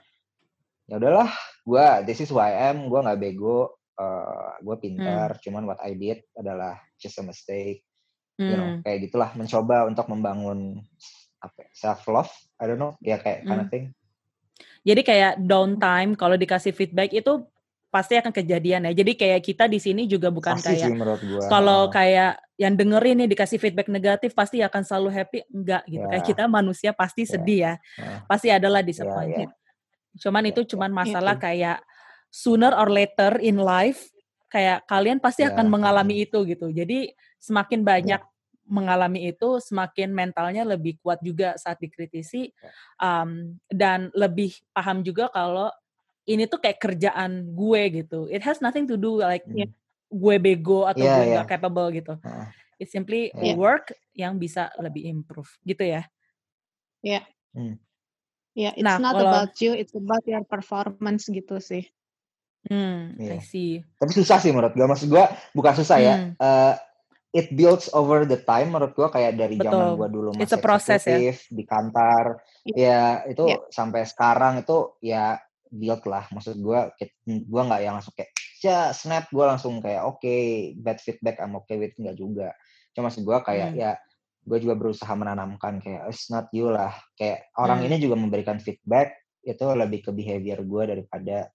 ya 0.87 0.99
udahlah 0.99 1.31
gue 1.67 1.87
this 2.07 2.23
is 2.23 2.31
who 2.31 2.39
I 2.39 2.71
am 2.71 2.91
gue 2.91 2.99
nggak 2.99 3.19
bego 3.19 3.79
uh, 3.99 4.03
eh, 4.03 4.53
gue 4.63 4.77
pintar 4.79 5.39
hmm. 5.39 5.43
cuman 5.43 5.63
what 5.67 5.81
I 5.83 5.95
did 5.95 6.23
adalah 6.39 6.79
just 6.99 7.19
a 7.19 7.25
mistake 7.27 7.83
hmm. 8.39 8.47
you 8.47 8.57
know 8.59 8.69
hmm. 8.79 8.81
kayak 8.87 9.11
gitulah 9.11 9.31
mencoba 9.35 9.87
untuk 9.87 10.07
membangun 10.11 10.83
apa 11.43 11.67
ya, 11.67 11.71
self 11.75 12.07
love 12.11 12.31
I 12.59 12.71
don't 12.71 12.79
know 12.79 12.95
ya 13.03 13.19
kayak 13.19 13.47
hmm. 13.47 13.49
kind 13.51 13.61
of 13.63 13.67
hmm. 13.71 13.75
thing 13.75 13.87
jadi 14.87 15.03
kayak 15.03 15.33
downtime 15.43 16.15
kalau 16.15 16.39
dikasih 16.39 16.71
feedback 16.71 17.11
itu 17.11 17.43
pasti 17.91 18.15
akan 18.15 18.31
kejadian 18.31 18.87
ya. 18.87 18.93
Jadi 19.03 19.19
kayak 19.19 19.43
kita 19.43 19.67
di 19.67 19.83
sini 19.83 20.07
juga 20.07 20.31
bukan 20.31 20.55
pasti 20.55 20.79
kayak 20.79 20.95
kalau 21.51 21.91
kayak 21.91 22.39
yang 22.55 22.79
dengerin 22.79 23.25
nih 23.25 23.29
dikasih 23.35 23.59
feedback 23.59 23.91
negatif 23.91 24.31
pasti 24.31 24.63
akan 24.63 24.83
selalu 24.87 25.09
happy 25.11 25.39
enggak 25.51 25.83
gitu. 25.91 26.07
Yeah. 26.07 26.11
Kayak 26.15 26.23
ya. 26.23 26.29
kita 26.31 26.45
manusia 26.47 26.91
pasti 26.95 27.27
yeah. 27.27 27.31
sedih 27.35 27.59
ya. 27.59 27.75
Yeah. 27.99 28.19
Pasti 28.31 28.49
adalah 28.55 28.81
ya, 28.85 28.87
disappointed. 28.87 29.51
Yeah, 29.51 29.59
yeah. 29.59 30.21
Cuman 30.23 30.43
yeah. 30.47 30.51
itu 30.55 30.61
cuman 30.71 30.91
masalah 30.95 31.35
yeah. 31.35 31.43
kayak 31.43 31.79
sooner 32.31 32.73
or 32.79 32.87
later 32.87 33.43
in 33.43 33.59
life 33.59 34.07
kayak 34.47 34.87
kalian 34.87 35.19
pasti 35.19 35.43
yeah. 35.43 35.51
akan 35.51 35.67
mengalami 35.67 36.23
itu 36.23 36.47
gitu. 36.47 36.71
Jadi 36.71 37.11
semakin 37.43 37.83
banyak 37.83 38.23
yeah 38.23 38.35
mengalami 38.67 39.31
itu 39.31 39.63
semakin 39.63 40.11
mentalnya 40.11 40.67
lebih 40.67 40.99
kuat 41.01 41.23
juga 41.23 41.55
saat 41.55 41.79
dikritisi 41.79 42.51
um, 42.99 43.55
dan 43.71 44.11
lebih 44.13 44.55
paham 44.75 45.07
juga 45.07 45.31
kalau 45.31 45.71
ini 46.27 46.51
tuh 46.51 46.59
kayak 46.59 46.83
kerjaan 46.83 47.55
gue 47.55 47.83
gitu. 48.03 48.27
It 48.27 48.43
has 48.43 48.59
nothing 48.59 48.91
to 48.91 48.99
do 48.99 49.23
like 49.23 49.47
yeah. 49.47 49.71
gue 50.11 50.37
bego 50.43 50.91
atau 50.91 51.07
yeah, 51.07 51.17
gue 51.17 51.25
yeah. 51.31 51.37
gak 51.47 51.51
capable 51.59 51.89
gitu. 51.95 52.19
Uh, 52.21 52.51
It's 52.77 52.93
simply 52.93 53.33
yeah. 53.33 53.57
work 53.57 53.95
yang 54.13 54.37
bisa 54.37 54.69
lebih 54.77 55.09
improve 55.09 55.49
gitu 55.65 55.81
ya. 55.81 56.05
Iya. 57.01 57.23
Yeah. 57.23 57.25
Hmm. 57.57 57.77
Yeah, 58.57 58.73
it's 58.73 58.85
nah, 58.85 58.97
not 58.97 59.21
kalau, 59.21 59.33
about 59.33 59.53
you, 59.61 59.77
it's 59.77 59.93
about 59.93 60.25
your 60.25 60.41
performance 60.45 61.29
gitu 61.29 61.61
sih. 61.61 61.85
Hmm, 62.69 63.13
yeah. 63.21 63.37
I 63.37 63.45
see. 63.45 63.85
Tapi 64.01 64.13
susah 64.17 64.41
sih 64.41 64.49
menurut 64.53 64.73
gue. 64.73 64.85
Maksud 64.85 65.09
gue 65.13 65.25
bukan 65.53 65.73
susah 65.77 65.97
ya. 66.01 66.15
hmm. 66.17 66.29
ya. 66.37 66.41
Uh, 66.41 66.75
it 67.37 67.53
builds 67.53 67.93
over 67.93 68.25
the 68.25 68.41
time 68.41 68.73
menurut 68.73 68.97
gue 68.97 69.09
kayak 69.13 69.37
dari 69.37 69.61
Betul. 69.61 69.69
zaman 69.69 70.01
gue 70.01 70.09
dulu 70.09 70.29
masih 70.33 70.41
ya. 71.05 71.35
di 71.53 71.65
kantor. 71.69 72.25
Yeah. 72.65 72.77
Ya 72.81 73.03
itu 73.29 73.45
yeah. 73.45 73.61
sampai 73.69 74.09
sekarang 74.09 74.65
itu 74.65 74.97
ya 75.05 75.37
build 75.69 76.03
lah 76.09 76.25
maksud 76.33 76.57
gue 76.57 76.79
gue 77.27 77.63
nggak 77.69 77.81
yang 77.83 77.99
langsung 77.99 78.15
kayak 78.17 78.33
ya 78.63 78.91
snap 78.97 79.29
gue 79.29 79.45
langsung 79.45 79.79
kayak 79.85 80.03
oke 80.07 80.23
okay, 80.23 80.73
bad 80.79 80.99
feedback 81.03 81.39
I'm 81.43 81.59
okay 81.61 81.77
with 81.77 81.95
nggak 81.99 82.17
juga 82.17 82.55
cuma 82.97 83.13
maksud 83.13 83.23
gue 83.23 83.39
kayak 83.45 83.71
hmm. 83.77 83.79
ya 83.79 83.93
gue 84.47 84.59
juga 84.63 84.75
berusaha 84.79 85.13
menanamkan 85.13 85.83
kayak 85.83 86.09
it's 86.09 86.31
not 86.31 86.49
you 86.55 86.71
lah 86.71 86.95
kayak 87.19 87.51
orang 87.59 87.83
hmm. 87.83 87.87
ini 87.91 87.97
juga 88.01 88.17
memberikan 88.17 88.57
feedback 88.63 89.13
itu 89.47 89.63
lebih 89.63 90.07
ke 90.07 90.11
behavior 90.15 90.63
gue 90.63 90.83
daripada 90.97 91.51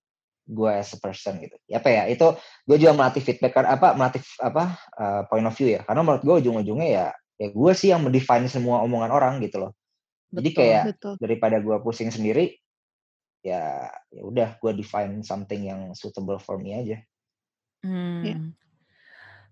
gue 0.48 0.72
as 0.74 0.92
a 0.94 1.00
person 1.00 1.38
gitu 1.40 1.56
ya 1.70 1.80
apa 1.80 1.90
ya 1.90 2.04
itu 2.10 2.28
gue 2.66 2.78
juga 2.82 2.92
melatih 2.98 3.22
feedback 3.24 3.62
apa 3.62 3.94
melatih 3.94 4.22
apa 4.42 4.76
uh, 4.98 5.22
point 5.30 5.46
of 5.46 5.54
view 5.54 5.74
ya 5.74 5.86
karena 5.86 6.02
menurut 6.02 6.24
gue 6.26 6.36
ujung-ujungnya 6.46 6.90
ya 6.90 7.08
ya 7.42 7.48
gue 7.54 7.72
sih 7.78 7.90
yang 7.94 8.02
mendefine 8.02 8.50
semua 8.50 8.82
omongan 8.84 9.14
orang 9.14 9.40
gitu 9.42 9.62
loh 9.64 9.72
jadi 10.32 10.50
kayak 10.56 10.84
betul. 10.96 11.14
daripada 11.20 11.60
gue 11.60 11.76
pusing 11.84 12.08
sendiri 12.08 12.56
ya 13.44 13.92
ya 14.14 14.22
udah 14.24 14.50
gue 14.62 14.72
define 14.80 15.20
something 15.26 15.68
yang 15.68 15.92
suitable 15.98 16.38
for 16.40 16.56
me 16.62 16.78
aja. 16.78 16.98
Hmm. 17.84 18.24
Yeah. 18.24 18.42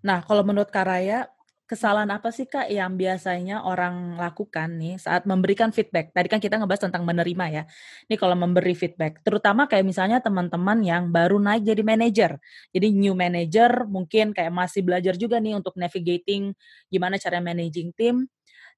Nah 0.00 0.24
kalau 0.24 0.40
menurut 0.46 0.72
Karaya 0.72 1.28
kesalahan 1.70 2.10
apa 2.10 2.34
sih 2.34 2.50
kak 2.50 2.66
yang 2.66 2.98
biasanya 2.98 3.62
orang 3.62 4.18
lakukan 4.18 4.74
nih 4.82 4.98
saat 4.98 5.22
memberikan 5.30 5.70
feedback? 5.70 6.10
Tadi 6.10 6.26
kan 6.26 6.42
kita 6.42 6.58
ngebahas 6.58 6.90
tentang 6.90 7.06
menerima 7.06 7.46
ya. 7.54 7.62
Ini 8.10 8.14
kalau 8.18 8.34
memberi 8.34 8.74
feedback, 8.74 9.22
terutama 9.22 9.70
kayak 9.70 9.86
misalnya 9.86 10.18
teman-teman 10.18 10.82
yang 10.82 11.02
baru 11.14 11.38
naik 11.38 11.62
jadi 11.70 11.82
manager, 11.86 12.32
jadi 12.74 12.88
new 12.90 13.14
manager 13.14 13.86
mungkin 13.86 14.34
kayak 14.34 14.50
masih 14.50 14.82
belajar 14.82 15.14
juga 15.14 15.38
nih 15.38 15.54
untuk 15.54 15.78
navigating 15.78 16.50
gimana 16.90 17.14
cara 17.22 17.38
managing 17.38 17.94
tim. 17.94 18.26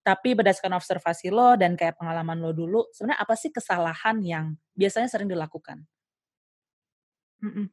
Tapi 0.04 0.34
berdasarkan 0.36 0.76
observasi 0.76 1.32
lo 1.32 1.56
dan 1.56 1.78
kayak 1.80 1.96
pengalaman 1.96 2.38
lo 2.44 2.52
dulu, 2.52 2.90
sebenarnya 2.92 3.20
apa 3.24 3.34
sih 3.38 3.50
kesalahan 3.54 4.18
yang 4.20 4.46
biasanya 4.76 5.08
sering 5.08 5.30
dilakukan? 5.32 5.86
Mm-mm. 7.42 7.70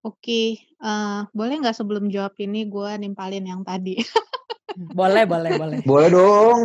Oke, 0.00 0.56
uh, 0.80 1.28
boleh 1.36 1.60
nggak 1.60 1.76
sebelum 1.76 2.08
jawab 2.08 2.32
ini 2.40 2.64
gue 2.64 2.96
nimpalin 2.96 3.44
yang 3.44 3.60
tadi? 3.60 4.00
Boleh, 4.96 5.26
boleh, 5.26 5.58
boleh. 5.58 5.82
Boleh 5.82 6.08
dong. 6.14 6.60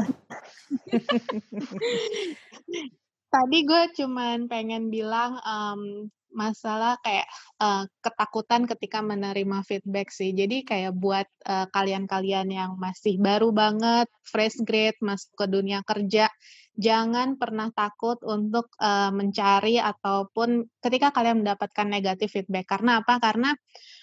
tadi 3.34 3.58
gue 3.68 3.84
cuman 3.98 4.48
pengen 4.48 4.88
bilang 4.88 5.36
um, 5.44 6.08
masalah 6.36 7.00
kayak 7.00 7.26
uh, 7.64 7.88
ketakutan 8.04 8.68
ketika 8.68 9.00
menerima 9.00 9.64
feedback 9.64 10.12
sih. 10.12 10.36
Jadi 10.36 10.68
kayak 10.68 10.94
buat 10.94 11.26
uh, 11.48 11.66
kalian-kalian 11.72 12.52
yang 12.52 12.72
masih 12.76 13.16
baru 13.18 13.56
banget, 13.56 14.12
fresh 14.28 14.60
grade, 14.62 15.00
masuk 15.00 15.32
ke 15.40 15.46
dunia 15.48 15.80
kerja, 15.88 16.28
jangan 16.76 17.40
pernah 17.40 17.72
takut 17.72 18.20
untuk 18.28 18.68
uh, 18.84 19.10
mencari 19.16 19.80
ataupun 19.80 20.68
ketika 20.84 21.16
kalian 21.16 21.42
mendapatkan 21.42 21.88
negatif 21.88 22.36
feedback. 22.36 22.68
Karena 22.68 23.00
apa? 23.00 23.18
Karena 23.18 23.56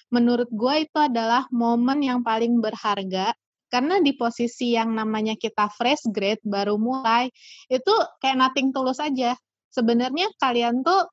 menurut 0.08 0.48
gue 0.48 0.88
itu 0.88 0.98
adalah 0.98 1.44
momen 1.52 2.00
yang 2.00 2.24
paling 2.24 2.58
berharga 2.58 3.36
karena 3.72 4.04
di 4.04 4.12
posisi 4.12 4.76
yang 4.76 4.92
namanya 4.92 5.32
kita 5.32 5.72
fresh 5.72 6.04
grade 6.12 6.44
baru 6.44 6.76
mulai 6.76 7.32
itu 7.72 7.94
kayak 8.20 8.36
nothing 8.36 8.68
tulus 8.68 9.00
aja 9.00 9.32
sebenarnya 9.72 10.28
kalian 10.36 10.84
tuh 10.84 11.08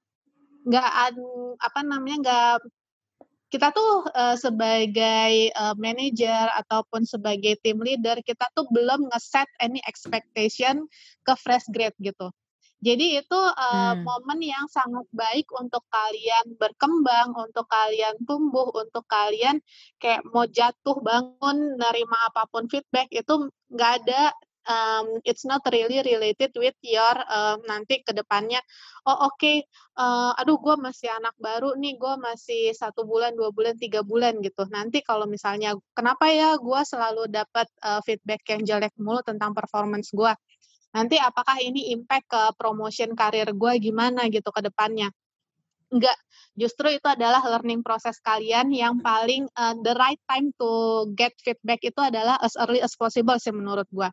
nggak 0.67 0.89
apa 1.59 1.79
namanya 1.85 2.17
nggak 2.23 2.55
kita 3.49 3.73
tuh 3.73 4.05
uh, 4.13 4.37
sebagai 4.37 5.49
uh, 5.57 5.73
manager 5.73 6.53
ataupun 6.53 7.01
sebagai 7.01 7.57
team 7.65 7.81
leader 7.81 8.21
kita 8.21 8.45
tuh 8.53 8.69
belum 8.69 9.09
ngeset 9.09 9.49
any 9.57 9.81
expectation 9.89 10.85
ke 11.25 11.33
fresh 11.33 11.65
grade 11.73 11.97
gitu. 11.97 12.29
Jadi 12.79 13.19
itu 13.19 13.35
uh, 13.35 13.91
hmm. 13.91 14.07
momen 14.07 14.39
yang 14.39 14.63
sangat 14.71 15.03
baik 15.11 15.51
untuk 15.51 15.83
kalian 15.91 16.55
berkembang, 16.55 17.35
untuk 17.35 17.67
kalian 17.67 18.15
tumbuh, 18.23 18.71
untuk 18.71 19.03
kalian 19.03 19.59
kayak 19.99 20.23
mau 20.31 20.47
jatuh 20.47 20.95
bangun, 21.03 21.75
nerima 21.75 22.17
apa 22.31 22.47
pun 22.47 22.71
feedback 22.71 23.11
itu 23.11 23.51
nggak 23.67 23.91
ada 24.05 24.31
um, 24.69 25.17
it's 25.25 25.43
not 25.43 25.65
really 25.73 25.99
related 26.05 26.53
with 26.53 26.77
your 26.86 27.17
uh, 27.25 27.58
nanti 27.65 28.05
ke 28.05 28.13
depannya. 28.13 28.62
Oh 29.10 29.34
oke 29.34 29.41
okay, 29.41 29.65
uh, 29.97 30.38
aduh 30.38 30.62
gue 30.62 30.77
masih 30.77 31.10
anak 31.10 31.34
baru 31.41 31.73
nih 31.75 31.97
gue 31.97 32.13
masih 32.21 32.71
satu 32.77 33.03
bulan 33.10 33.34
dua 33.34 33.50
bulan 33.50 33.75
tiga 33.75 34.06
bulan 34.06 34.37
gitu. 34.46 34.69
Nanti 34.69 35.02
kalau 35.02 35.25
misalnya 35.25 35.73
kenapa 35.98 36.29
ya 36.29 36.56
gue 36.62 36.81
selalu 36.85 37.27
dapat 37.27 37.67
uh, 37.81 38.00
feedback 38.06 38.46
yang 38.54 38.62
jelek 38.63 38.93
mulu 39.02 39.25
tentang 39.25 39.58
performance 39.58 40.13
gue 40.13 40.31
nanti 40.89 41.21
apakah 41.21 41.62
ini 41.62 41.93
impact 41.93 42.33
ke 42.33 42.41
promotion 42.58 43.13
karir 43.13 43.46
gue 43.54 43.73
gimana 43.77 44.25
gitu 44.29 44.50
ke 44.50 44.62
depannya? 44.65 45.13
Enggak 45.89 46.17
justru 46.60 46.91
itu 46.91 47.08
adalah 47.08 47.39
learning 47.39 47.79
proses 47.79 48.19
kalian 48.19 48.69
yang 48.75 49.00
paling 49.00 49.48
uh, 49.56 49.71
the 49.79 49.96
right 49.96 50.19
time 50.27 50.52
to 50.60 50.69
get 51.15 51.31
feedback 51.39 51.79
itu 51.79 51.98
adalah 52.04 52.35
as 52.43 52.60
early 52.60 52.83
as 52.83 52.93
possible 53.00 53.39
sih 53.39 53.56
menurut 53.56 53.87
gue 53.87 54.10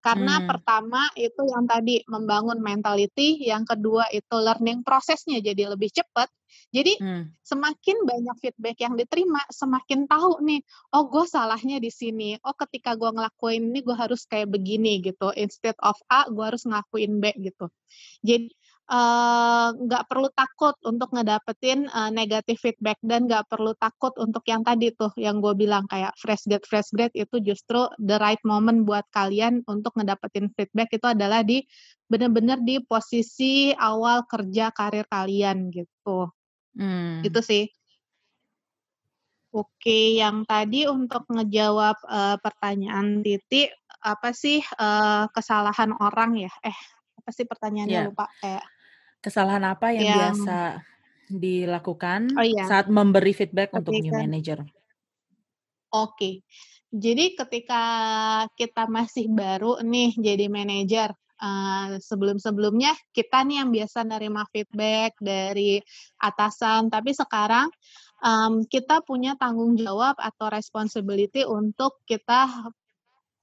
karena 0.00 0.40
hmm. 0.40 0.46
pertama 0.48 1.02
itu 1.16 1.42
yang 1.44 1.68
tadi 1.68 2.00
membangun 2.08 2.58
mentality, 2.60 3.40
yang 3.44 3.68
kedua 3.68 4.08
itu 4.08 4.32
learning 4.32 4.80
prosesnya 4.80 5.44
jadi 5.44 5.72
lebih 5.72 5.92
cepat. 5.92 6.32
Jadi 6.70 7.02
hmm. 7.02 7.42
semakin 7.42 8.06
banyak 8.06 8.36
feedback 8.38 8.78
yang 8.78 8.94
diterima, 8.94 9.42
semakin 9.50 10.06
tahu 10.06 10.38
nih, 10.46 10.62
oh 10.94 11.10
gue 11.10 11.26
salahnya 11.26 11.82
di 11.82 11.90
sini. 11.90 12.38
Oh 12.46 12.54
ketika 12.54 12.94
gue 12.94 13.10
ngelakuin 13.10 13.74
ini 13.74 13.82
gue 13.82 13.96
harus 13.98 14.22
kayak 14.26 14.54
begini 14.54 15.02
gitu. 15.02 15.34
Instead 15.34 15.74
of 15.82 15.98
A, 16.06 16.30
gue 16.30 16.44
harus 16.46 16.62
ngelakuin 16.62 17.18
B 17.18 17.34
gitu. 17.42 17.66
Jadi 18.22 18.54
nggak 18.90 20.02
uh, 20.02 20.08
perlu 20.10 20.26
takut 20.34 20.74
untuk 20.82 21.14
ngedapetin 21.14 21.86
uh, 21.94 22.10
negatif 22.10 22.58
feedback 22.58 22.98
dan 23.06 23.30
nggak 23.30 23.46
perlu 23.46 23.70
takut 23.78 24.10
untuk 24.18 24.42
yang 24.50 24.66
tadi 24.66 24.90
tuh 24.90 25.14
yang 25.14 25.38
gue 25.38 25.54
bilang 25.54 25.86
kayak 25.86 26.10
fresh 26.18 26.42
grade 26.50 26.66
fresh 26.66 26.90
grade 26.90 27.14
itu 27.14 27.38
justru 27.38 27.86
the 28.02 28.18
right 28.18 28.42
moment 28.42 28.82
buat 28.82 29.06
kalian 29.14 29.62
untuk 29.70 29.94
ngedapetin 29.94 30.50
feedback 30.58 30.90
itu 30.90 31.06
adalah 31.06 31.46
di 31.46 31.62
bener-bener 32.10 32.58
di 32.66 32.82
posisi 32.82 33.70
awal 33.78 34.26
kerja 34.26 34.74
karir 34.74 35.06
kalian 35.06 35.70
gitu 35.70 36.26
hmm. 36.74 37.22
itu 37.22 37.40
sih 37.46 37.64
Oke, 39.50 40.14
yang 40.14 40.46
tadi 40.46 40.86
untuk 40.86 41.26
ngejawab 41.26 41.98
uh, 42.06 42.38
pertanyaan 42.38 43.18
Titi, 43.18 43.66
apa 43.98 44.30
sih 44.30 44.62
uh, 44.78 45.26
kesalahan 45.34 45.90
orang 45.98 46.38
ya? 46.38 46.54
Eh, 46.62 46.78
apa 47.18 47.34
sih 47.34 47.50
pertanyaannya 47.50 47.98
yeah. 47.98 48.06
lupa 48.06 48.30
kayak 48.38 48.62
Kesalahan 49.20 49.64
apa 49.68 49.92
yang, 49.92 50.04
yang 50.04 50.16
biasa 50.16 50.58
dilakukan 51.30 52.34
oh, 52.34 52.42
iya. 52.44 52.66
saat 52.66 52.90
memberi 52.90 53.30
feedback 53.36 53.70
ketika, 53.70 53.78
untuk 53.78 53.92
new 54.00 54.14
manager? 54.16 54.58
Oke. 55.94 56.42
Jadi 56.90 57.38
ketika 57.38 57.84
kita 58.58 58.90
masih 58.90 59.30
baru 59.30 59.78
nih 59.78 60.18
jadi 60.18 60.50
manajer, 60.50 61.14
uh, 61.38 62.02
sebelum-sebelumnya 62.02 62.98
kita 63.14 63.46
nih 63.46 63.62
yang 63.62 63.70
biasa 63.70 64.02
nerima 64.02 64.42
feedback 64.50 65.14
dari 65.22 65.78
atasan, 66.18 66.90
tapi 66.90 67.14
sekarang 67.14 67.70
um, 68.26 68.66
kita 68.66 69.06
punya 69.06 69.38
tanggung 69.38 69.78
jawab 69.78 70.18
atau 70.18 70.50
responsibility 70.50 71.46
untuk 71.46 72.02
kita 72.10 72.50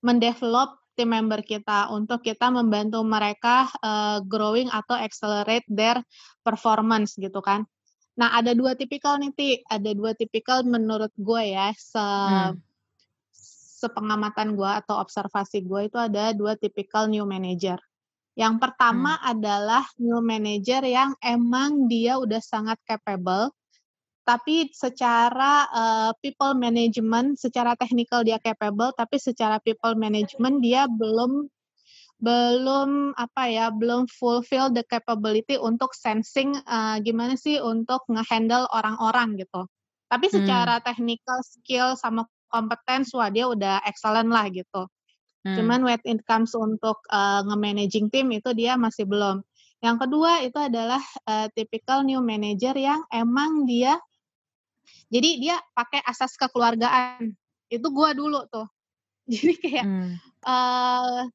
mendevelop 0.04 0.78
tim 0.98 1.14
member 1.14 1.46
kita 1.46 1.94
untuk 1.94 2.26
kita 2.26 2.50
membantu 2.50 3.06
mereka 3.06 3.70
uh, 3.86 4.18
growing 4.26 4.66
atau 4.74 4.98
accelerate 4.98 5.70
their 5.70 6.02
performance 6.42 7.14
gitu 7.22 7.38
kan. 7.46 7.70
Nah 8.18 8.34
ada 8.34 8.58
dua 8.58 8.74
tipikal 8.74 9.22
nih 9.22 9.32
Ti, 9.38 9.50
ada 9.70 9.94
dua 9.94 10.18
tipikal 10.18 10.66
menurut 10.66 11.14
gue 11.14 11.54
ya 11.54 11.70
se 11.78 12.02
hmm. 12.02 12.58
sepengamatan 13.78 14.58
gue 14.58 14.72
atau 14.82 14.98
observasi 14.98 15.62
gue 15.62 15.86
itu 15.86 16.02
ada 16.02 16.34
dua 16.34 16.58
tipikal 16.58 17.06
new 17.06 17.30
manager. 17.30 17.78
Yang 18.34 18.58
pertama 18.58 19.22
hmm. 19.22 19.32
adalah 19.38 19.86
new 20.02 20.18
manager 20.26 20.82
yang 20.82 21.14
emang 21.22 21.86
dia 21.86 22.18
udah 22.18 22.42
sangat 22.42 22.82
capable, 22.90 23.54
tapi 24.28 24.68
secara 24.76 25.72
uh, 25.72 26.12
people 26.20 26.52
management, 26.52 27.40
secara 27.40 27.80
technical 27.80 28.28
dia 28.28 28.36
capable, 28.44 28.92
tapi 28.92 29.16
secara 29.24 29.56
people 29.64 29.96
management 29.96 30.60
dia 30.60 30.84
belum 30.84 31.48
belum 32.18 33.14
apa 33.16 33.44
ya 33.48 33.70
belum 33.72 34.10
fulfill 34.10 34.74
the 34.74 34.84
capability 34.84 35.56
untuk 35.56 35.96
sensing 35.96 36.60
uh, 36.68 37.00
gimana 37.00 37.40
sih 37.40 37.64
untuk 37.64 38.04
ngehandle 38.12 38.68
orang-orang 38.76 39.40
gitu. 39.40 39.64
Tapi 40.12 40.28
secara 40.28 40.82
hmm. 40.82 40.84
technical 40.84 41.40
skill 41.48 41.96
sama 41.96 42.28
competence 42.52 43.16
wah 43.16 43.32
dia 43.32 43.48
udah 43.48 43.80
excellent 43.88 44.28
lah 44.28 44.52
gitu. 44.52 44.92
Hmm. 45.48 45.56
Cuman 45.56 45.88
when 45.88 46.04
it 46.04 46.20
comes 46.28 46.52
untuk 46.52 47.00
uh, 47.16 47.48
nge-managing 47.48 48.12
tim 48.12 48.28
itu 48.36 48.52
dia 48.52 48.76
masih 48.76 49.08
belum. 49.08 49.40
Yang 49.80 50.10
kedua 50.10 50.42
itu 50.42 50.58
adalah 50.58 51.00
uh, 51.30 51.48
typical 51.54 52.02
new 52.02 52.20
manager 52.20 52.74
yang 52.74 53.06
emang 53.14 53.70
dia 53.70 54.02
jadi 55.08 55.30
dia 55.40 55.56
pakai 55.72 56.04
asas 56.04 56.36
kekeluargaan. 56.36 57.32
Itu 57.72 57.88
gua 57.92 58.12
dulu 58.12 58.44
tuh. 58.52 58.68
Jadi 59.32 59.60
kayak 59.60 59.84
hmm. 59.84 60.12
uh, 60.48 61.28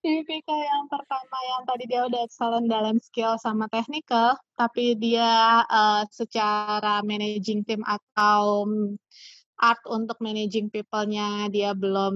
tipikal 0.00 0.56
yang 0.56 0.88
pertama 0.88 1.36
yang 1.52 1.62
tadi 1.68 1.84
dia 1.84 2.08
udah 2.08 2.20
excellent 2.24 2.64
dalam 2.64 2.96
skill 2.96 3.36
sama 3.36 3.68
technical, 3.68 4.40
tapi 4.56 4.96
dia 4.96 5.60
uh, 5.68 6.08
secara 6.08 7.04
managing 7.04 7.60
tim 7.68 7.84
atau 7.84 8.64
art 9.56 9.80
untuk 9.88 10.20
managing 10.20 10.68
people-nya 10.68 11.48
dia 11.48 11.72
belum 11.72 12.14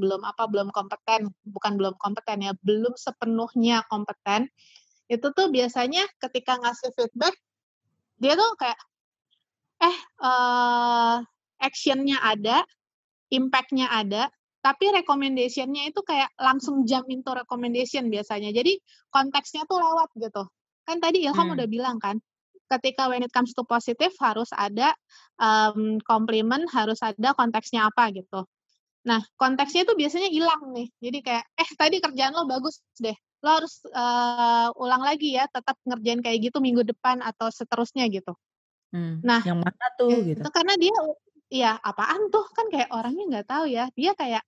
belum 0.00 0.20
apa 0.28 0.44
belum 0.44 0.68
kompeten 0.76 1.32
bukan 1.48 1.80
belum 1.80 1.96
kompeten 1.96 2.44
ya 2.44 2.52
belum 2.60 2.92
sepenuhnya 3.00 3.80
kompeten 3.88 4.52
itu 5.08 5.24
tuh 5.32 5.48
biasanya 5.48 6.04
ketika 6.20 6.60
ngasih 6.60 6.92
feedback 6.92 7.32
dia 8.20 8.36
tuh 8.36 8.52
kayak 8.60 8.76
eh 9.82 9.96
uh, 10.22 11.18
actionnya 11.58 12.22
ada, 12.22 12.62
impactnya 13.34 13.90
ada, 13.90 14.30
tapi 14.62 14.94
recommendationnya 14.94 15.90
itu 15.90 16.00
kayak 16.06 16.30
langsung 16.38 16.86
jump 16.86 17.10
into 17.10 17.34
recommendation 17.34 18.06
biasanya. 18.06 18.54
Jadi 18.54 18.78
konteksnya 19.10 19.66
tuh 19.66 19.82
lewat 19.82 20.14
gitu. 20.18 20.46
Kan 20.86 21.02
tadi 21.02 21.26
Ilham 21.26 21.50
hmm. 21.50 21.54
udah 21.58 21.66
bilang 21.66 21.98
kan, 21.98 22.22
ketika 22.70 23.10
when 23.10 23.26
it 23.26 23.34
comes 23.34 23.52
to 23.52 23.66
positive 23.66 24.14
harus 24.22 24.48
ada 24.54 24.94
um, 25.42 25.98
compliment, 26.06 26.66
harus 26.70 27.02
ada 27.02 27.34
konteksnya 27.34 27.90
apa 27.90 28.14
gitu. 28.14 28.46
Nah, 29.02 29.18
konteksnya 29.34 29.82
itu 29.82 29.98
biasanya 29.98 30.30
hilang 30.30 30.62
nih. 30.70 30.88
Jadi 31.02 31.18
kayak, 31.26 31.44
eh 31.58 31.70
tadi 31.74 31.98
kerjaan 31.98 32.38
lo 32.38 32.46
bagus 32.46 32.78
deh. 33.02 33.14
Lo 33.42 33.58
harus 33.58 33.82
uh, 33.90 34.70
ulang 34.78 35.02
lagi 35.02 35.34
ya, 35.34 35.50
tetap 35.50 35.74
ngerjain 35.82 36.22
kayak 36.22 36.38
gitu 36.50 36.62
minggu 36.62 36.86
depan 36.86 37.18
atau 37.18 37.50
seterusnya 37.50 38.06
gitu. 38.14 38.38
Hmm, 38.92 39.24
nah, 39.24 39.40
yang 39.42 39.58
mana 39.58 39.86
tuh 39.96 40.12
itu 40.12 40.36
gitu? 40.36 40.40
karena 40.52 40.74
dia 40.76 40.96
ya 41.48 41.72
apaan 41.80 42.28
tuh 42.28 42.44
kan 42.52 42.68
kayak 42.68 42.92
orangnya 42.92 43.24
nggak 43.28 43.48
tahu 43.48 43.64
ya. 43.68 43.88
Dia 43.96 44.12
kayak 44.12 44.44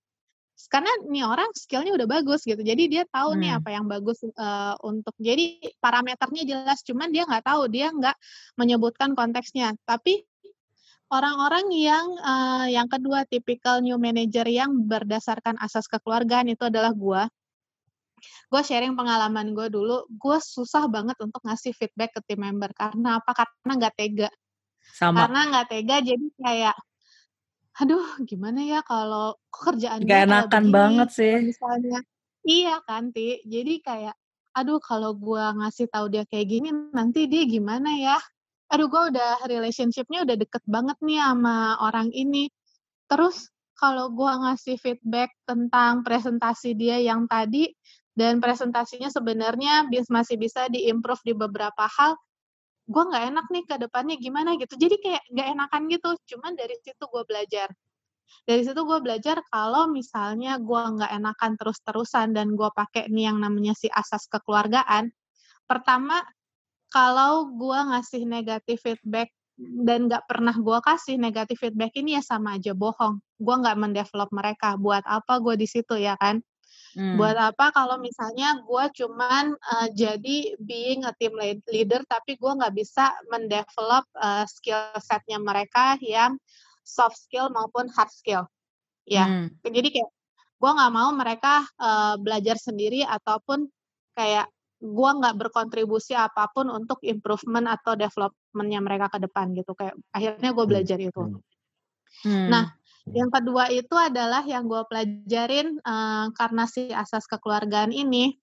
karena 0.71 0.87
nih 1.11 1.25
orang 1.27 1.49
skillnya 1.51 1.91
udah 1.91 2.07
bagus 2.07 2.47
gitu. 2.47 2.61
Jadi 2.61 2.87
dia 2.87 3.03
tahu 3.09 3.35
hmm. 3.35 3.39
nih 3.41 3.51
apa 3.59 3.69
yang 3.75 3.85
bagus 3.89 4.23
uh, 4.23 4.77
untuk 4.85 5.11
jadi 5.19 5.59
parameternya 5.83 6.43
jelas 6.47 6.79
cuman 6.85 7.11
dia 7.11 7.27
nggak 7.27 7.43
tahu, 7.43 7.67
dia 7.67 7.91
nggak 7.91 8.15
menyebutkan 8.55 9.17
konteksnya. 9.17 9.75
Tapi 9.83 10.23
orang-orang 11.11 11.65
yang 11.75 12.07
uh, 12.23 12.65
yang 12.69 12.87
kedua 12.87 13.27
tipikal 13.27 13.83
new 13.83 13.99
manager 13.99 14.47
yang 14.47 14.87
berdasarkan 14.87 15.59
asas 15.59 15.89
kekeluargaan 15.91 16.53
itu 16.53 16.69
adalah 16.69 16.95
gua 16.95 17.27
gue 18.49 18.61
sharing 18.61 18.93
pengalaman 18.93 19.51
gue 19.55 19.67
dulu, 19.69 20.05
gue 20.09 20.37
susah 20.39 20.85
banget 20.91 21.17
untuk 21.21 21.41
ngasih 21.43 21.73
feedback 21.73 22.13
ke 22.15 22.21
tim 22.25 22.41
member 22.41 22.71
karena 22.75 23.19
apa? 23.19 23.31
Karena 23.33 23.71
nggak 23.77 23.95
tega. 23.97 24.29
Sama. 24.85 25.25
Karena 25.25 25.39
nggak 25.49 25.67
tega 25.69 25.95
jadi 26.01 26.27
kayak 26.37 26.77
aduh 27.75 28.07
gimana 28.23 28.63
ya 28.63 28.79
kalau 28.87 29.35
kerjaan 29.51 30.07
gak 30.07 30.31
enakan 30.31 30.63
begini, 30.63 30.75
banget 30.79 31.09
sih 31.11 31.33
misalnya 31.43 31.99
iya 32.47 32.79
kan 32.87 33.11
ti 33.11 33.43
jadi 33.43 33.83
kayak 33.83 34.15
aduh 34.55 34.79
kalau 34.79 35.11
gue 35.11 35.43
ngasih 35.59 35.91
tahu 35.91 36.07
dia 36.07 36.23
kayak 36.23 36.47
gini 36.47 36.71
nanti 36.95 37.27
dia 37.27 37.43
gimana 37.43 37.91
ya 37.99 38.15
aduh 38.71 38.87
gue 38.87 39.11
udah 39.11 39.43
relationshipnya 39.51 40.23
udah 40.23 40.39
deket 40.39 40.63
banget 40.63 40.95
nih 41.03 41.19
sama 41.19 41.75
orang 41.83 42.15
ini 42.15 42.47
terus 43.11 43.51
kalau 43.75 44.07
gue 44.15 44.31
ngasih 44.31 44.79
feedback 44.79 45.35
tentang 45.43 45.99
presentasi 46.07 46.79
dia 46.79 47.03
yang 47.03 47.27
tadi 47.27 47.75
dan 48.15 48.39
presentasinya 48.39 49.11
sebenarnya 49.11 49.91
masih 50.07 50.39
bisa 50.39 50.71
diimprove 50.71 51.19
di 51.27 51.33
beberapa 51.35 51.83
hal. 51.83 52.15
Gue 52.87 53.03
nggak 53.03 53.25
enak 53.35 53.45
nih 53.51 53.63
ke 53.67 53.75
depannya 53.75 54.15
gimana 54.15 54.55
gitu. 54.55 54.79
Jadi 54.79 54.95
kayak 55.03 55.23
nggak 55.35 55.47
enakan 55.51 55.81
gitu. 55.91 56.09
Cuman 56.35 56.55
dari 56.55 56.79
situ 56.79 57.03
gue 57.03 57.23
belajar. 57.27 57.67
Dari 58.47 58.61
situ 58.65 58.81
gue 58.87 58.99
belajar 59.03 59.43
kalau 59.51 59.91
misalnya 59.91 60.57
gue 60.57 60.81
nggak 60.95 61.11
enakan 61.11 61.51
terus-terusan 61.59 62.33
dan 62.33 62.55
gue 62.55 62.69
pakai 62.73 63.11
nih 63.11 63.29
yang 63.29 63.37
namanya 63.37 63.77
si 63.77 63.85
asas 63.91 64.25
kekeluargaan 64.25 65.13
pertama 65.65 66.25
kalau 66.89 67.53
gue 67.53 67.79
ngasih 67.89 68.25
negatif 68.25 68.81
feedback 68.81 69.29
dan 69.57 70.09
nggak 70.09 70.25
pernah 70.25 70.55
gue 70.57 70.77
kasih 70.81 71.15
negatif 71.21 71.61
feedback 71.61 71.93
ini 71.99 72.17
ya 72.17 72.23
sama 72.25 72.57
aja 72.57 72.73
bohong. 72.73 73.21
Gue 73.37 73.55
nggak 73.55 73.77
mendevelop 73.77 74.29
mereka. 74.33 74.73
Buat 74.79 75.05
apa 75.05 75.37
gue 75.41 75.55
di 75.59 75.67
situ 75.69 75.95
ya 75.99 76.17
kan 76.17 76.41
Hmm. 76.95 77.19
Buat 77.19 77.35
apa 77.35 77.75
kalau 77.75 77.99
misalnya 77.99 78.55
gue 78.63 78.85
cuman 79.03 79.51
uh, 79.51 79.87
jadi 79.91 80.55
being 80.63 81.03
a 81.03 81.11
team 81.19 81.35
leader 81.67 81.99
tapi 82.07 82.39
gue 82.39 82.51
nggak 82.55 82.71
bisa 82.71 83.11
mendevelop 83.27 84.07
uh, 84.15 84.47
skill 84.47 84.95
setnya 85.03 85.35
mereka 85.35 85.99
yang 85.99 86.39
soft 86.87 87.19
skill 87.19 87.51
maupun 87.51 87.91
hard 87.91 88.11
skill. 88.15 88.47
Ya, 89.05 89.27
hmm. 89.27 89.59
jadi 89.61 89.91
kayak 89.91 90.09
gue 90.55 90.71
nggak 90.71 90.93
mau 90.95 91.11
mereka 91.11 91.67
uh, 91.77 92.15
belajar 92.15 92.55
sendiri 92.55 93.03
ataupun 93.03 93.67
kayak 94.15 94.47
gue 94.79 95.09
nggak 95.19 95.35
berkontribusi 95.35 96.15
apa 96.15 96.47
pun 96.49 96.71
untuk 96.71 97.03
improvement 97.03 97.67
atau 97.67 97.99
developmentnya 97.99 98.79
mereka 98.79 99.11
ke 99.11 99.19
depan 99.19 99.51
gitu 99.51 99.75
kayak 99.75 99.99
akhirnya 100.15 100.49
gue 100.55 100.63
hmm, 100.63 100.71
belajar 100.71 100.97
itu. 100.97 101.21
Hmm. 101.21 101.43
Hmm. 102.23 102.47
Nah 102.47 102.65
yang 103.13 103.29
kedua 103.29 103.69
itu 103.69 103.93
adalah 103.93 104.41
yang 104.41 104.65
gue 104.65 104.81
pelajarin 104.89 105.77
uh, 105.85 106.33
karena 106.33 106.65
si 106.65 106.89
asas 106.89 107.29
kekeluargaan 107.29 107.93
ini, 107.93 108.33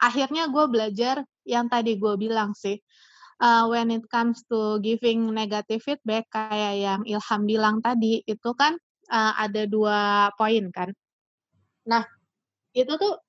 akhirnya 0.00 0.48
gue 0.48 0.64
belajar 0.72 1.20
yang 1.44 1.68
tadi 1.68 2.00
gue 2.00 2.14
bilang 2.16 2.56
sih, 2.56 2.80
uh, 3.44 3.68
when 3.68 3.92
it 3.92 4.04
comes 4.08 4.40
to 4.48 4.80
giving 4.80 5.28
negative 5.36 5.84
feedback 5.84 6.24
kayak 6.32 6.80
yang 6.80 7.00
Ilham 7.04 7.42
bilang 7.44 7.76
tadi, 7.84 8.24
itu 8.24 8.50
kan 8.56 8.80
uh, 9.12 9.32
ada 9.36 9.68
dua 9.68 10.32
poin 10.40 10.64
kan. 10.72 10.96
Nah, 11.84 12.08
itu 12.72 12.92
tuh 12.96 13.20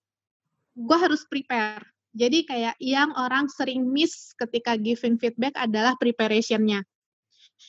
gue 0.78 0.98
harus 0.98 1.28
prepare. 1.28 1.84
Jadi 2.18 2.48
kayak 2.50 2.76
yang 2.82 3.14
orang 3.14 3.46
sering 3.52 3.86
miss 3.86 4.34
ketika 4.40 4.74
giving 4.80 5.20
feedback 5.22 5.54
adalah 5.54 5.94
preparation-nya. 6.00 6.82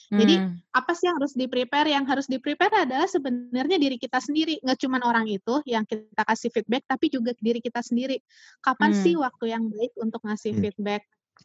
Jadi 0.08 0.34
hmm. 0.40 0.72
apa 0.72 0.92
sih 0.96 1.08
yang 1.08 1.16
harus 1.20 1.34
di 1.36 1.46
prepare? 1.48 1.88
Yang 1.92 2.06
harus 2.08 2.26
di 2.28 2.38
prepare 2.40 2.88
adalah 2.88 3.08
sebenarnya 3.08 3.76
diri 3.76 4.00
kita 4.00 4.20
sendiri, 4.20 4.60
nggak 4.64 4.78
cuma 4.80 5.00
orang 5.04 5.28
itu 5.28 5.60
yang 5.68 5.84
kita 5.84 6.22
kasih 6.24 6.48
feedback, 6.48 6.84
tapi 6.88 7.12
juga 7.12 7.36
diri 7.36 7.60
kita 7.60 7.84
sendiri. 7.84 8.20
Kapan 8.64 8.96
hmm. 8.96 9.00
sih 9.04 9.14
waktu 9.20 9.44
yang 9.52 9.68
baik 9.68 9.92
untuk 10.00 10.24
ngasih 10.24 10.56
hmm. 10.56 10.62
feedback? 10.64 11.02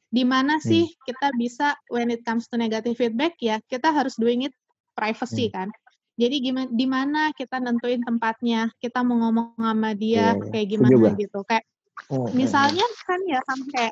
Di 0.08 0.24
mana 0.24 0.58
hmm. 0.58 0.64
sih 0.64 0.84
kita 1.04 1.36
bisa 1.36 1.76
when 1.92 2.08
it 2.12 2.24
comes 2.24 2.48
to 2.48 2.56
negative 2.56 2.96
feedback 2.96 3.38
ya 3.38 3.62
kita 3.68 3.92
harus 3.92 4.16
doing 4.16 4.48
it 4.48 4.56
privacy 4.96 5.52
hmm. 5.52 5.56
kan. 5.56 5.70
Jadi 6.14 6.46
gimana 6.46 6.70
di 6.70 6.86
mana 6.86 7.22
kita 7.34 7.58
nentuin 7.58 8.06
tempatnya, 8.06 8.70
kita 8.78 9.02
mau 9.02 9.18
ngomong 9.18 9.58
sama 9.58 9.98
dia 9.98 10.38
yeah, 10.38 10.50
kayak 10.54 10.68
gimana 10.78 11.10
gitu. 11.18 11.42
Kayak 11.50 11.66
oh, 12.14 12.30
misalnya 12.38 12.86
kan 13.10 13.18
ya 13.26 13.42
sampai 13.50 13.90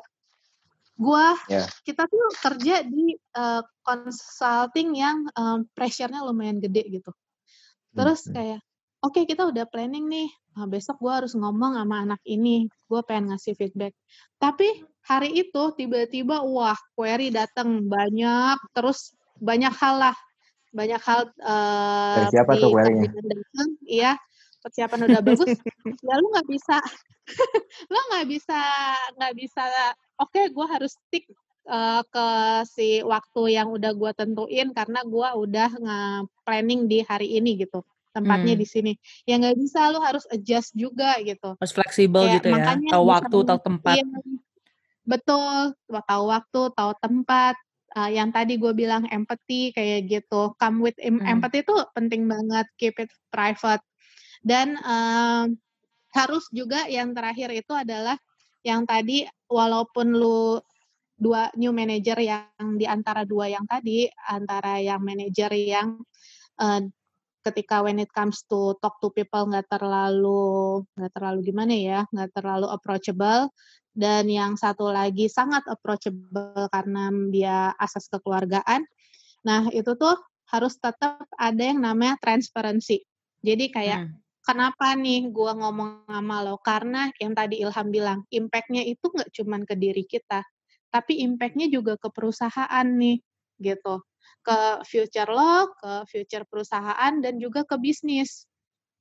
gua 1.02 1.34
yeah. 1.50 1.66
kita 1.82 2.06
tuh 2.06 2.30
kerja 2.38 2.86
di 2.86 3.18
uh, 3.34 3.62
consulting 3.82 4.94
yang 4.94 5.26
um, 5.34 5.66
pressure-nya 5.74 6.22
lumayan 6.22 6.62
gede 6.62 7.02
gitu. 7.02 7.10
Terus 7.92 8.30
hmm. 8.30 8.34
kayak 8.38 8.60
oke 9.02 9.18
okay, 9.18 9.24
kita 9.26 9.50
udah 9.50 9.66
planning 9.66 10.06
nih 10.06 10.30
nah, 10.54 10.70
besok 10.70 11.02
gue 11.02 11.12
harus 11.12 11.34
ngomong 11.34 11.74
sama 11.74 12.06
anak 12.06 12.22
ini 12.24 12.70
gue 12.70 13.00
pengen 13.02 13.34
ngasih 13.34 13.58
feedback 13.58 13.92
tapi 14.38 14.70
hari 15.02 15.34
itu 15.34 15.62
tiba-tiba 15.74 16.40
wah 16.46 16.78
query 16.94 17.34
datang 17.34 17.82
banyak 17.90 18.56
terus 18.70 19.12
banyak 19.42 19.74
hal 19.74 19.98
lah 19.98 20.16
banyak 20.72 21.02
hal 21.02 21.28
uh, 21.42 22.16
Dari 22.24 22.32
siapa 22.32 22.52
tuh 22.56 22.70
query 22.70 23.10
iya 23.90 24.14
persiapan 24.62 25.10
udah 25.10 25.20
bagus 25.20 25.58
ya 26.06 26.14
lu 26.16 26.26
nggak 26.30 26.48
bisa 26.48 26.76
lu 27.92 27.98
nggak 28.14 28.26
bisa 28.30 28.60
nggak 29.18 29.34
bisa 29.34 29.64
oke 30.22 30.30
okay, 30.30 30.48
gue 30.48 30.66
harus 30.70 30.94
stick 30.94 31.26
uh, 31.66 32.02
ke 32.06 32.26
si 32.70 33.02
waktu 33.02 33.58
yang 33.58 33.68
udah 33.74 33.92
gue 33.92 34.10
tentuin 34.14 34.70
karena 34.70 35.02
gue 35.02 35.28
udah 35.34 35.70
nge-planning 35.74 36.86
di 36.86 37.02
hari 37.02 37.38
ini 37.38 37.58
gitu 37.58 37.82
tempatnya 38.12 38.54
hmm. 38.54 38.62
di 38.62 38.66
sini 38.68 38.92
ya 39.24 39.40
nggak 39.40 39.56
bisa 39.56 39.88
lu 39.88 39.98
harus 40.04 40.28
adjust 40.28 40.76
juga 40.76 41.16
gitu 41.24 41.56
harus 41.56 41.72
fleksibel 41.72 42.28
gitu 42.28 42.52
ya 42.52 42.76
tahu 42.92 43.04
waktu 43.08 43.36
tahu 43.40 43.58
tempat 43.60 43.96
iya, 43.96 44.04
betul 45.02 45.72
tahu 45.88 46.24
waktu 46.28 46.60
tahu 46.76 46.92
tempat 47.00 47.56
uh, 47.96 48.10
yang 48.12 48.28
tadi 48.28 48.60
gue 48.60 48.72
bilang 48.76 49.08
empathy 49.08 49.72
kayak 49.72 50.12
gitu 50.12 50.52
come 50.60 50.84
with 50.84 50.96
hmm. 51.00 51.24
empathy 51.24 51.64
itu 51.64 51.74
penting 51.96 52.28
banget 52.28 52.68
keep 52.76 52.96
it 53.00 53.08
private 53.32 53.80
dan 54.42 54.76
uh, 54.82 55.46
harus 56.12 56.44
juga 56.52 56.84
yang 56.90 57.16
terakhir 57.16 57.48
itu 57.54 57.72
adalah 57.72 58.18
yang 58.62 58.84
tadi 58.84 59.26
walaupun 59.48 60.12
lu 60.12 60.60
dua 61.16 61.50
new 61.54 61.70
manager 61.70 62.18
yang 62.18 62.50
di 62.78 62.86
antara 62.86 63.22
dua 63.22 63.48
yang 63.48 63.64
tadi 63.64 64.10
antara 64.26 64.82
yang 64.82 65.00
manager 65.02 65.50
yang 65.54 66.02
uh, 66.58 66.82
ketika 67.42 67.82
when 67.82 67.98
it 67.98 68.10
comes 68.14 68.46
to 68.46 68.74
talk 68.78 68.98
to 69.02 69.10
people 69.10 69.46
nggak 69.46 69.66
terlalu 69.66 70.82
nggak 70.94 71.12
terlalu 71.14 71.38
gimana 71.42 71.74
ya 71.74 72.00
nggak 72.10 72.30
terlalu 72.38 72.66
approachable 72.70 73.50
dan 73.92 74.24
yang 74.28 74.56
satu 74.56 74.88
lagi 74.88 75.28
sangat 75.28 75.68
approachable 75.68 76.68
karena 76.72 77.12
dia 77.28 77.58
asas 77.76 78.08
kekeluargaan. 78.08 78.88
Nah, 79.44 79.68
itu 79.68 79.92
tuh 80.00 80.16
harus 80.48 80.80
tetap 80.80 81.28
ada 81.36 81.60
yang 81.60 81.84
namanya 81.84 82.16
transparansi. 82.20 83.04
Jadi 83.44 83.64
kayak 83.68 84.08
hmm. 84.08 84.16
Kenapa 84.46 84.94
nih 84.98 85.30
gua 85.34 85.54
ngomong 85.58 86.06
sama 86.10 86.42
lo? 86.46 86.58
Karena 86.62 87.08
yang 87.22 87.32
tadi 87.36 87.62
Ilham 87.64 87.88
bilang, 87.94 88.20
impact-nya 88.30 88.82
itu 88.86 89.06
nggak 89.10 89.30
cuma 89.36 89.56
ke 89.64 89.74
diri 89.78 90.04
kita, 90.06 90.42
tapi 90.92 91.22
impact-nya 91.24 91.68
juga 91.72 91.96
ke 92.00 92.08
perusahaan 92.12 92.86
nih, 92.86 93.18
gitu. 93.62 94.02
Ke 94.44 94.82
future 94.86 95.30
lo, 95.30 95.70
ke 95.80 95.92
future 96.10 96.44
perusahaan, 96.50 97.12
dan 97.22 97.38
juga 97.42 97.62
ke 97.66 97.76
bisnis. 97.80 98.46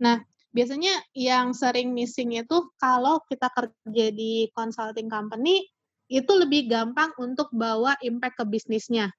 Nah, 0.04 0.20
biasanya 0.56 0.94
yang 1.18 1.54
sering 1.56 1.94
missing 1.96 2.36
itu 2.36 2.58
kalau 2.82 3.22
kita 3.30 3.48
kerja 3.56 4.08
di 4.14 4.50
consulting 4.58 5.08
company 5.12 5.64
itu 6.12 6.32
lebih 6.36 6.68
gampang 6.72 7.12
untuk 7.22 7.48
bawa 7.56 7.96
impact 8.04 8.42
ke 8.42 8.46
bisnisnya. 8.50 9.10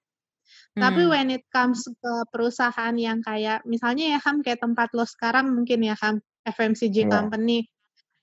Hmm. 0.72 0.82
Tapi 0.88 1.02
when 1.04 1.28
it 1.32 1.44
comes 1.52 1.84
ke 1.84 2.12
perusahaan 2.32 2.94
yang 2.96 3.20
kayak 3.20 3.60
misalnya 3.68 4.16
ya 4.16 4.18
Ham 4.24 4.40
kayak 4.40 4.60
tempat 4.64 4.88
lo 4.96 5.04
sekarang 5.04 5.52
mungkin 5.52 5.84
ya 5.84 5.96
Ham 6.00 6.20
FMCG 6.48 7.06
yeah. 7.06 7.10
company 7.10 7.68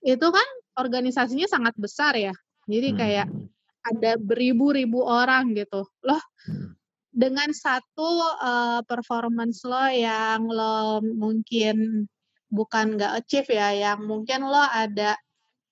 itu 0.01 0.27
kan 0.27 0.47
organisasinya 0.79 1.45
sangat 1.45 1.75
besar 1.75 2.15
ya. 2.15 2.33
Jadi 2.65 2.95
kayak 2.95 3.27
hmm. 3.29 3.47
ada 3.95 4.17
beribu-ribu 4.17 5.03
orang 5.05 5.53
gitu. 5.53 5.85
Loh 6.05 6.21
hmm. 6.49 6.73
dengan 7.09 7.49
satu 7.53 8.25
uh, 8.39 8.81
performance 8.85 9.61
lo 9.67 9.85
yang 9.89 10.47
lo 10.49 11.03
mungkin 11.03 12.07
bukan 12.49 12.97
nggak 12.97 13.13
achieve 13.25 13.53
ya, 13.53 13.69
yang 13.77 14.09
mungkin 14.09 14.49
lo 14.49 14.61
ada 14.61 15.13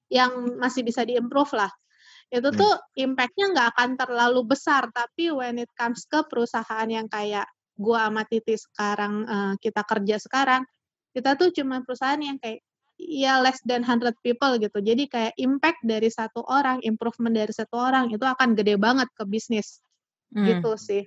yang 0.07 0.55
masih 0.61 0.85
bisa 0.85 1.03
diimprove 1.03 1.57
lah. 1.57 1.71
Itu 2.27 2.51
hmm. 2.51 2.59
tuh 2.59 2.73
impact-nya 2.99 3.45
nggak 3.55 3.67
akan 3.75 3.89
terlalu 3.95 4.41
besar, 4.43 4.91
tapi 4.91 5.31
when 5.31 5.63
it 5.63 5.71
comes 5.79 6.03
ke 6.03 6.19
perusahaan 6.27 6.87
yang 6.87 7.07
kayak 7.07 7.47
gua 7.79 8.11
sama 8.11 8.27
Titi 8.27 8.57
sekarang 8.57 9.13
uh, 9.23 9.53
kita 9.61 9.81
kerja 9.87 10.15
sekarang, 10.19 10.61
kita 11.15 11.39
tuh 11.39 11.55
cuma 11.55 11.79
perusahaan 11.87 12.19
yang 12.19 12.35
kayak 12.41 12.59
ya 12.97 13.39
less 13.39 13.61
than 13.63 13.85
100 13.85 14.17
people 14.25 14.57
gitu. 14.59 14.77
Jadi 14.81 15.07
kayak 15.07 15.33
impact 15.37 15.79
dari 15.85 16.09
satu 16.09 16.43
orang, 16.43 16.81
improvement 16.83 17.31
dari 17.31 17.53
satu 17.53 17.77
orang 17.77 18.09
itu 18.11 18.25
akan 18.25 18.57
gede 18.57 18.75
banget 18.75 19.07
ke 19.15 19.23
bisnis. 19.23 19.79
Hmm. 20.33 20.43
Gitu 20.43 20.71
sih. 20.75 21.03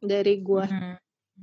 Dari 0.00 0.40
gua. 0.40 0.64
Hmm. 0.64 0.96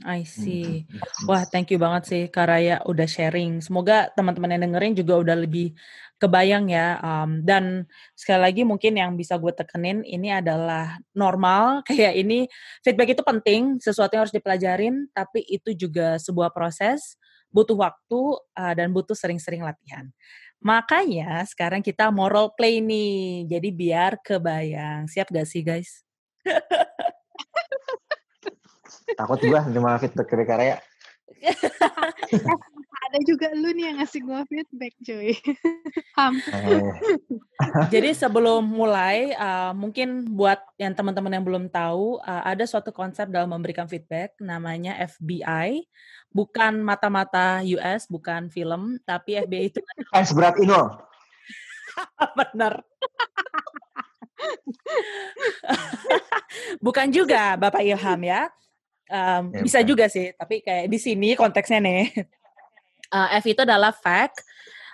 I 0.03 0.27
see. 0.27 0.83
Wah, 1.23 1.47
thank 1.47 1.71
you 1.71 1.79
banget 1.79 2.03
sih 2.03 2.21
Kak 2.27 2.51
Raya 2.51 2.83
udah 2.83 3.07
sharing. 3.07 3.63
Semoga 3.63 4.11
teman-teman 4.11 4.51
yang 4.51 4.67
dengerin 4.67 4.91
juga 4.91 5.23
udah 5.23 5.35
lebih 5.39 5.71
kebayang 6.19 6.67
ya. 6.67 6.99
Um, 6.99 7.39
dan 7.47 7.87
sekali 8.11 8.41
lagi 8.43 8.61
mungkin 8.67 8.99
yang 8.99 9.15
bisa 9.15 9.39
gue 9.39 9.55
tekenin 9.55 10.03
ini 10.03 10.35
adalah 10.35 10.99
normal. 11.15 11.79
Kayak 11.87 12.11
ini 12.19 12.43
feedback 12.83 13.15
itu 13.15 13.23
penting, 13.23 13.79
sesuatu 13.79 14.19
yang 14.19 14.27
harus 14.27 14.35
dipelajarin, 14.35 15.07
tapi 15.15 15.47
itu 15.47 15.71
juga 15.71 16.19
sebuah 16.19 16.51
proses, 16.51 17.15
butuh 17.47 17.79
waktu 17.79 18.21
uh, 18.59 18.73
dan 18.75 18.91
butuh 18.91 19.15
sering-sering 19.15 19.63
latihan. 19.63 20.11
Makanya 20.59 21.47
sekarang 21.47 21.79
kita 21.79 22.11
moral 22.11 22.51
play 22.57 22.83
nih. 22.83 23.47
Jadi 23.47 23.69
biar 23.71 24.19
kebayang. 24.19 25.07
Siap 25.07 25.31
gak 25.31 25.47
sih 25.47 25.63
guys? 25.63 26.03
Takut 29.13 29.37
gua 29.45 29.61
terima 29.61 30.01
feedback 30.01 30.27
dari 30.33 30.45
karya. 30.49 30.75
Ada 33.05 33.21
juga 33.21 33.53
lu 33.53 33.69
nih 33.69 33.93
yang 33.93 33.97
ngasih 34.01 34.21
gua 34.25 34.41
feedback, 34.49 34.93
cuy. 35.05 35.37
Ham. 36.17 36.41
Eh. 36.41 36.81
Jadi 37.93 38.17
sebelum 38.17 38.65
mulai, 38.65 39.37
uh, 39.37 39.77
mungkin 39.77 40.25
buat 40.33 40.57
yang 40.81 40.97
teman-teman 40.97 41.37
yang 41.37 41.45
belum 41.45 41.69
tahu, 41.69 42.17
uh, 42.25 42.43
ada 42.43 42.65
suatu 42.65 42.89
konsep 42.89 43.29
dalam 43.29 43.53
memberikan 43.53 43.85
feedback 43.85 44.33
namanya 44.41 44.97
FBI. 45.05 45.85
Bukan 46.33 46.81
mata-mata 46.81 47.61
US, 47.63 48.09
bukan 48.09 48.49
film, 48.49 48.97
tapi 49.05 49.37
FBI 49.39 49.71
itu 49.71 49.79
kan 50.11 50.25
seberat 50.25 50.57
ini 50.59 50.73
Benar. 52.35 52.83
bukan 56.83 57.07
juga 57.13 57.55
Bapak 57.55 57.85
Ilham 57.85 58.19
ya. 58.25 58.51
Um, 59.05 59.53
bisa 59.61 59.85
juga 59.85 60.09
sih, 60.09 60.33
tapi 60.33 60.65
kayak 60.65 60.89
di 60.89 60.97
sini 60.97 61.37
konteksnya 61.37 61.77
nih. 61.77 62.25
Uh, 63.13 63.29
F 63.41 63.45
itu 63.45 63.61
adalah 63.61 63.93
fact, 63.93 64.41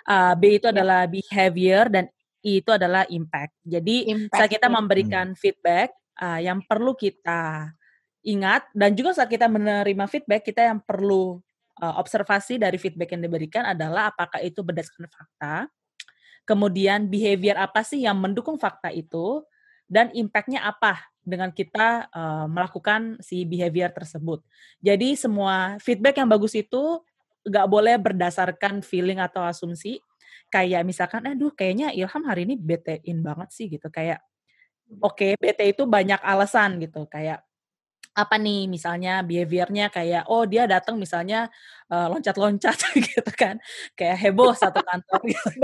uh, 0.04 0.36
B 0.36 0.60
itu 0.60 0.68
ya. 0.68 0.72
adalah 0.76 1.08
behavior 1.08 1.88
dan 1.88 2.12
I 2.42 2.60
itu 2.60 2.70
adalah 2.74 3.06
impact. 3.08 3.54
Jadi 3.62 4.10
impact. 4.10 4.36
saat 4.36 4.50
kita 4.50 4.68
memberikan 4.68 5.32
hmm. 5.32 5.38
feedback, 5.38 5.94
uh, 6.20 6.40
yang 6.42 6.60
perlu 6.66 6.92
kita 6.92 7.72
ingat 8.22 8.68
dan 8.76 8.94
juga 8.94 9.16
saat 9.16 9.30
kita 9.30 9.48
menerima 9.48 10.04
feedback, 10.10 10.42
kita 10.44 10.68
yang 10.68 10.82
perlu 10.82 11.40
uh, 11.80 11.94
observasi 11.98 12.60
dari 12.60 12.76
feedback 12.76 13.14
yang 13.16 13.22
diberikan 13.24 13.64
adalah 13.64 14.12
apakah 14.12 14.42
itu 14.42 14.60
berdasarkan 14.60 15.08
fakta, 15.08 15.54
kemudian 16.44 17.08
behavior 17.08 17.56
apa 17.56 17.80
sih 17.86 18.04
yang 18.04 18.18
mendukung 18.18 18.58
fakta 18.58 18.90
itu, 18.92 19.42
dan 19.86 20.10
impactnya 20.12 20.62
apa 20.66 21.11
dengan 21.22 21.54
kita 21.54 22.10
uh, 22.10 22.46
melakukan 22.50 23.18
si 23.22 23.46
behavior 23.46 23.94
tersebut. 23.94 24.42
Jadi 24.82 25.14
semua 25.14 25.78
feedback 25.78 26.18
yang 26.18 26.30
bagus 26.30 26.58
itu 26.58 27.02
nggak 27.46 27.66
boleh 27.70 27.94
berdasarkan 27.98 28.82
feeling 28.82 29.22
atau 29.22 29.42
asumsi. 29.46 30.02
Kayak 30.52 30.84
misalkan, 30.84 31.24
aduh 31.24 31.54
kayaknya 31.54 31.94
Ilham 31.96 32.22
hari 32.28 32.44
ini 32.44 32.60
betein 32.60 33.24
banget 33.24 33.48
sih 33.54 33.66
gitu. 33.72 33.88
Kayak, 33.88 34.20
oke 35.00 35.16
okay, 35.16 35.32
bete 35.40 35.64
itu 35.72 35.86
banyak 35.88 36.20
alasan 36.20 36.82
gitu. 36.82 37.06
Kayak 37.08 37.46
apa 38.12 38.36
nih 38.36 38.68
misalnya 38.68 39.24
behaviornya 39.24 39.88
kayak 39.88 40.28
oh 40.28 40.44
dia 40.44 40.68
datang 40.68 41.00
misalnya 41.00 41.48
loncat 41.88 42.36
loncat-loncat 42.36 42.76
gitu 43.08 43.32
kan 43.32 43.56
kayak 43.96 44.20
heboh 44.20 44.52
satu 44.52 44.84
kantor 44.84 45.20
gitu 45.32 45.56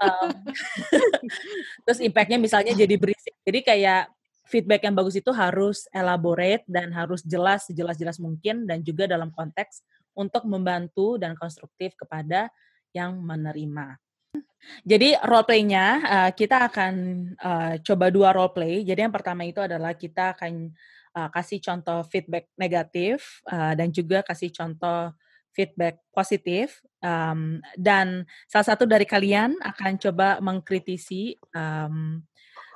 um, 0.00 0.30
terus 1.84 1.98
impactnya 2.02 2.38
misalnya 2.38 2.72
jadi 2.74 2.94
berisik. 2.98 3.34
Jadi 3.42 3.60
kayak 3.62 4.10
feedback 4.46 4.86
yang 4.86 4.94
bagus 4.94 5.18
itu 5.18 5.34
harus 5.34 5.90
elaborate 5.90 6.62
dan 6.70 6.94
harus 6.94 7.20
jelas 7.26 7.66
sejelas-jelas 7.66 8.22
mungkin 8.22 8.64
dan 8.64 8.80
juga 8.86 9.10
dalam 9.10 9.34
konteks 9.34 9.82
untuk 10.16 10.46
membantu 10.48 11.18
dan 11.20 11.34
konstruktif 11.36 11.92
kepada 11.98 12.48
yang 12.94 13.20
menerima. 13.20 13.98
Jadi 14.82 15.14
role 15.24 15.46
play-nya 15.46 15.86
uh, 16.02 16.30
kita 16.32 16.68
akan 16.68 16.94
uh, 17.38 17.74
coba 17.82 18.06
dua 18.08 18.30
role 18.32 18.52
play. 18.54 18.74
Jadi 18.86 19.04
yang 19.04 19.14
pertama 19.14 19.44
itu 19.44 19.60
adalah 19.60 19.92
kita 19.92 20.32
akan 20.36 20.72
uh, 21.16 21.28
kasih 21.32 21.60
contoh 21.60 22.00
feedback 22.08 22.48
negatif 22.56 23.40
dan 23.48 23.88
juga 23.92 24.24
kasih 24.24 24.52
contoh 24.52 25.12
feedback 25.56 26.04
positif 26.12 26.84
dan 27.80 28.28
salah 28.44 28.66
satu 28.68 28.84
dari 28.84 29.08
kalian 29.08 29.56
akan 29.64 29.96
coba 29.96 30.36
mengkritisi 30.44 31.40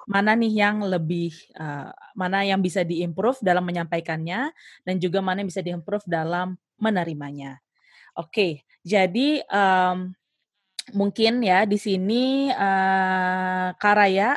mana 0.09 0.33
nih 0.37 0.53
yang 0.65 0.81
lebih 0.85 1.35
uh, 1.59 1.93
mana 2.17 2.45
yang 2.47 2.61
bisa 2.65 2.87
diimprove 2.87 3.41
dalam 3.45 3.65
menyampaikannya 3.67 4.53
dan 4.87 4.95
juga 4.97 5.21
mana 5.21 5.45
yang 5.45 5.51
bisa 5.51 5.61
diimprove 5.61 6.05
dalam 6.09 6.57
menerimanya. 6.81 7.61
Oke, 8.17 8.65
jadi 8.81 9.45
um, 9.47 10.13
mungkin 10.97 11.45
ya 11.45 11.69
di 11.69 11.79
sini 11.79 12.51
uh, 12.51 13.77
Karaya 13.77 14.35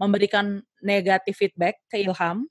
memberikan 0.00 0.60
negatif 0.82 1.38
feedback 1.38 1.78
ke 1.86 2.02
Ilham. 2.02 2.48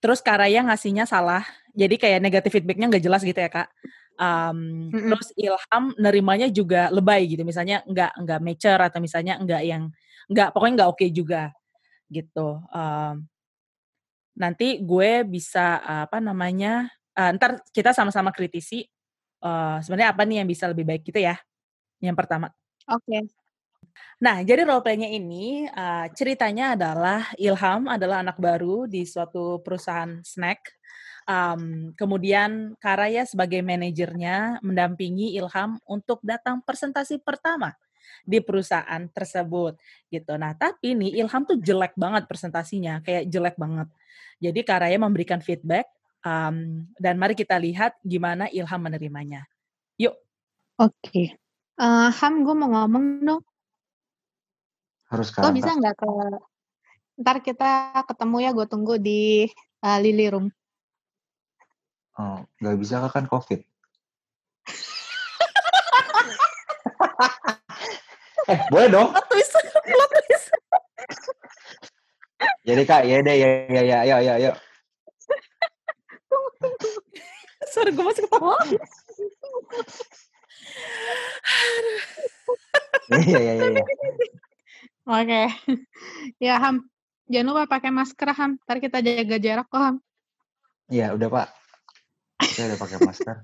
Terus 0.00 0.24
Karaya 0.24 0.64
ngasihnya 0.64 1.04
salah, 1.04 1.44
jadi 1.76 1.92
kayak 2.00 2.20
negatif 2.24 2.56
feedbacknya 2.56 2.88
nggak 2.88 3.04
jelas 3.04 3.20
gitu 3.20 3.36
ya 3.36 3.52
kak. 3.52 3.68
Um, 4.16 4.88
mm 4.88 4.96
-hmm. 4.96 5.10
Terus 5.12 5.28
Ilham 5.36 5.84
nerimanya 6.00 6.48
juga 6.48 6.88
lebay 6.88 7.28
gitu, 7.28 7.44
misalnya 7.44 7.84
nggak 7.84 8.24
nggak 8.24 8.40
mature 8.40 8.80
atau 8.80 8.98
misalnya 9.04 9.36
nggak 9.36 9.62
yang 9.68 9.92
nggak 10.30 10.54
pokoknya 10.54 10.74
nggak 10.78 10.90
oke 10.94 10.98
okay 11.02 11.10
juga 11.10 11.50
gitu. 12.06 12.62
Um, 12.70 13.26
nanti 14.38 14.78
gue 14.82 15.26
bisa 15.26 15.82
apa 15.82 16.22
namanya? 16.22 16.86
Uh, 17.10 17.34
ntar 17.36 17.58
kita 17.74 17.90
sama-sama 17.90 18.30
kritisi 18.30 18.86
uh, 19.42 19.82
sebenarnya 19.82 20.14
apa 20.14 20.22
nih 20.22 20.42
yang 20.42 20.48
bisa 20.48 20.70
lebih 20.70 20.86
baik 20.86 21.02
gitu 21.06 21.18
ya. 21.18 21.36
Yang 21.98 22.16
pertama. 22.16 22.46
Oke. 22.86 23.04
Okay. 23.06 23.22
Nah, 24.22 24.44
jadi 24.46 24.62
role 24.62 24.84
play-nya 24.84 25.10
ini 25.10 25.66
uh, 25.66 26.06
ceritanya 26.14 26.78
adalah 26.78 27.32
Ilham 27.34 27.90
adalah 27.90 28.22
anak 28.22 28.38
baru 28.38 28.86
di 28.86 29.02
suatu 29.02 29.58
perusahaan 29.64 30.22
snack. 30.22 30.78
Um, 31.26 31.92
kemudian 31.94 32.74
Karaya 32.80 33.26
sebagai 33.26 33.60
manajernya 33.62 34.62
mendampingi 34.64 35.36
Ilham 35.36 35.78
untuk 35.86 36.22
datang 36.24 36.62
presentasi 36.64 37.20
pertama 37.20 37.74
di 38.24 38.38
perusahaan 38.40 39.02
tersebut 39.10 39.76
gitu. 40.08 40.32
Nah, 40.36 40.56
tapi 40.56 40.96
nih 40.96 41.22
Ilham 41.22 41.44
tuh 41.44 41.58
jelek 41.58 41.94
banget 41.94 42.26
presentasinya, 42.26 43.04
kayak 43.04 43.28
jelek 43.28 43.56
banget. 43.56 43.88
Jadi 44.40 44.60
Karaya 44.64 44.96
memberikan 44.96 45.44
feedback 45.44 45.86
um, 46.24 46.88
dan 46.96 47.20
mari 47.20 47.36
kita 47.36 47.60
lihat 47.60 48.00
gimana 48.00 48.48
Ilham 48.48 48.80
menerimanya. 48.80 49.44
Yuk. 50.00 50.16
Oke. 50.80 50.96
Okay. 51.04 51.26
Uh, 51.80 52.12
Ham, 52.12 52.44
gue 52.44 52.54
mau 52.56 52.68
ngomong 52.72 53.24
dong. 53.24 53.42
Harus 55.08 55.32
sekarang. 55.32 55.48
Lo 55.48 55.56
bisa 55.56 55.72
nggak 55.76 55.96
ke 55.96 56.08
ntar 57.20 57.44
kita 57.44 58.00
ketemu 58.08 58.36
ya 58.40 58.50
gue 58.56 58.64
tunggu 58.64 58.96
di 58.96 59.44
uh, 59.84 59.98
Lily 60.00 60.32
Room. 60.32 60.48
Oh, 62.16 62.40
nggak 62.60 62.76
bisa 62.80 63.04
kan 63.12 63.28
COVID. 63.28 63.60
eh, 68.50 68.58
boleh 68.68 68.88
dong. 68.90 69.08
Plot 69.14 69.26
twist, 69.30 69.54
plot 69.86 70.10
twist. 70.10 70.46
Jadi 72.66 72.82
kak, 72.84 73.02
ya 73.08 73.24
deh, 73.24 73.36
ya, 73.36 73.48
ya, 73.70 73.82
ya, 73.82 73.98
ya, 74.04 74.16
ya, 74.20 74.34
ya. 74.36 74.52
Sorry, 77.70 77.94
gue 77.94 78.04
masih 78.04 78.26
ketawa. 78.26 78.58
Iya, 83.10 83.38
iya, 83.38 83.52
iya. 83.58 83.68
Ya. 83.74 83.84
Oke. 85.08 85.42
Ya, 86.42 86.54
Ham. 86.62 86.86
Jangan 87.30 87.46
lupa 87.46 87.78
pakai 87.78 87.90
masker, 87.94 88.28
Ham. 88.34 88.58
Ntar 88.66 88.78
kita 88.82 88.98
jaga 89.00 89.36
jarak 89.38 89.66
kok, 89.70 89.80
Ham. 89.80 89.96
Iya, 90.90 91.14
udah, 91.14 91.28
Pak. 91.30 91.48
Saya 92.50 92.74
udah 92.74 92.78
pakai 92.78 92.98
masker. 93.06 93.36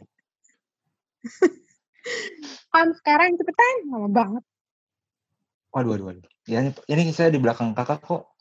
Ham, 2.75 2.89
sekarang 2.99 3.39
cepetan. 3.39 3.75
Lama 3.91 4.09
banget. 4.11 4.45
Waduh, 5.77 5.93
waduh, 5.93 6.07
waduh. 6.09 6.25
Ya, 6.49 6.65
ini 6.89 7.13
saya 7.13 7.29
di 7.29 7.37
belakang 7.37 7.77
kakak 7.77 8.01
kok. 8.01 8.33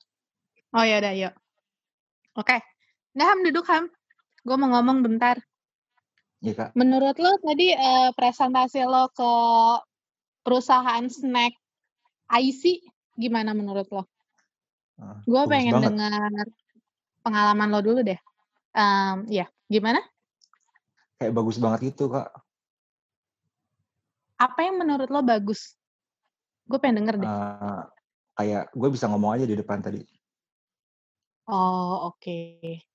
Oh, 0.71 0.83
ya 0.87 1.03
udah, 1.03 1.11
yuk. 1.19 1.33
Oke. 2.39 2.63
Nah, 3.11 3.27
Ham, 3.27 3.43
duduk, 3.43 3.67
Ham. 3.67 3.91
Gue 4.47 4.55
mau 4.55 4.71
ngomong 4.71 5.03
bentar. 5.03 5.35
Iya, 6.39 6.55
Kak. 6.55 6.69
Menurut 6.79 7.19
lo 7.19 7.35
tadi 7.43 7.75
uh, 7.75 8.15
presentasi 8.15 8.87
lo 8.87 9.11
ke 9.11 9.31
perusahaan 10.47 11.03
snack 11.11 11.59
IC 12.31 12.87
gimana 13.19 13.51
menurut 13.51 13.91
lo? 13.91 14.07
Uh, 14.95 15.19
gue 15.27 15.41
pengen 15.51 15.75
dengar 15.75 16.47
pengalaman 17.19 17.67
lo 17.67 17.79
dulu 17.83 17.99
deh. 17.99 18.19
Um, 18.71 19.27
ya, 19.27 19.51
gimana? 19.67 19.99
Kayak 21.19 21.35
bagus 21.35 21.59
banget 21.59 21.91
itu, 21.91 22.07
Kak. 22.07 22.31
Apa 24.39 24.71
yang 24.71 24.79
menurut 24.79 25.11
lo 25.11 25.19
bagus? 25.19 25.75
Gue 26.65 26.77
pengen 26.81 27.05
denger 27.05 27.15
deh. 27.21 27.29
Uh, 27.29 27.83
kayak 28.35 28.73
gue 28.73 28.89
bisa 28.89 29.05
ngomong 29.07 29.37
aja 29.37 29.45
di 29.45 29.55
depan 29.55 29.79
tadi. 29.81 30.01
Oh, 31.45 32.09
oke. 32.09 32.19
Okay 32.19 32.85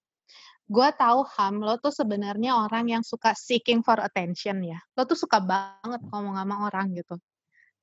gue 0.70 0.88
tahu 0.94 1.26
Ham 1.34 1.66
lo 1.66 1.74
tuh 1.82 1.90
sebenarnya 1.90 2.54
orang 2.54 2.86
yang 2.86 3.02
suka 3.02 3.34
seeking 3.34 3.82
for 3.82 3.98
attention 3.98 4.62
ya 4.62 4.78
lo 4.94 5.02
tuh 5.02 5.18
suka 5.18 5.42
banget 5.42 5.98
ngomong 6.14 6.38
sama 6.38 6.70
orang 6.70 6.94
gitu 6.94 7.18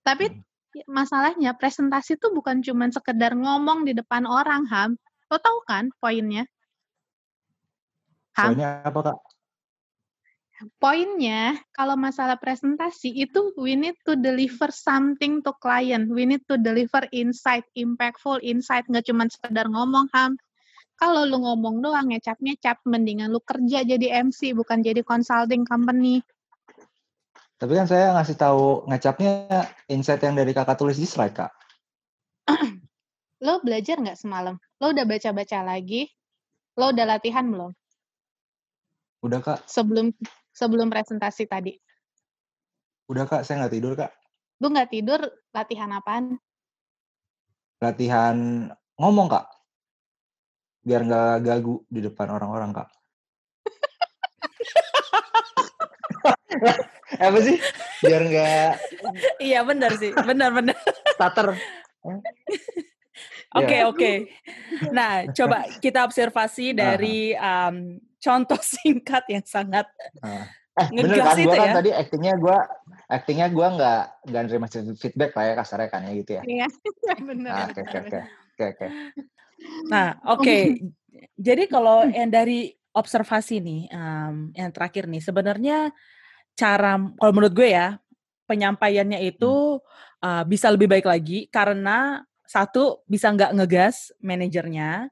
tapi 0.07 0.31
hmm. 0.31 0.87
masalahnya 0.87 1.51
presentasi 1.59 2.15
tuh 2.15 2.31
bukan 2.31 2.63
cuma 2.63 2.87
sekedar 2.87 3.35
ngomong 3.35 3.83
di 3.83 3.91
depan 3.91 4.23
orang 4.23 4.63
Ham 4.71 4.95
lo 5.27 5.35
tahu 5.35 5.59
kan 5.67 5.91
poinnya 5.99 6.47
Ham 8.39 8.55
poinnya 8.55 8.87
apa 8.87 8.99
kak 9.03 9.17
poinnya 10.81 11.53
kalau 11.75 11.93
masalah 11.93 12.39
presentasi 12.39 13.13
itu 13.13 13.53
we 13.61 13.77
need 13.77 13.93
to 14.01 14.17
deliver 14.17 14.73
something 14.73 15.39
to 15.45 15.53
client 15.61 16.09
we 16.09 16.25
need 16.25 16.41
to 16.49 16.57
deliver 16.57 17.05
insight 17.13 17.65
impactful 17.77 18.41
insight 18.41 18.85
nggak 18.89 19.05
cuma 19.05 19.29
sekedar 19.29 19.69
ngomong 19.69 20.09
Ham 20.17 20.33
kalau 20.97 21.29
lu 21.29 21.37
ngomong 21.45 21.85
doang 21.85 22.09
ngecap-ngecap, 22.09 22.81
mendingan 22.89 23.29
lu 23.29 23.37
kerja 23.45 23.85
jadi 23.85 24.25
MC 24.25 24.57
bukan 24.57 24.81
jadi 24.81 25.05
consulting 25.05 25.61
company. 25.61 26.25
Tapi 27.57 27.73
kan 27.77 27.85
saya 27.85 28.17
ngasih 28.17 28.37
tahu 28.37 28.89
ngecapnya 28.89 29.61
insight 29.93 30.25
yang 30.25 30.33
dari 30.33 30.57
kakak 30.57 30.77
tulis 30.77 30.97
di 30.97 31.05
slide 31.05 31.37
kak. 31.37 31.53
lo 33.45 33.61
belajar 33.61 34.01
nggak 34.01 34.17
semalam? 34.17 34.57
Lo 34.81 34.89
udah 34.89 35.05
baca-baca 35.05 35.61
lagi? 35.61 36.09
Lo 36.81 36.89
udah 36.89 37.05
latihan 37.05 37.45
belum? 37.45 37.71
Udah 39.21 39.39
kak. 39.45 39.69
Sebelum 39.69 40.09
sebelum 40.57 40.89
presentasi 40.89 41.45
tadi. 41.45 41.77
Udah 43.05 43.29
kak, 43.29 43.45
saya 43.45 43.61
nggak 43.61 43.73
tidur 43.77 43.93
kak. 43.93 44.09
Lu 44.57 44.73
nggak 44.73 44.89
tidur, 44.89 45.21
latihan 45.53 45.93
apaan? 45.93 46.41
Latihan 47.77 48.65
ngomong 48.97 49.29
kak 49.29 49.45
biar 50.81 51.03
nggak 51.03 51.43
gagu 51.43 51.83
di 51.91 51.99
depan 52.01 52.31
orang-orang 52.33 52.71
kak. 52.73 52.89
apa 57.27 57.37
sih? 57.43 57.59
Biar 58.01 58.23
nggak. 58.23 58.71
iya 59.37 59.61
benar 59.61 59.93
sih, 59.99 60.15
benar 60.15 60.55
benar. 60.55 60.79
Starter. 61.13 61.53
Oke 63.55 63.77
ya. 63.83 63.87
oke. 63.91 64.11
Nah 64.95 65.27
coba 65.35 65.67
kita 65.83 66.07
observasi 66.07 66.71
dari 66.71 67.35
um, 67.35 67.99
contoh 68.17 68.59
singkat 68.77 69.23
yang 69.29 69.45
sangat 69.45 69.85
uh. 70.21 70.45
eh, 70.77 70.87
bener 70.93 71.17
kan 71.21 71.35
gue 71.37 71.55
kan 71.57 71.69
ya? 71.69 71.75
tadi 71.77 71.91
actingnya 71.93 72.33
gue 72.37 72.57
actingnya 73.07 73.47
gue 73.49 73.67
nggak 73.79 74.01
nggak 74.29 74.41
nerima 74.45 74.67
feedback 74.99 75.31
lah 75.33 75.43
ya 75.47 75.53
kasarnya 75.57 75.89
kan 75.89 76.01
ya 76.05 76.11
gitu 76.13 76.31
ya. 76.37 76.43
Iya 76.43 76.67
benar. 77.29 77.51
Ah, 77.55 77.65
oke 77.71 77.81
oke 77.81 77.99
oke 78.03 78.63
oke. 78.67 78.87
Nah, 79.89 80.07
oke. 80.27 80.41
Okay. 80.43 80.63
Jadi 81.37 81.63
kalau 81.65 82.05
yang 82.05 82.29
dari 82.29 82.69
observasi 82.93 83.61
nih, 83.61 83.81
um, 83.93 84.53
yang 84.53 84.69
terakhir 84.73 85.09
nih, 85.09 85.21
sebenarnya 85.21 85.77
cara, 86.57 86.97
kalau 86.97 87.31
menurut 87.33 87.53
gue 87.53 87.69
ya, 87.73 87.97
penyampaiannya 88.45 89.21
itu 89.25 89.81
hmm. 89.81 90.25
uh, 90.25 90.43
bisa 90.45 90.69
lebih 90.69 90.89
baik 90.89 91.05
lagi 91.05 91.45
karena 91.49 92.21
satu 92.47 93.03
bisa 93.05 93.29
nggak 93.33 93.53
ngegas 93.59 94.13
manajernya, 94.21 95.09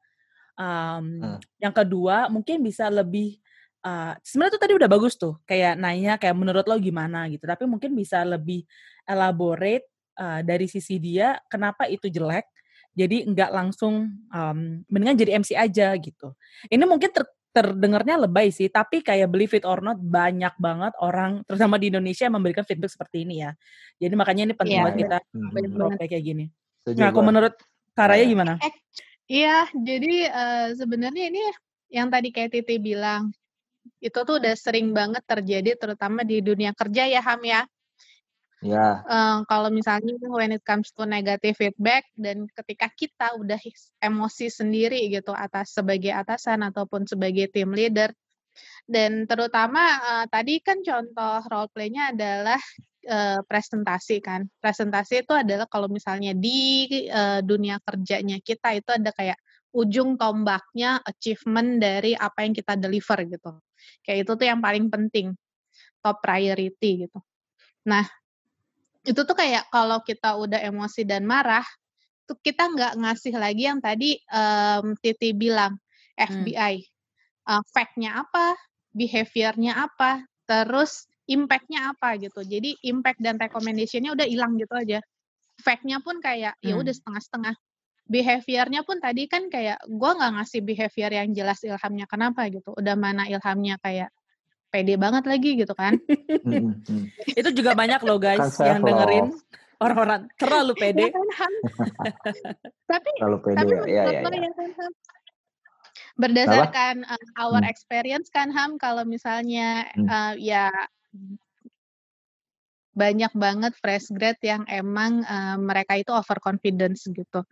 um, 0.55 1.05
hmm. 1.21 1.39
yang 1.61 1.73
kedua 1.75 2.27
mungkin 2.27 2.63
bisa 2.63 2.87
lebih 2.91 3.39
uh, 3.85 4.17
sebenarnya 4.23 4.55
tuh 4.57 4.63
tadi 4.63 4.73
udah 4.75 4.89
bagus 4.89 5.13
tuh, 5.15 5.39
kayak 5.47 5.79
nanya 5.79 6.17
kayak 6.19 6.35
menurut 6.35 6.65
lo 6.65 6.75
gimana 6.79 7.29
gitu, 7.31 7.45
tapi 7.45 7.63
mungkin 7.69 7.93
bisa 7.93 8.23
lebih 8.23 8.65
elaborate 9.05 9.87
uh, 10.19 10.41
dari 10.41 10.65
sisi 10.65 10.97
dia 10.97 11.37
kenapa 11.47 11.85
itu 11.85 12.09
jelek 12.09 12.47
jadi 12.95 13.27
nggak 13.27 13.51
langsung 13.51 14.07
um, 14.31 14.59
mendingan 14.87 15.19
jadi 15.19 15.31
MC 15.43 15.51
aja 15.53 15.91
gitu 15.99 16.31
ini 16.71 16.83
mungkin 16.87 17.11
ter 17.11 17.27
terdengarnya 17.55 18.27
lebay 18.27 18.51
sih, 18.51 18.67
tapi 18.67 18.99
kayak 18.99 19.31
believe 19.31 19.55
it 19.55 19.63
or 19.63 19.79
not 19.79 19.95
banyak 19.95 20.51
banget 20.59 20.91
orang 20.99 21.39
terutama 21.47 21.79
di 21.79 21.87
Indonesia 21.87 22.27
yang 22.27 22.35
memberikan 22.35 22.67
feedback 22.67 22.91
seperti 22.91 23.23
ini 23.23 23.47
ya. 23.47 23.55
Jadi 23.95 24.11
makanya 24.19 24.51
ini 24.51 24.53
penting 24.59 24.75
yeah, 24.75 24.83
buat 24.83 24.95
kita 24.99 25.17
hmm. 25.23 25.95
kayak 26.03 26.23
gini. 26.27 26.45
nah, 26.99 27.15
kalau 27.15 27.23
menurut 27.23 27.55
Karaya 27.95 28.27
gimana? 28.27 28.59
Iya, 29.25 29.65
jadi 29.73 30.29
uh, 30.29 30.67
sebenarnya 30.77 31.33
ini 31.33 31.41
yang 31.89 32.13
tadi 32.13 32.29
kayak 32.29 32.53
Titi 32.53 32.77
bilang 32.77 33.33
itu 34.01 34.17
tuh 34.25 34.41
udah 34.41 34.53
sering 34.57 34.93
banget 34.93 35.21
terjadi 35.25 35.77
terutama 35.77 36.25
di 36.25 36.41
dunia 36.41 36.73
kerja 36.73 37.09
ya 37.09 37.21
Ham 37.21 37.41
ya. 37.41 37.61
Ya. 38.65 39.05
Uh, 39.05 39.45
kalau 39.45 39.69
misalnya 39.69 40.17
when 40.29 40.53
it 40.57 40.63
comes 40.65 40.89
to 40.89 41.05
negative 41.05 41.53
feedback 41.53 42.09
dan 42.17 42.49
ketika 42.49 42.89
kita 42.89 43.27
udah 43.37 43.61
emosi 44.01 44.49
sendiri 44.49 45.05
gitu 45.13 45.33
atas 45.37 45.77
sebagai 45.77 46.09
atasan 46.09 46.65
ataupun 46.65 47.05
sebagai 47.05 47.45
team 47.53 47.77
leader 47.77 48.09
dan 48.89 49.29
terutama 49.29 49.81
uh, 50.01 50.25
tadi 50.31 50.61
kan 50.65 50.81
contoh 50.81 51.41
role 51.51 51.69
play-nya 51.73 52.15
adalah 52.15 52.57
uh, 53.07 53.39
presentasi 53.45 54.19
kan. 54.21 54.45
Presentasi 54.59 55.25
itu 55.25 55.33
adalah 55.33 55.69
kalau 55.69 55.87
misalnya 55.87 56.33
di 56.35 56.85
uh, 57.09 57.39
dunia 57.45 57.79
kerjanya 57.81 58.41
kita 58.41 58.75
itu 58.75 58.89
ada 58.91 59.13
kayak 59.13 59.39
ujung 59.75 60.15
tombaknya 60.15 61.03
achievement 61.03 61.83
dari 61.83 62.15
apa 62.15 62.47
yang 62.47 62.55
kita 62.55 62.79
deliver 62.79 63.19
gitu. 63.27 63.51
Kayak 64.01 64.17
itu 64.25 64.31
tuh 64.39 64.45
yang 64.47 64.59
paling 64.63 64.87
penting, 64.87 65.35
top 65.99 66.23
priority 66.23 67.05
gitu. 67.05 67.19
Nah, 67.85 68.07
itu 69.05 69.21
tuh 69.21 69.35
kayak 69.37 69.67
kalau 69.69 70.01
kita 70.01 70.39
udah 70.39 70.63
emosi 70.63 71.03
dan 71.03 71.27
marah, 71.27 71.65
tuh 72.25 72.39
kita 72.41 72.71
nggak 72.71 72.93
ngasih 72.97 73.35
lagi 73.37 73.63
yang 73.69 73.79
tadi 73.83 74.17
um, 74.33 74.97
Titi 74.97 75.35
bilang 75.35 75.77
FBI, 76.17 76.81
hmm. 76.81 77.51
uh, 77.51 77.63
fact-nya 77.69 78.25
apa, 78.25 78.57
behavior-nya 78.95 79.77
apa, 79.77 80.23
terus 80.47 81.05
impact-nya 81.25 81.93
apa 81.93 82.17
gitu. 82.21 82.41
Jadi 82.45 82.77
impact 82.85 83.19
dan 83.21 83.41
recommendation-nya 83.41 84.13
udah 84.13 84.27
hilang 84.27 84.57
gitu 84.57 84.73
aja. 84.77 84.99
Fact-nya 85.61 86.01
pun 86.03 86.19
kayak 86.21 86.57
ya 86.61 86.69
hmm. 86.69 86.69
ya 86.69 86.73
udah 86.81 86.93
setengah-setengah. 86.93 87.55
Behavior-nya 88.05 88.81
pun 88.85 89.01
tadi 89.01 89.25
kan 89.25 89.49
kayak 89.49 89.81
gue 89.89 90.11
nggak 90.13 90.31
ngasih 90.37 90.61
behavior 90.61 91.09
yang 91.09 91.33
jelas 91.33 91.57
ilhamnya 91.65 92.05
kenapa 92.05 92.45
gitu. 92.53 92.77
Udah 92.77 92.93
mana 92.93 93.25
ilhamnya 93.25 93.81
kayak 93.81 94.13
pede 94.69 94.93
banget 94.99 95.23
lagi 95.25 95.51
gitu 95.57 95.73
kan. 95.73 95.97
Hmm, 96.45 96.77
hmm. 96.77 97.09
itu 97.25 97.49
juga 97.57 97.73
banyak 97.73 98.05
loh 98.05 98.21
guys 98.21 98.53
kan 98.53 98.77
yang 98.77 98.85
dengerin 98.85 99.33
orang-orang 99.81 100.29
terlalu 100.37 100.77
pede. 100.77 101.09
Ya 101.09 101.11
kan, 101.11 101.53
tapi 102.93 103.09
terlalu 103.17 103.37
pede 103.41 103.57
tapi 103.57 103.73
ya, 103.89 104.03
ya, 104.05 104.21
ya, 104.21 104.21
ya. 104.29 104.51
Kan, 104.53 104.91
Berdasarkan 106.15 106.95
uh, 107.03 107.41
our 107.41 107.59
hmm. 107.65 107.71
experience 107.71 108.31
kan 108.31 108.53
Ham 108.53 108.77
kalau 108.79 109.03
misalnya 109.03 109.89
uh, 109.99 110.37
ya 110.37 110.71
banyak 112.95 113.33
banget 113.35 113.73
fresh 113.75 114.07
grad 114.15 114.39
yang 114.39 114.63
emang 114.71 115.19
uh, 115.27 115.59
mereka 115.59 115.99
itu 115.99 116.15
overconfidence 116.15 117.11
gitu. 117.11 117.43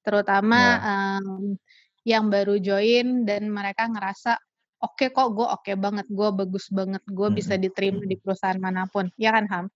Terutama 0.00 0.60
yeah. 0.80 1.20
um, 1.20 1.60
yang 2.06 2.32
baru 2.32 2.56
join 2.56 3.28
dan 3.28 3.52
mereka 3.52 3.90
ngerasa 3.92 4.40
oke 4.80 4.96
okay 4.96 5.08
kok 5.12 5.36
gue 5.36 5.44
oke 5.44 5.62
okay 5.66 5.76
banget, 5.76 6.08
gue 6.08 6.28
bagus 6.32 6.72
banget, 6.72 7.02
gue 7.04 7.28
hmm. 7.28 7.36
bisa 7.36 7.54
diterima 7.60 8.02
di 8.08 8.16
perusahaan 8.16 8.56
mana 8.56 8.88
pun, 8.88 9.12
ya 9.20 9.36
kan 9.36 9.44
Ham? 9.52 9.66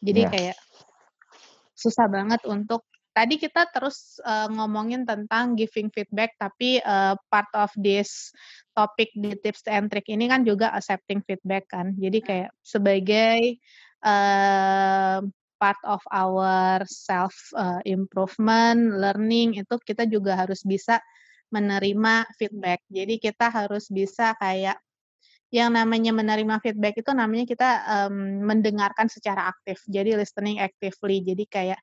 Jadi 0.00 0.22
yeah. 0.24 0.32
kayak 0.32 0.56
susah 1.76 2.08
banget 2.08 2.40
untuk 2.48 2.88
tadi 3.12 3.36
kita 3.36 3.68
terus 3.70 4.18
uh, 4.24 4.48
ngomongin 4.48 5.04
tentang 5.04 5.54
giving 5.54 5.92
feedback, 5.92 6.34
tapi 6.40 6.80
uh, 6.82 7.14
part 7.28 7.48
of 7.52 7.68
this 7.76 8.32
topic 8.72 9.12
di 9.12 9.36
tips 9.36 9.68
and 9.68 9.92
trick 9.92 10.08
ini 10.08 10.28
kan 10.28 10.42
juga 10.42 10.72
accepting 10.72 11.20
feedback 11.24 11.68
kan. 11.68 11.92
Jadi 12.00 12.18
kayak 12.24 12.50
sebagai 12.64 13.60
uh, 14.00 15.20
part 15.60 15.80
of 15.86 16.02
our 16.10 16.82
self 16.88 17.36
uh, 17.54 17.78
improvement, 17.86 18.98
learning 18.98 19.60
itu 19.60 19.74
kita 19.84 20.08
juga 20.08 20.34
harus 20.34 20.64
bisa 20.66 20.98
menerima 21.52 22.26
feedback. 22.40 22.80
Jadi 22.88 23.20
kita 23.20 23.52
harus 23.52 23.92
bisa 23.92 24.32
kayak 24.40 24.80
yang 25.52 25.76
namanya 25.76 26.16
menerima 26.16 26.64
feedback 26.64 26.96
itu 26.96 27.12
namanya 27.12 27.44
kita 27.44 27.70
um, 27.84 28.40
mendengarkan 28.40 29.12
secara 29.12 29.52
aktif. 29.52 29.84
Jadi 29.84 30.16
listening 30.16 30.64
actively. 30.64 31.20
Jadi 31.20 31.44
kayak 31.44 31.80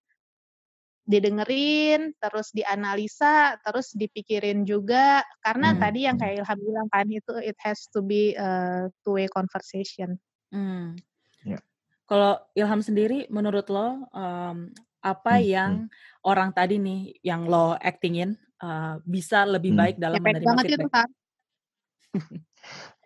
didengerin, 1.09 2.13
terus 2.21 2.53
dianalisa, 2.53 3.57
terus 3.65 3.97
dipikirin 3.97 4.61
juga. 4.61 5.25
Karena 5.41 5.73
hmm. 5.73 5.79
tadi 5.81 5.99
yang 6.05 6.17
kayak 6.21 6.45
Ilham 6.45 6.59
bilang 6.61 6.87
kan 6.93 7.09
itu 7.09 7.33
it 7.41 7.57
has 7.65 7.89
to 7.89 8.05
be 8.05 8.37
a 8.37 8.85
two-way 9.01 9.25
conversation. 9.25 10.21
Hmm. 10.53 10.93
Yeah. 11.41 11.65
Kalau 12.05 12.37
Ilham 12.53 12.85
sendiri, 12.85 13.25
menurut 13.33 13.73
lo 13.73 14.05
um, 14.13 14.69
apa 15.01 15.33
hmm. 15.41 15.45
yang 15.49 15.71
hmm. 15.89 16.29
orang 16.29 16.53
tadi 16.53 16.77
nih 16.77 17.17
yang 17.25 17.49
lo 17.49 17.73
actingin 17.81 18.37
uh, 18.61 19.01
bisa 19.01 19.49
lebih 19.49 19.73
hmm. 19.73 19.81
baik 19.81 19.95
dalam 19.97 20.21
menerima 20.21 20.45
banget 20.45 20.65
feedback. 20.69 20.85
Itu, 20.85 20.89
kan? 20.93 21.09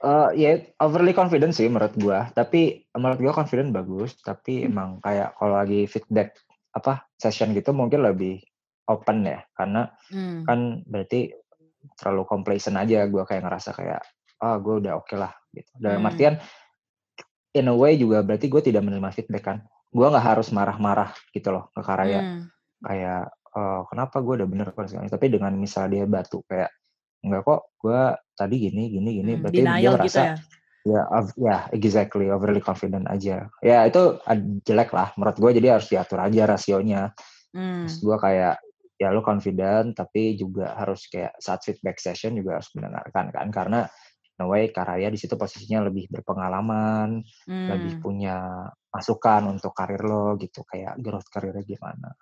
uh, 0.04 0.30
ya 0.36 0.60
overly 0.84 1.16
confident 1.16 1.56
sih 1.56 1.72
menurut 1.72 1.95
gua. 2.04 2.28
Tapi 2.36 2.84
menurut 2.99 3.20
gua 3.24 3.32
confident 3.32 3.72
bagus. 3.72 4.20
Tapi 4.20 4.68
hmm. 4.68 4.70
emang 4.76 4.89
kayak 4.99 5.39
kalau 5.39 5.56
lagi 5.56 5.88
feedback 5.88 6.36
apa 6.74 7.07
session 7.15 7.53
gitu 7.53 7.71
mungkin 7.71 8.01
lebih 8.01 8.41
open 8.89 9.24
ya. 9.24 9.39
Karena 9.53 9.88
hmm. 10.09 10.43
kan 10.43 10.59
berarti 10.84 11.32
terlalu 11.99 12.24
complacent 12.26 12.80
aja 12.80 13.05
gua 13.07 13.24
kayak 13.24 13.45
ngerasa 13.45 13.71
kayak 13.76 14.01
ah 14.43 14.55
oh, 14.55 14.55
gue 14.59 14.84
udah 14.84 14.99
oke 14.99 15.07
okay 15.07 15.17
lah 15.19 15.32
gitu. 15.55 15.71
Dalam 15.80 16.03
hmm. 16.03 16.09
artian 16.09 16.36
in 17.55 17.71
a 17.71 17.76
way 17.76 17.95
juga 17.95 18.19
berarti 18.26 18.51
gue 18.51 18.59
tidak 18.59 18.84
menerima 18.84 19.09
feedback 19.15 19.43
kan. 19.45 19.57
Gue 19.93 20.09
nggak 20.09 20.26
harus 20.36 20.51
marah-marah 20.51 21.15
gitu 21.32 21.53
loh 21.53 21.71
ke 21.71 21.80
Karya. 21.80 22.19
Hmm. 22.19 22.43
Kayak 22.84 23.32
oh, 23.55 23.82
kenapa 23.88 24.19
gue 24.19 24.34
udah 24.43 24.49
bener 24.49 24.67
kok 24.76 24.89
tapi 24.89 25.26
dengan 25.32 25.53
misalnya 25.55 25.89
dia 25.95 26.05
batu 26.09 26.43
kayak 26.49 26.74
enggak 27.24 27.41
kok 27.47 27.61
gue 27.80 28.01
tadi 28.36 28.55
gini 28.67 28.84
gini 28.91 29.09
gini 29.24 29.32
hmm, 29.32 29.39
berarti 29.39 29.61
dia 29.63 29.89
merasa 29.95 30.24
gitu 30.36 30.61
ya? 30.84 31.01
ya 31.07 31.19
ya 31.39 31.57
exactly 31.71 32.27
overly 32.27 32.59
confident 32.59 33.07
aja 33.07 33.47
ya 33.63 33.77
itu 33.88 34.19
jelek 34.67 34.91
lah 34.91 35.15
menurut 35.15 35.38
gue 35.39 35.51
jadi 35.63 35.79
harus 35.79 35.88
diatur 35.88 36.19
aja 36.19 36.43
rasionya 36.47 37.01
hmm. 37.55 37.88
Terus 37.88 37.97
gue 38.03 38.17
kayak 38.19 38.55
ya 38.99 39.09
lo 39.09 39.25
confident 39.25 39.95
tapi 39.97 40.38
juga 40.38 40.77
harus 40.77 41.09
kayak 41.09 41.36
saat 41.41 41.65
feedback 41.65 41.97
session 41.99 42.38
juga 42.38 42.61
harus 42.61 42.69
mendengarkan 42.77 43.25
kan 43.34 43.47
karena 43.49 43.79
no 44.39 44.49
way 44.53 44.69
Karaya 44.69 45.09
di 45.09 45.19
situ 45.19 45.34
posisinya 45.36 45.88
lebih 45.88 46.09
berpengalaman 46.09 47.21
hmm. 47.47 47.67
lebih 47.73 47.93
punya 47.99 48.69
masukan 48.93 49.49
untuk 49.49 49.73
karir 49.73 50.03
lo 50.05 50.38
gitu 50.38 50.61
kayak 50.67 50.99
growth 51.01 51.27
karirnya 51.31 51.65
gimana 51.65 52.13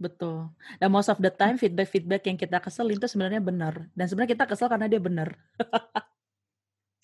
Betul. 0.00 0.48
Dan 0.80 0.88
most 0.88 1.12
of 1.12 1.20
the 1.20 1.28
time 1.28 1.60
feedback-feedback 1.60 2.24
yang 2.24 2.40
kita 2.40 2.56
kesel 2.56 2.88
itu 2.88 3.04
sebenarnya 3.04 3.44
benar. 3.44 3.84
Dan 3.92 4.08
sebenarnya 4.08 4.32
kita 4.32 4.44
kesel 4.48 4.72
karena 4.72 4.88
dia 4.88 4.96
benar. 4.96 5.36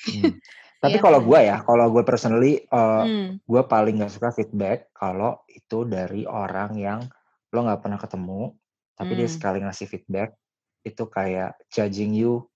hmm. 0.01 0.32
Tapi 0.87 0.99
yeah. 0.99 1.05
kalau 1.05 1.20
gue 1.20 1.41
ya, 1.43 1.57
kalau 1.66 1.87
gue 1.91 2.03
personally, 2.07 2.62
uh, 2.70 3.03
hmm. 3.03 3.43
gue 3.43 3.62
paling 3.66 3.99
gak 3.99 4.14
suka 4.14 4.30
feedback 4.30 4.95
kalau 4.95 5.43
itu 5.51 5.82
dari 5.82 6.22
orang 6.22 6.78
yang 6.78 7.03
lo 7.51 7.66
gak 7.66 7.82
pernah 7.82 7.99
ketemu, 7.99 8.55
tapi 8.95 9.12
hmm. 9.12 9.18
dia 9.18 9.28
sekali 9.28 9.59
ngasih 9.66 9.87
feedback, 9.91 10.39
itu 10.87 11.03
kayak 11.11 11.59
judging 11.74 12.14
you, 12.14 12.47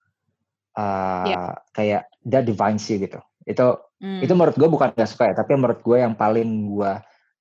uh, 0.79 1.27
yeah. 1.27 1.53
kayak 1.75 2.07
dia 2.23 2.41
divine 2.47 2.79
sih 2.79 3.03
gitu. 3.03 3.19
Itu 3.43 3.83
hmm. 3.99 4.23
itu 4.23 4.33
menurut 4.39 4.55
gue 4.55 4.69
bukan 4.71 4.95
gak 4.95 5.11
suka 5.11 5.31
ya, 5.31 5.35
tapi 5.35 5.59
menurut 5.59 5.83
gue 5.83 5.99
yang 5.99 6.15
paling 6.15 6.71
gue 6.71 6.93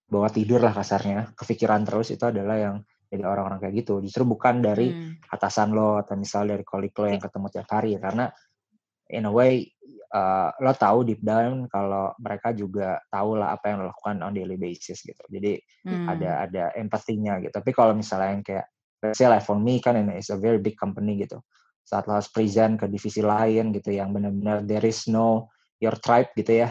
bawa 0.09 0.27
tidur 0.33 0.57
lah 0.65 0.73
kasarnya, 0.73 1.37
kepikiran 1.37 1.85
terus 1.85 2.09
itu 2.09 2.25
adalah 2.25 2.57
yang 2.57 2.75
jadi 3.09 3.25
orang-orang 3.25 3.61
kayak 3.61 3.85
gitu. 3.85 4.01
Justru 4.01 4.25
bukan 4.25 4.61
dari 4.65 4.89
hmm. 4.89 5.29
atasan 5.29 5.69
lo 5.73 6.01
atau 6.01 6.17
misal 6.17 6.49
dari 6.49 6.65
kolik 6.65 6.97
lo 6.97 7.05
yang 7.09 7.21
ketemu 7.21 7.47
tiap 7.53 7.69
hari 7.69 7.93
karena 7.97 8.25
in 9.09 9.25
a 9.25 9.33
way 9.33 9.65
uh, 10.13 10.49
lo 10.61 10.73
tahu 10.73 11.05
deep 11.05 11.21
down 11.21 11.69
kalau 11.69 12.13
mereka 12.17 12.53
juga 12.53 13.01
tahu 13.09 13.37
lah 13.37 13.55
apa 13.55 13.73
yang 13.73 13.85
lo 13.85 13.93
lakukan 13.93 14.21
on 14.25 14.33
daily 14.33 14.57
basis 14.57 15.05
gitu. 15.05 15.21
Jadi 15.29 15.57
hmm. 15.85 16.05
ada 16.09 16.31
ada 16.49 16.63
empatinya 16.77 17.37
gitu. 17.41 17.53
Tapi 17.53 17.71
kalau 17.73 17.93
misalnya 17.93 18.29
yang 18.33 18.43
kayak 18.45 18.65
let's 19.05 19.17
say 19.21 19.29
like 19.29 19.45
for 19.45 19.57
me 19.57 19.79
kan 19.79 19.95
ini 19.95 20.19
is 20.19 20.33
a 20.33 20.37
very 20.37 20.57
big 20.57 20.75
company 20.75 21.21
gitu. 21.21 21.39
Saat 21.85 22.09
lo 22.09 22.17
harus 22.17 22.29
present 22.29 22.77
ke 22.77 22.85
divisi 22.89 23.21
lain 23.21 23.73
gitu 23.73 23.93
yang 23.93 24.13
benar-benar 24.13 24.65
there 24.65 24.85
is 24.85 25.05
no 25.09 25.49
your 25.81 25.95
tribe 26.01 26.33
gitu 26.33 26.65
ya. 26.65 26.69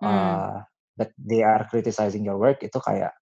Hmm. 0.00 0.08
Uh, 0.08 0.56
but 0.96 1.10
they 1.16 1.40
are 1.40 1.64
criticizing 1.68 2.24
your 2.24 2.36
work 2.36 2.60
itu 2.60 2.76
kayak 2.76 3.12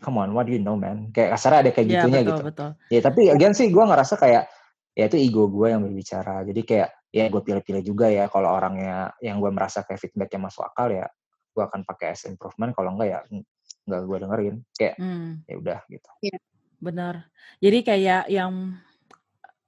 come 0.00 0.16
on 0.16 0.32
what 0.32 0.48
do 0.48 0.56
you 0.56 0.62
know 0.62 0.78
man 0.78 1.12
kayak 1.12 1.36
kasarnya 1.36 1.68
ada 1.68 1.70
kayak 1.76 1.86
yeah, 1.86 1.94
gitunya 2.00 2.20
betul, 2.24 2.30
gitu 2.32 2.42
betul. 2.48 2.70
ya 2.88 3.00
tapi 3.04 3.20
again 3.28 3.52
sih 3.52 3.68
gue 3.68 3.84
ngerasa 3.84 4.14
kayak 4.16 4.48
ya 4.96 5.04
itu 5.10 5.16
ego 5.20 5.50
gue 5.52 5.66
yang 5.68 5.82
berbicara 5.84 6.46
jadi 6.48 6.62
kayak 6.64 6.90
ya 7.10 7.26
gue 7.26 7.42
pilih-pilih 7.42 7.82
juga 7.82 8.06
ya. 8.10 8.30
Kalau 8.30 8.50
orangnya 8.54 9.14
yang 9.22 9.42
gue 9.42 9.50
merasa 9.50 9.82
kayak 9.82 10.00
feedbacknya 10.00 10.50
masuk 10.50 10.64
akal 10.66 10.90
ya 10.90 11.06
gue 11.50 11.62
akan 11.66 11.82
pakai 11.82 12.14
as 12.14 12.24
improvement. 12.30 12.72
Kalau 12.72 12.94
enggak 12.94 13.08
ya 13.10 13.20
nggak 13.86 14.00
gue 14.06 14.18
dengerin. 14.22 14.56
Kayak 14.74 14.94
hmm. 14.98 15.30
ya 15.46 15.54
udah 15.58 15.78
gitu. 15.90 16.10
Ya. 16.24 16.38
benar. 16.80 17.14
Jadi 17.60 17.78
kayak 17.84 18.24
yang 18.32 18.80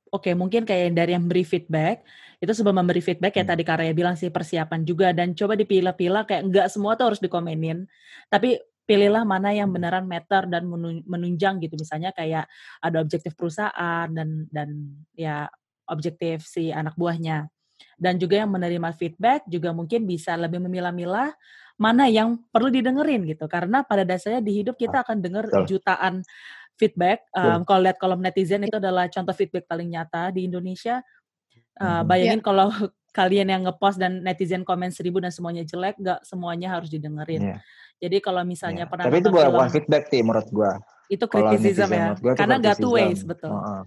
oke 0.09 0.25
okay, 0.25 0.33
mungkin 0.33 0.65
kayak 0.65 0.97
dari 0.97 1.13
yang 1.13 1.29
beri 1.29 1.45
feedback 1.45 2.09
itu 2.41 2.53
sebelum 2.57 2.81
memberi 2.81 3.05
feedback 3.05 3.37
ya 3.37 3.45
hmm. 3.45 3.53
tadi 3.53 3.63
Karya 3.63 3.93
bilang 3.93 4.17
sih 4.17 4.31
persiapan 4.33 4.87
juga. 4.87 5.11
Dan 5.13 5.35
coba 5.37 5.59
dipilah-pilah 5.59 6.25
kayak 6.25 6.43
nggak 6.49 6.67
semua 6.73 6.97
tuh 6.97 7.13
harus 7.13 7.21
dikomenin. 7.21 7.85
Tapi 8.31 8.57
pilihlah 8.83 9.23
mana 9.23 9.55
yang 9.55 9.71
beneran 9.71 10.07
meter 10.07 10.47
dan 10.51 10.67
menunjang 11.07 11.63
gitu. 11.63 11.79
Misalnya 11.79 12.11
kayak 12.11 12.51
ada 12.83 12.99
objektif 12.99 13.35
perusahaan 13.39 14.11
dan 14.11 14.51
dan 14.51 14.69
ya 15.15 15.47
objektif 15.89 16.45
si 16.47 16.71
anak 16.71 16.95
buahnya 16.95 17.51
dan 17.99 18.19
juga 18.19 18.43
yang 18.43 18.51
menerima 18.51 18.95
feedback 18.95 19.47
juga 19.47 19.71
mungkin 19.75 20.07
bisa 20.07 20.35
lebih 20.39 20.63
memilah-milah 20.63 21.35
mana 21.81 22.07
yang 22.07 22.39
perlu 22.55 22.71
didengerin 22.71 23.27
gitu 23.27 23.51
karena 23.51 23.83
pada 23.83 24.07
dasarnya 24.07 24.45
di 24.45 24.63
hidup 24.63 24.79
kita 24.79 25.03
akan 25.03 25.19
dengar 25.19 25.49
jutaan 25.67 26.23
feedback. 26.83 27.27
Um, 27.31 27.63
kalau 27.63 27.81
lihat 27.85 27.99
kolom 28.03 28.19
netizen 28.19 28.65
itu 28.65 28.79
adalah 28.79 29.07
contoh 29.07 29.35
feedback 29.37 29.71
paling 29.71 29.93
nyata 29.93 30.33
di 30.35 30.49
Indonesia. 30.49 30.99
Uh, 31.79 32.05
bayangin 32.05 32.43
yeah. 32.43 32.47
kalau 32.47 32.69
kalian 33.19 33.49
yang 33.53 33.63
ngepost 33.69 34.01
dan 34.01 34.25
netizen 34.25 34.65
komen 34.65 34.89
seribu 34.89 35.21
dan 35.21 35.31
semuanya 35.33 35.63
jelek, 35.63 36.01
nggak 36.01 36.21
semuanya 36.25 36.75
harus 36.75 36.89
didengerin. 36.89 37.57
Yeah. 37.57 37.61
Jadi 38.03 38.19
kalau 38.19 38.43
misalnya 38.43 38.85
yeah. 38.87 38.91
pernah 38.91 39.05
Tapi 39.07 39.19
itu 39.21 39.31
bukan 39.31 39.71
feedback 39.71 40.05
sih 40.11 40.21
menurut 40.25 40.49
gua. 40.51 40.73
Itu 41.13 41.25
criticism 41.29 41.89
ya. 41.93 42.07
Karena 42.35 42.57
nggak 42.59 42.77
two 42.81 42.97
ways, 42.97 43.21
betul. 43.23 43.53
Uh 43.53 43.61
-uh. 43.61 43.83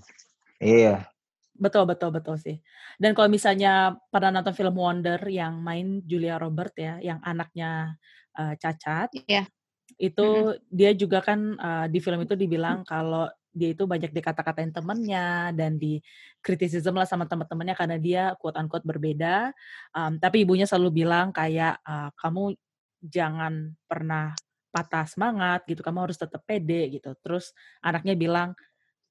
Iya. 0.61 1.09
Betul, 1.55 1.87
betul, 1.87 2.11
betul 2.11 2.35
sih. 2.35 2.59
Dan 2.99 3.15
kalau 3.15 3.31
misalnya 3.31 3.95
pernah 4.11 4.39
nonton 4.39 4.51
film 4.51 4.75
Wonder 4.75 5.23
yang 5.31 5.63
main 5.63 6.03
Julia 6.03 6.35
Robert 6.35 6.75
ya, 6.75 6.99
yang 6.99 7.23
anaknya 7.23 7.95
uh, 8.35 8.53
cacat. 8.59 9.11
Iya 9.25 9.47
itu 9.95 10.27
mm-hmm. 10.27 10.61
dia 10.67 10.91
juga 10.91 11.23
kan 11.23 11.39
uh, 11.55 11.85
di 11.87 11.99
film 12.03 12.19
itu 12.23 12.35
dibilang 12.35 12.83
kalau 12.83 13.31
dia 13.55 13.71
itu 13.71 13.87
banyak 13.87 14.11
dikata-katain 14.11 14.75
temennya 14.75 15.55
dan 15.55 15.79
di 15.79 16.03
kritisisme 16.43 16.91
lah 16.91 17.07
sama 17.07 17.23
teman-temannya 17.23 17.75
karena 17.79 17.95
dia 17.95 18.23
quote 18.35 18.59
unquote 18.59 18.83
berbeda. 18.83 19.55
Um, 19.95 20.19
tapi 20.19 20.43
ibunya 20.43 20.67
selalu 20.67 21.05
bilang 21.05 21.31
kayak 21.31 21.79
uh, 21.87 22.11
kamu 22.19 22.51
jangan 22.99 23.71
pernah 23.87 24.35
patah 24.75 25.07
semangat 25.07 25.63
gitu, 25.71 25.79
kamu 25.79 26.03
harus 26.03 26.19
tetap 26.19 26.43
pede 26.43 26.99
gitu. 26.99 27.15
Terus 27.23 27.55
anaknya 27.79 28.19
bilang 28.19 28.59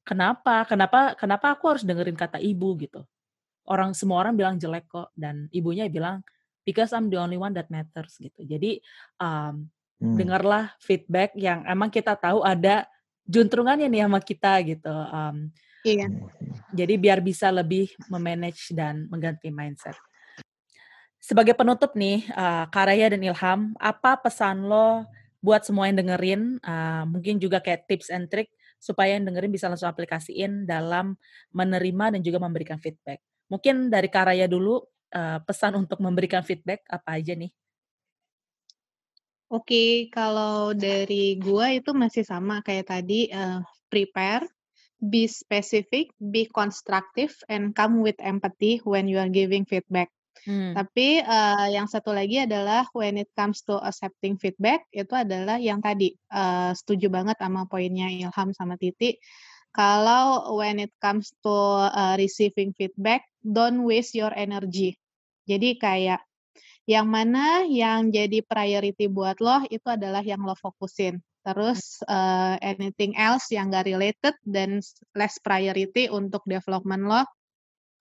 kenapa, 0.04 0.68
kenapa, 0.68 1.18
kenapa 1.18 1.56
aku 1.56 1.74
harus 1.74 1.84
dengerin 1.84 2.16
kata 2.16 2.38
ibu 2.38 2.76
gitu. 2.78 3.02
Orang 3.64 3.96
semua 3.96 4.20
orang 4.20 4.36
bilang 4.36 4.60
jelek 4.60 4.86
kok 4.86 5.08
dan 5.16 5.48
ibunya 5.50 5.88
bilang 5.88 6.20
because 6.68 6.92
I'm 6.92 7.08
the 7.08 7.16
only 7.16 7.40
one 7.40 7.56
that 7.56 7.72
matters 7.72 8.20
gitu. 8.20 8.44
Jadi 8.44 8.78
um, 9.18 9.72
Hmm. 10.04 10.18
Dengarlah 10.18 10.74
feedback 10.82 11.32
yang 11.38 11.62
emang 11.64 11.88
kita 11.88 12.12
tahu 12.18 12.42
ada 12.42 12.84
juntrungannya 13.24 13.86
nih 13.88 14.04
sama 14.04 14.20
kita 14.20 14.52
gitu. 14.66 14.92
Um, 14.92 15.48
iya. 15.86 16.10
Jadi 16.74 16.94
biar 16.98 17.22
bisa 17.22 17.48
lebih 17.48 17.88
memanage 18.10 18.74
dan 18.74 19.06
mengganti 19.08 19.48
mindset. 19.48 19.96
Sebagai 21.22 21.56
penutup 21.56 21.96
nih, 21.96 22.28
uh, 22.36 22.68
Karaya 22.68 23.08
dan 23.08 23.24
Ilham, 23.24 23.72
apa 23.80 24.20
pesan 24.20 24.68
lo 24.68 25.08
buat 25.40 25.64
semua 25.64 25.88
yang 25.88 26.04
dengerin? 26.04 26.60
Uh, 26.60 27.08
mungkin 27.08 27.40
juga 27.40 27.64
kayak 27.64 27.88
tips 27.88 28.12
and 28.12 28.28
trick 28.28 28.52
supaya 28.84 29.16
yang 29.16 29.24
dengerin 29.24 29.48
bisa 29.48 29.72
langsung 29.72 29.88
aplikasiin 29.88 30.68
dalam 30.68 31.16
menerima 31.56 32.12
dan 32.12 32.20
juga 32.20 32.36
memberikan 32.36 32.76
feedback. 32.76 33.24
Mungkin 33.48 33.88
dari 33.88 34.12
Karaya 34.12 34.44
dulu, 34.44 34.84
uh, 35.16 35.40
pesan 35.40 35.80
untuk 35.80 36.04
memberikan 36.04 36.44
feedback 36.44 36.84
apa 36.92 37.16
aja 37.16 37.32
nih? 37.32 37.48
Oke, 39.48 40.12
kalau 40.12 40.76
dari 40.76 41.40
gua 41.40 41.72
itu 41.72 41.96
masih 41.96 42.26
sama 42.26 42.60
kayak 42.60 42.90
tadi, 42.92 43.32
uh, 43.32 43.64
prepare, 43.88 44.44
be 44.98 45.30
specific, 45.30 46.10
be 46.18 46.48
constructive, 46.50 47.32
and 47.46 47.72
come 47.72 48.04
with 48.04 48.18
empathy 48.18 48.82
when 48.84 49.08
you 49.08 49.16
are 49.16 49.30
giving 49.30 49.64
feedback. 49.64 50.10
Hmm. 50.44 50.76
Tapi, 50.76 51.24
uh, 51.24 51.68
yang 51.72 51.88
satu 51.88 52.12
lagi 52.12 52.44
adalah 52.44 52.84
when 52.92 53.16
it 53.16 53.32
comes 53.32 53.64
to 53.64 53.80
accepting 53.80 54.36
feedback, 54.36 54.84
itu 54.92 55.12
adalah 55.16 55.56
yang 55.56 55.80
tadi, 55.80 56.12
uh, 56.32 56.76
setuju 56.76 57.08
banget 57.08 57.40
sama 57.40 57.64
poinnya 57.64 58.12
Ilham 58.12 58.52
sama 58.52 58.76
Titi. 58.76 59.16
Kalau 59.72 60.54
when 60.54 60.84
it 60.84 60.92
comes 61.00 61.32
to, 61.40 61.88
uh, 61.88 62.14
receiving 62.20 62.76
feedback, 62.76 63.24
don't 63.40 63.82
waste 63.82 64.12
your 64.12 64.30
energy. 64.36 65.00
Jadi 65.48 65.80
kayak 65.80 66.20
yang 66.84 67.08
mana 67.08 67.64
yang 67.64 68.12
jadi 68.12 68.44
priority 68.44 69.08
buat 69.08 69.40
lo 69.40 69.64
itu 69.72 69.88
adalah 69.88 70.20
yang 70.20 70.44
lo 70.44 70.52
fokusin. 70.52 71.20
Terus 71.44 72.00
uh, 72.08 72.56
anything 72.60 73.12
else 73.20 73.52
yang 73.52 73.68
gak 73.68 73.84
related 73.84 74.32
dan 74.44 74.80
less 75.12 75.36
priority 75.40 76.08
untuk 76.08 76.40
development 76.48 77.04
lo, 77.04 77.22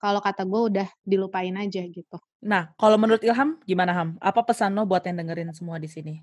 kalau 0.00 0.20
kata 0.20 0.48
gue 0.48 0.62
udah 0.72 0.88
dilupain 1.04 1.52
aja 1.56 1.84
gitu. 1.84 2.16
Nah, 2.44 2.76
kalau 2.76 3.00
menurut 3.00 3.24
Ilham 3.24 3.56
gimana 3.64 3.96
Ham? 3.96 4.20
Apa 4.20 4.44
pesan 4.44 4.76
lo 4.76 4.84
buat 4.84 5.00
yang 5.08 5.16
dengerin 5.24 5.50
semua 5.56 5.80
di 5.80 5.88
sini? 5.88 6.20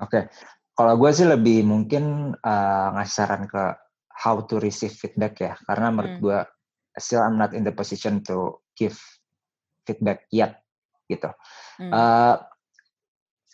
Oke, 0.00 0.08
okay. 0.08 0.22
kalau 0.72 0.96
gue 0.96 1.10
sih 1.12 1.28
lebih 1.28 1.68
mungkin 1.68 2.32
uh, 2.32 2.88
ngasih 2.96 3.14
saran 3.14 3.44
ke 3.44 3.76
how 4.08 4.40
to 4.42 4.56
receive 4.58 4.90
feedback 4.90 5.36
ya, 5.38 5.54
karena 5.68 5.92
menurut 5.92 6.14
hmm. 6.18 6.24
gue 6.24 6.38
still 6.98 7.22
I'm 7.22 7.36
not 7.36 7.52
in 7.52 7.62
the 7.62 7.74
position 7.74 8.24
to 8.26 8.64
give 8.74 8.96
feedback 9.84 10.24
yet 10.32 10.64
gitu. 11.06 11.28
Hmm. 11.78 11.92
Uh, 11.92 12.36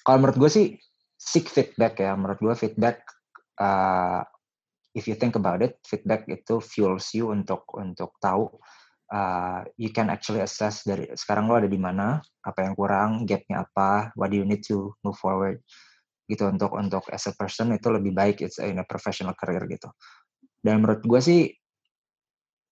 kalau 0.07 0.19
menurut 0.23 0.39
gue 0.39 0.51
sih 0.53 0.67
seek 1.19 1.49
feedback 1.49 1.99
ya. 1.99 2.13
Menurut 2.15 2.39
gue 2.39 2.55
feedback, 2.55 3.03
uh, 3.59 4.21
if 4.93 5.09
you 5.09 5.17
think 5.17 5.35
about 5.35 5.65
it, 5.65 5.81
feedback 5.89 6.29
itu 6.29 6.61
fuels 6.61 7.11
you 7.17 7.33
untuk 7.33 7.65
untuk 7.75 8.13
tahu 8.21 8.53
uh, 9.13 9.67
you 9.77 9.93
can 9.93 10.09
actually 10.09 10.41
assess 10.41 10.87
dari 10.87 11.11
sekarang 11.13 11.51
lo 11.51 11.59
ada 11.61 11.69
di 11.69 11.81
mana, 11.81 12.23
apa 12.45 12.65
yang 12.65 12.73
kurang, 12.79 13.29
gapnya 13.29 13.67
apa, 13.67 14.15
what 14.17 14.33
do 14.33 14.41
you 14.41 14.47
need 14.47 14.65
to 14.65 14.93
move 15.05 15.17
forward 15.19 15.61
gitu 16.25 16.49
untuk 16.49 16.73
untuk 16.73 17.05
as 17.13 17.29
a 17.29 17.37
person 17.37 17.77
itu 17.77 17.93
lebih 17.93 18.17
baik 18.17 18.41
it's 18.41 18.57
in 18.57 18.81
a 18.81 18.87
professional 18.89 19.37
career 19.37 19.61
gitu. 19.69 19.93
Dan 20.65 20.81
menurut 20.81 21.05
gue 21.05 21.21
sih 21.21 21.41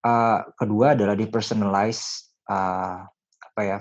uh, 0.06 0.40
kedua 0.56 0.96
adalah 0.96 1.12
di 1.12 1.28
personalize 1.28 2.32
uh, 2.48 3.04
apa 3.52 3.60
ya 3.60 3.78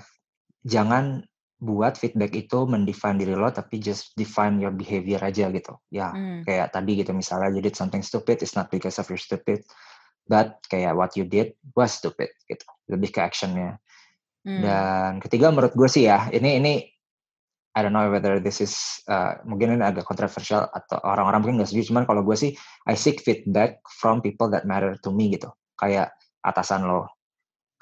jangan 0.62 1.24
buat 1.62 1.94
feedback 1.94 2.34
itu 2.34 2.66
mendefine 2.66 3.22
diri 3.22 3.38
lo 3.38 3.46
tapi 3.54 3.78
just 3.78 4.10
define 4.18 4.58
your 4.58 4.74
behavior 4.74 5.22
aja 5.22 5.46
gitu 5.46 5.78
ya 5.94 6.10
hmm. 6.10 6.42
kayak 6.42 6.74
tadi 6.74 6.98
gitu 6.98 7.14
misalnya 7.14 7.54
you 7.54 7.62
did 7.62 7.78
something 7.78 8.02
stupid 8.02 8.42
it's 8.42 8.58
not 8.58 8.66
because 8.66 8.98
of 8.98 9.06
your 9.06 9.18
stupid 9.18 9.62
but 10.26 10.58
kayak 10.70 10.94
what 10.94 11.14
you 11.18 11.26
did 11.26 11.54
was 11.74 11.98
stupid 11.98 12.30
gitu 12.46 12.64
lebih 12.90 13.10
ke 13.10 13.20
actionnya 13.22 13.78
hmm. 14.46 14.62
dan 14.62 15.12
ketiga 15.22 15.50
menurut 15.50 15.74
gue 15.74 15.88
sih 15.88 16.06
ya 16.06 16.30
ini 16.30 16.58
ini 16.62 16.74
I 17.72 17.80
don't 17.80 17.96
know 17.96 18.04
whether 18.12 18.36
this 18.36 18.60
is 18.60 19.00
uh, 19.08 19.40
mungkin 19.48 19.80
ini 19.80 19.84
agak 19.84 20.04
kontroversial 20.04 20.68
atau 20.68 21.00
orang-orang 21.08 21.40
mungkin 21.40 21.56
nggak 21.62 21.72
setuju 21.72 21.94
cuman 21.94 22.04
kalau 22.04 22.20
gue 22.20 22.36
sih 22.36 22.52
I 22.84 22.94
seek 22.94 23.24
feedback 23.24 23.80
from 23.88 24.20
people 24.20 24.52
that 24.52 24.68
matter 24.68 24.92
to 25.00 25.08
me 25.08 25.32
gitu 25.32 25.48
kayak 25.80 26.12
atasan 26.44 26.84
lo 26.84 27.08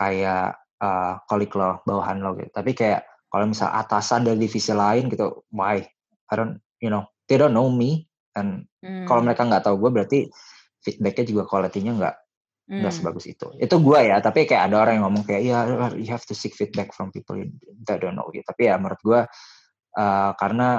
kayak 0.01 0.57
uh, 0.81 1.21
kolik 1.29 1.53
lo, 1.55 1.85
bawahan 1.85 2.25
lo 2.25 2.35
gitu. 2.41 2.51
Tapi 2.51 2.73
kayak 2.73 3.05
kalau 3.29 3.47
misal 3.47 3.69
atasan 3.71 4.27
dari 4.27 4.41
divisi 4.41 4.73
lain 4.73 5.13
gitu, 5.13 5.45
why? 5.53 5.85
I 6.31 6.35
don't, 6.35 6.59
you 6.81 6.89
know, 6.91 7.07
they 7.29 7.37
don't 7.37 7.55
know 7.55 7.69
me. 7.69 8.09
Dan 8.33 8.67
hmm. 8.81 9.05
kalau 9.05 9.21
mereka 9.23 9.45
nggak 9.45 9.69
tahu 9.69 9.77
gue 9.87 9.91
berarti 9.93 10.19
feedbacknya 10.81 11.25
juga 11.29 11.43
quality-nya 11.45 11.93
nggak 12.01 12.17
nggak 12.71 12.87
hmm. 12.95 13.03
sebagus 13.03 13.27
itu. 13.27 13.51
Itu 13.59 13.83
gue 13.83 13.99
ya, 14.07 14.23
tapi 14.23 14.47
kayak 14.47 14.71
ada 14.71 14.87
orang 14.87 15.03
yang 15.03 15.05
ngomong 15.11 15.27
kayak, 15.27 15.43
ya 15.43 15.67
yeah, 15.67 15.91
you 15.99 16.07
have 16.07 16.23
to 16.23 16.39
seek 16.39 16.55
feedback 16.55 16.95
from 16.95 17.11
people 17.11 17.35
that 17.83 17.99
don't 17.99 18.15
know 18.15 18.31
you. 18.31 18.47
Tapi 18.47 18.71
ya 18.71 18.79
menurut 18.79 19.03
gue, 19.03 19.21
uh, 19.99 20.31
karena 20.39 20.79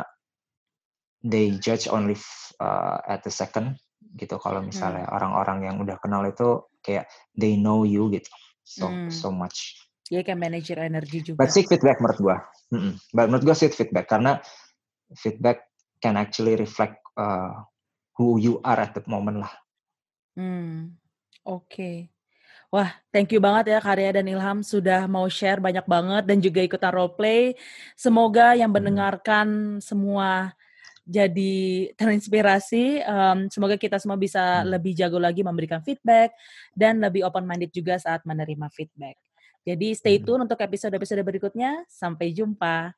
they 1.20 1.52
judge 1.60 1.92
only 1.92 2.16
uh, 2.64 3.04
at 3.04 3.28
the 3.28 3.34
second 3.34 3.76
gitu. 4.16 4.39
Kalau 4.39 4.64
misalnya 4.64 5.04
hmm. 5.04 5.16
orang-orang 5.20 5.60
yang 5.68 5.76
udah 5.84 6.00
kenal 6.00 6.24
itu 6.24 6.64
kayak 6.80 7.12
they 7.36 7.60
know 7.60 7.84
you 7.84 8.08
gitu, 8.08 8.32
so 8.64 8.88
hmm. 8.88 9.12
so 9.12 9.28
much. 9.28 9.76
Dia 10.08 10.24
kayak 10.24 10.39
manajer 10.39 10.80
energi 10.80 11.24
juga. 11.28 11.44
But 11.44 11.52
seek 11.52 11.68
feedback 11.68 12.00
menurut 12.00 12.20
gua. 12.20 12.38
Mm-mm. 12.72 13.00
But 13.12 13.32
menurut 13.32 13.52
gua 13.52 13.56
seek 13.56 13.76
feedback 13.76 14.08
karena 14.12 14.39
feedback 15.16 15.68
can 16.00 16.16
actually 16.16 16.56
reflect 16.56 17.00
uh, 17.20 17.68
who 18.16 18.39
you 18.39 18.64
are 18.64 18.80
at 18.80 18.96
the 18.96 19.04
moment 19.08 19.44
lah. 19.44 19.54
Hmm. 20.36 21.00
Oke. 21.44 21.66
Okay. 21.68 21.98
Wah, 22.72 22.88
thank 23.12 23.36
you 23.36 23.44
banget 23.44 23.76
ya 23.76 23.80
Karya 23.84 24.16
dan 24.16 24.32
Ilham 24.32 24.64
sudah 24.64 25.04
mau 25.04 25.28
share 25.28 25.60
banyak 25.60 25.84
banget 25.84 26.24
dan 26.24 26.39
juga 26.39 26.64
ikutan 26.64 26.96
role 26.96 27.12
play. 27.12 27.52
Semoga 28.00 28.56
yang 28.56 28.72
hmm. 28.72 28.78
mendengarkan 28.80 29.48
semua 29.84 30.56
jadi 31.04 31.92
terinspirasi. 32.00 33.04
Um, 33.04 33.52
semoga 33.52 33.76
kita 33.76 34.00
semua 34.00 34.16
bisa 34.16 34.64
hmm. 34.64 34.72
lebih 34.72 34.96
jago 34.96 35.20
lagi 35.20 35.44
memberikan 35.44 35.84
feedback 35.84 36.32
dan 36.72 37.04
lebih 37.04 37.28
open 37.28 37.44
minded 37.44 37.76
juga 37.76 38.00
saat 38.00 38.24
menerima 38.24 38.72
feedback. 38.72 39.20
Jadi 39.68 39.92
stay 39.92 40.16
hmm. 40.16 40.24
tune 40.24 40.42
untuk 40.48 40.64
episode-episode 40.64 41.28
berikutnya. 41.28 41.84
Sampai 41.92 42.32
jumpa. 42.32 42.96